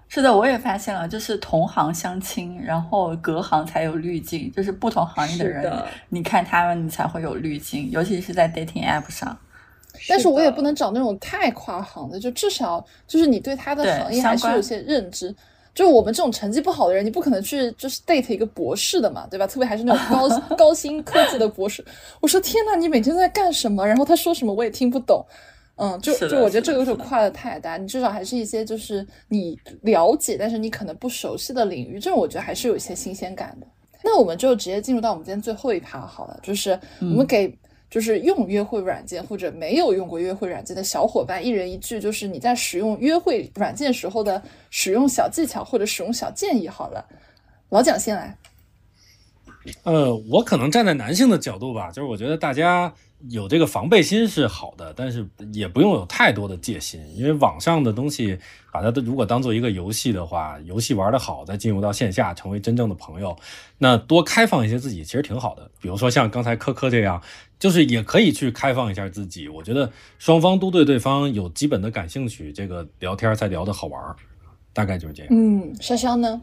[0.09, 9.37] 是的，我也发现了，就是同行相亲，然后隔行才有滤镜，就是不同行业的人，的你看他们，你才会有滤镜，尤其是在 dating app 上。
[10.07, 15.33] 但是我也不能找那种太跨行的，就至少就是你对他的行业还是有些认知。
[15.75, 19.47] 就我们这种成绩不好的人，你不可能去就是 date 一个博士的嘛，对吧？
[19.47, 21.83] 特别还是那种高 高薪科技的博士。
[22.21, 23.83] 我说天呐，你每天在干什么？
[23.83, 25.25] 然后他说什么我也听不懂。
[25.75, 33.65] 嗯，就就我觉得这个是的是的就跨的太大，你至少还是一些就是你了解，但是你可能不熟悉的领域，这种我觉得还是有一些新鲜感的。
[34.03, 37.51] 那我们就直接进入到我们今天最后一趴好了，就是我们给
[37.93, 44.41] 就是用约会软件或者没有用过约会软件的小伙伴一人一句，就是你在使用约会软件时候的
[44.71, 47.05] 使用小技巧或者使用小建议好了。
[47.69, 48.35] 老蒋先来，
[49.83, 52.91] 呃，我可能站在男性的角度吧，就是我觉得大家
[53.29, 58.37] 有这个防备心是好的，但是也不用有太多的戒心，因为网上的东西，
[58.71, 63.35] 把它如果当做一个游戏的话，游戏玩得好，再进入到线下成为真正的朋友，
[63.77, 65.71] 那多开放一些自己其实挺好的。
[65.79, 67.21] 比如说像刚才科科这样，
[67.57, 69.47] 就是也可以去开放一下自己。
[69.47, 69.89] 我觉得
[70.19, 74.15] 双方都对对方有基本的感兴趣，这个聊天才聊得好玩，
[74.73, 75.33] 大概就是这样。
[75.33, 76.41] 嗯，潇潇呢？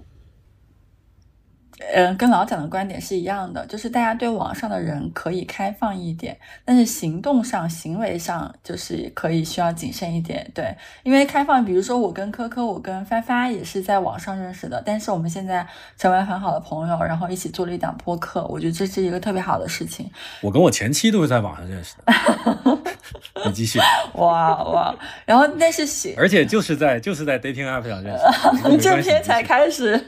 [1.93, 10.48] 嗯，跟老蒋的观点是一样的，就是大家对网上的人可以开放一点，但是行动上、行为上就是可以需要谨慎一点。
[10.55, 15.66] 对，因为开放，比如说我跟科科，我跟发发也是在网上认识的，但是我们现在
[15.97, 20.09] 成为很好的朋友，然后一起做了一档播客，我觉得这是一个特别好的事情。
[20.43, 22.78] 我跟我前妻都是在网上认识的。
[23.47, 23.78] 你继续。
[24.15, 24.94] 哇哇，
[25.24, 29.98] 然后但是行，而且就是在就是在 dating app 上认识的， 这篇才开始。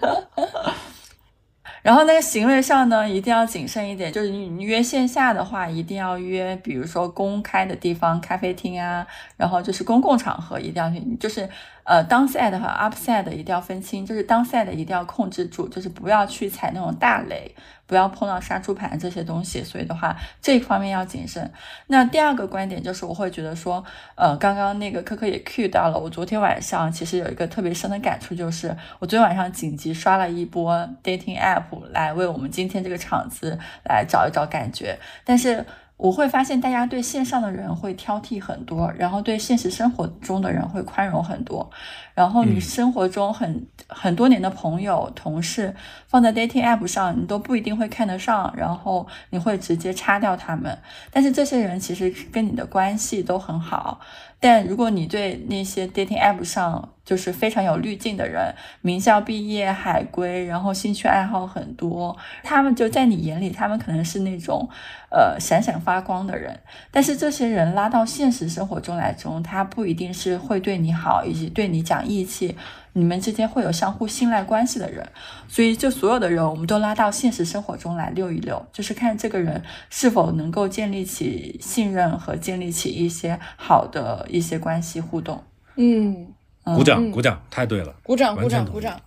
[1.82, 4.12] 然后那个行为上呢，一定要谨慎一点。
[4.12, 9.04] 就是你约线下的话，一定要约，比如说公开的地方，咖啡厅啊，
[9.36, 11.48] 然后就是公共场合，一定要去，就是
[11.82, 17.52] 呃，downside 和 upside 一定要分清，就是 downside 一定要控制住，就是不要去踩那种大雷。
[17.92, 21.52] 不要碰到杀猪盘这些东西，所以的话，这方面要谨慎。
[21.88, 35.62] 那第二个观点就是，我会觉得说，呃，刚刚那个科科也 cue 到了，我昨天晚上其实有一个特别深的感触，就是我昨天晚上紧急刷了一波 dating app 来为我们今天这个场子来找一找感觉，但是。
[36.02, 41.70] 我会发现，大家对线上的人会挑剔很多，然后对现实生活中的人会宽容很多。
[42.12, 45.72] 然后你生活中很很多年的朋友、同事，
[46.08, 50.76] 放在 dating app 上，你都不一定会看得上，然后你会直接擦掉他们。
[51.12, 54.00] 但是这些人其实跟你的关系都很好。
[54.42, 64.68] 但如果你对那些 dating app 上就是非常有滤镜的人，名校毕业、海归，然后兴趣爱好很多，他们就在你眼里，他们可能是那种
[65.10, 66.58] 呃闪闪发光的人。
[66.90, 72.56] 但是这些人拉到现实生活中来中，他不一定是会对你好，以及对你讲义气。
[72.94, 75.06] 你们之间会有相互信赖关系的人，
[75.48, 85.42] 所以就所有的人，我们都拉到现实生活中来溜一溜，就是看这个人是否能够建立起信任和建立起一些好的一些关系互动。
[85.76, 86.26] 嗯，
[86.64, 89.00] 鼓掌鼓掌，太对了，鼓掌鼓掌鼓掌。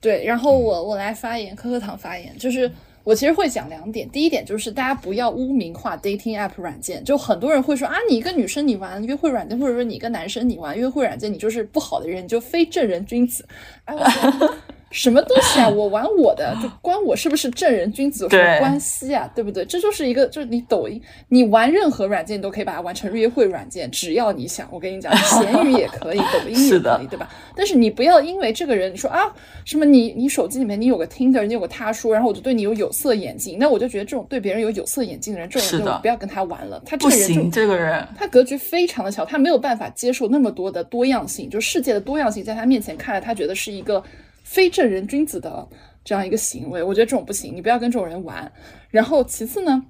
[0.00, 2.70] 对，然后我我来发言，可可糖发言，就是。
[3.04, 13.46] 我其实会讲两点，第一点就是大家不要污名化 dating app 软件，就很多人会说啊，你一个女生你玩约会软件，或者说你一个男生你玩约会软件，你就是不好的人，你就非正人君子。
[13.84, 14.54] 哎，我。
[14.94, 15.68] 什么东西啊！
[15.68, 19.28] 我玩我的， 就关我是不是正人君子有什么关系啊？
[19.34, 19.64] 对不对？
[19.64, 24.68] 这就是一个，就是你抖音，你玩任何软件，你都可以把它玩成约会软件，只要你想。
[24.70, 27.28] 我跟你讲，闲鱼也可以，抖音也可以， 对吧？
[27.56, 29.20] 但是你不要因为这个人，你说啊，
[29.64, 36.80] 什么你你手机里面你有个 Tinder，你有个他说，然后我就对你有有色眼镜，那我就觉得这种对别人有有色眼镜的人，这种人就不要跟他玩了。
[36.86, 44.00] 他这个人就这个人，他格局非常的小，他没有办法接受那么多的多样性，就世界的多样性在他面前看来，他觉得是一个。
[44.44, 45.68] 非正人君子的
[46.04, 48.52] 这样一个行为，我觉得这种不行，你不要跟这种人玩。
[48.90, 49.82] 然后其次呢，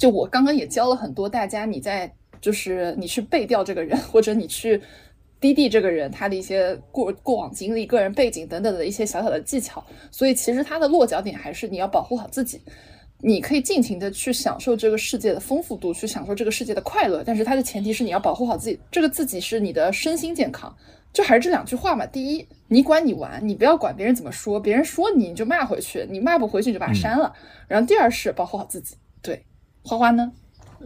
[0.00, 4.80] 就我刚刚也教了很多大家，你在就是你去背调这个人，或者你去
[5.38, 9.84] 滴滴这个人他的一些过过往经历、个人背景等等的一些小小的技巧。
[10.10, 12.60] 所以其实他的落脚点还是你要保护好自己，
[13.18, 17.22] 你可以尽情的去享受这个世界的丰富度，去享受这个世界的快乐。
[17.22, 20.74] 但是它的前提是你要保护好自己，这个自己是你的身心健康。
[21.14, 22.04] 就还是这两句话嘛。
[22.04, 27.32] 第一，你管你玩，你不要管别人怎么说，别人说你你就骂回去，你骂不回去你就把它删了。
[27.66, 28.96] 然后第二是保护好自己。
[29.22, 29.46] 对，
[29.82, 30.32] 花花呢？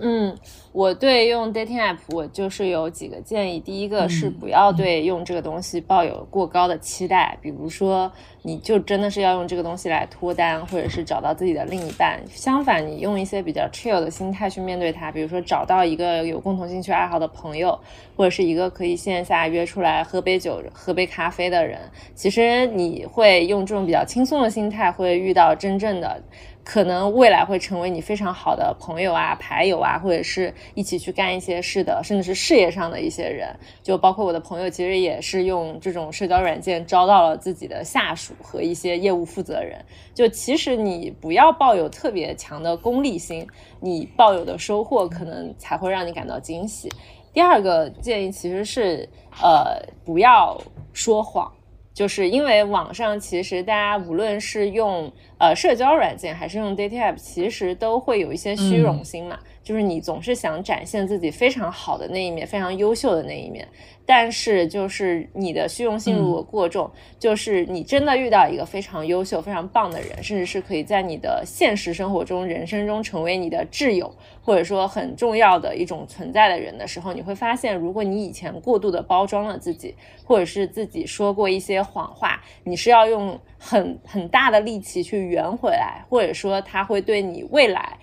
[0.01, 0.37] 嗯，
[0.73, 3.59] 我对用 dating app 我就是有几个建议。
[3.59, 8.11] 第一个是不要对用这个东西抱有过高的期待，比如说
[8.43, 12.23] 你就真的是要用这个东西来脱单，或者是找到自己的另一半。
[12.31, 17.77] 相反，你用一些比较 chill 的心态去面对它，比如说找到一个有共同兴趣爱好的朋友，
[18.17, 21.81] 或者是一个可以线下约出来喝杯酒、喝杯咖啡的人。
[22.15, 26.23] 其实你会用这种比较轻松的心态，会遇到真正的。
[26.65, 33.49] 可能未来会成为你非常好的朋友啊、牌友啊，或者是一起去干一些事的，甚至是事业上的一些人。
[33.83, 39.83] 就包括我的朋友，其实也是用这种社交软件招到了自己的下属和一些业务负责人。
[40.15, 43.47] 就其实你不要抱有特别强的功利心，
[43.81, 46.93] 你抱有的收获可能才会让你感到惊喜。
[47.33, 49.09] 第二个建议其实是，
[49.43, 50.61] 呃，不要
[50.93, 51.51] 说谎。
[51.99, 59.37] 就是因为网上其实大家无论是用呃社交软件还是用 dating app，其实都会有一些虚荣心嘛。
[59.69, 63.69] 就是你总是想展现自己非常好的那一面，非常优秀的那一面。
[64.07, 87.99] 但是就是你的虚荣心如果过重，就是你真的遇到一个非常优秀、非常棒的人，甚至是可以在你的现实生活中、人生中成为你的挚友，或者说很重要的一种存在的人的时候，你会发现，如果你以前过度的包装了自己，或者是自己说过一些谎话，你是要用很很大的力气去圆回来，或者说他会对你未来。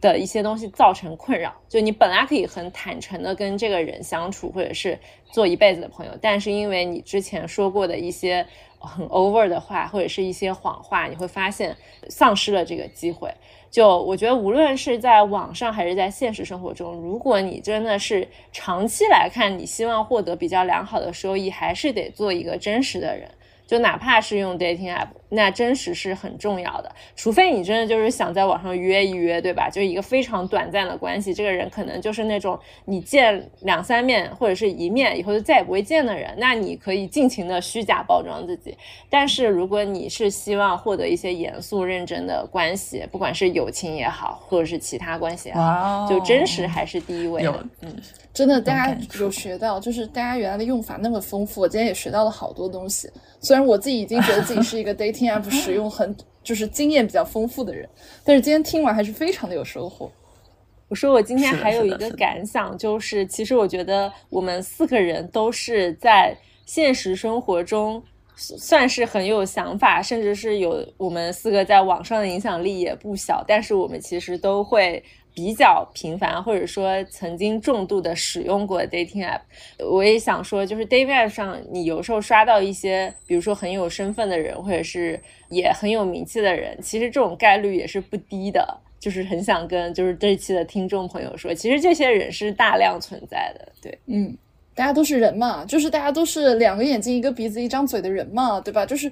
[0.00, 4.98] 的一些东西造成困扰，就你本来可以很坦诚的跟这个人相处，或者是
[5.30, 8.46] 做一辈子的朋友，但是因为你之前说过的一些
[8.78, 11.76] 很 over 的话，或者是一些谎话，你会发现
[12.08, 13.32] 丧失了这个机会。
[13.70, 23.30] 就我觉得，无论是在网上还是在现实生活中，如果你真的是长期来看，你希望获得比较良好的收益，还是得做一个真实的人。
[23.68, 26.90] 就哪怕是用 dating app，那真实是很重要的。
[27.14, 29.68] 除非你真的就是想在网上约一约，对吧？
[29.68, 38.74] 就一个非常短暂的关系，这个人可能就是那种你见两三面或者是一面以后就再也不会见的人，那你可以尽情的虚假包装自己。
[39.10, 47.66] 但是如果你是希望获得一些严肃认真的关系，不管是友情也好，或者是其他关系也好，就真实还是第一位的。
[47.82, 47.94] 嗯。
[48.32, 53.10] 真的，大家有学到，就是大家原来的用法那么丰富，我今天也学到了好多东西。
[53.40, 57.88] 虽然我自己已经觉得自己是一个 dating app 使用很就是经验比较丰富的人，
[58.24, 60.10] 但是今天听完还是非常的有收获。
[60.88, 68.02] 我说我今天还有一个感想，就是其实我觉得我们四个人都是在现实生活中
[68.34, 75.02] 算是很有想法，甚至是有我们四个在网上的影响力也不小，但是我们其实都会。
[75.38, 79.40] 比较频繁，或者说曾经重度的使用过 dating app，
[79.78, 88.80] 我也想说，就是 dating app 上，你有时候刷到一些，比如说很有身份的人，或者是也很有名气的人，其实这种概率也是不低的。
[88.98, 93.68] 就是很想跟就是这一期的听众朋友说，其实这些人是大量存在的。
[93.80, 94.36] 对，嗯，
[94.74, 98.84] 大家都是人嘛，就是大家都是两个眼睛一个鼻子一张嘴的人嘛，对吧？
[98.84, 99.10] 就是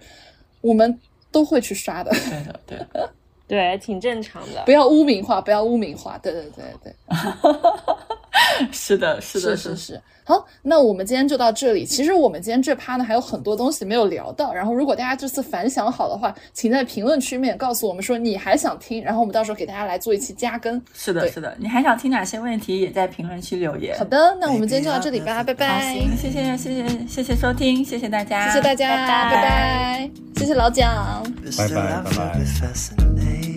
[0.60, 0.98] 我们
[1.30, 2.10] 都会去刷的。
[2.10, 3.06] 对的，对。
[3.48, 4.62] 对，挺正常的。
[4.64, 6.18] 不要污名化，不要污名化。
[6.18, 6.94] 对对对对，
[8.72, 10.00] 是的，是的，是是。
[10.24, 11.84] 好，那我们今天就到这里。
[11.84, 14.52] 其实我们今天这趴呢还有很多东西没有聊到。
[14.52, 20.82] 然后，如果大家这次反响好的话，请在评论区面告诉我们说你还想听，然后我们到时候给大家来做一期加更。
[20.92, 23.96] 是的，是的，你还想听哪些问题，也在评论区留言。
[23.96, 25.94] 好的，那我们今天就到这里吧，拜拜。
[25.94, 31.22] 行，谢谢，谢谢，谢谢收听，谢谢大家，谢谢大家，拜拜，谢谢老蒋，
[31.56, 33.55] 拜拜，拜拜。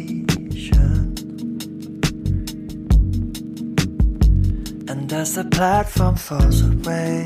[4.90, 7.24] And as the platform falls away,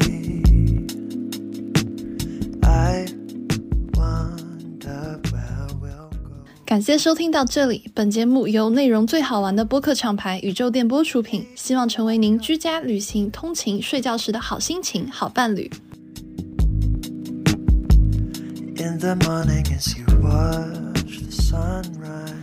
[2.61, 3.05] I
[3.93, 6.43] wonder where we'll go.
[6.65, 15.71] 感谢收听到这里，本节目由内容最好玩的播客厂牌宇宙电波出品，希望成为您居家、旅行、通勤、睡觉时的好心情、好伴侣。
[18.75, 22.42] In the morning as you watch the sunrise.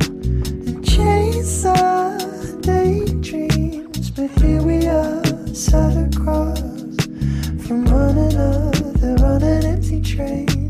[0.95, 2.17] chase our
[2.59, 5.23] daydreams, but here we are,
[5.53, 6.59] set across
[7.65, 10.60] from one another on an empty train.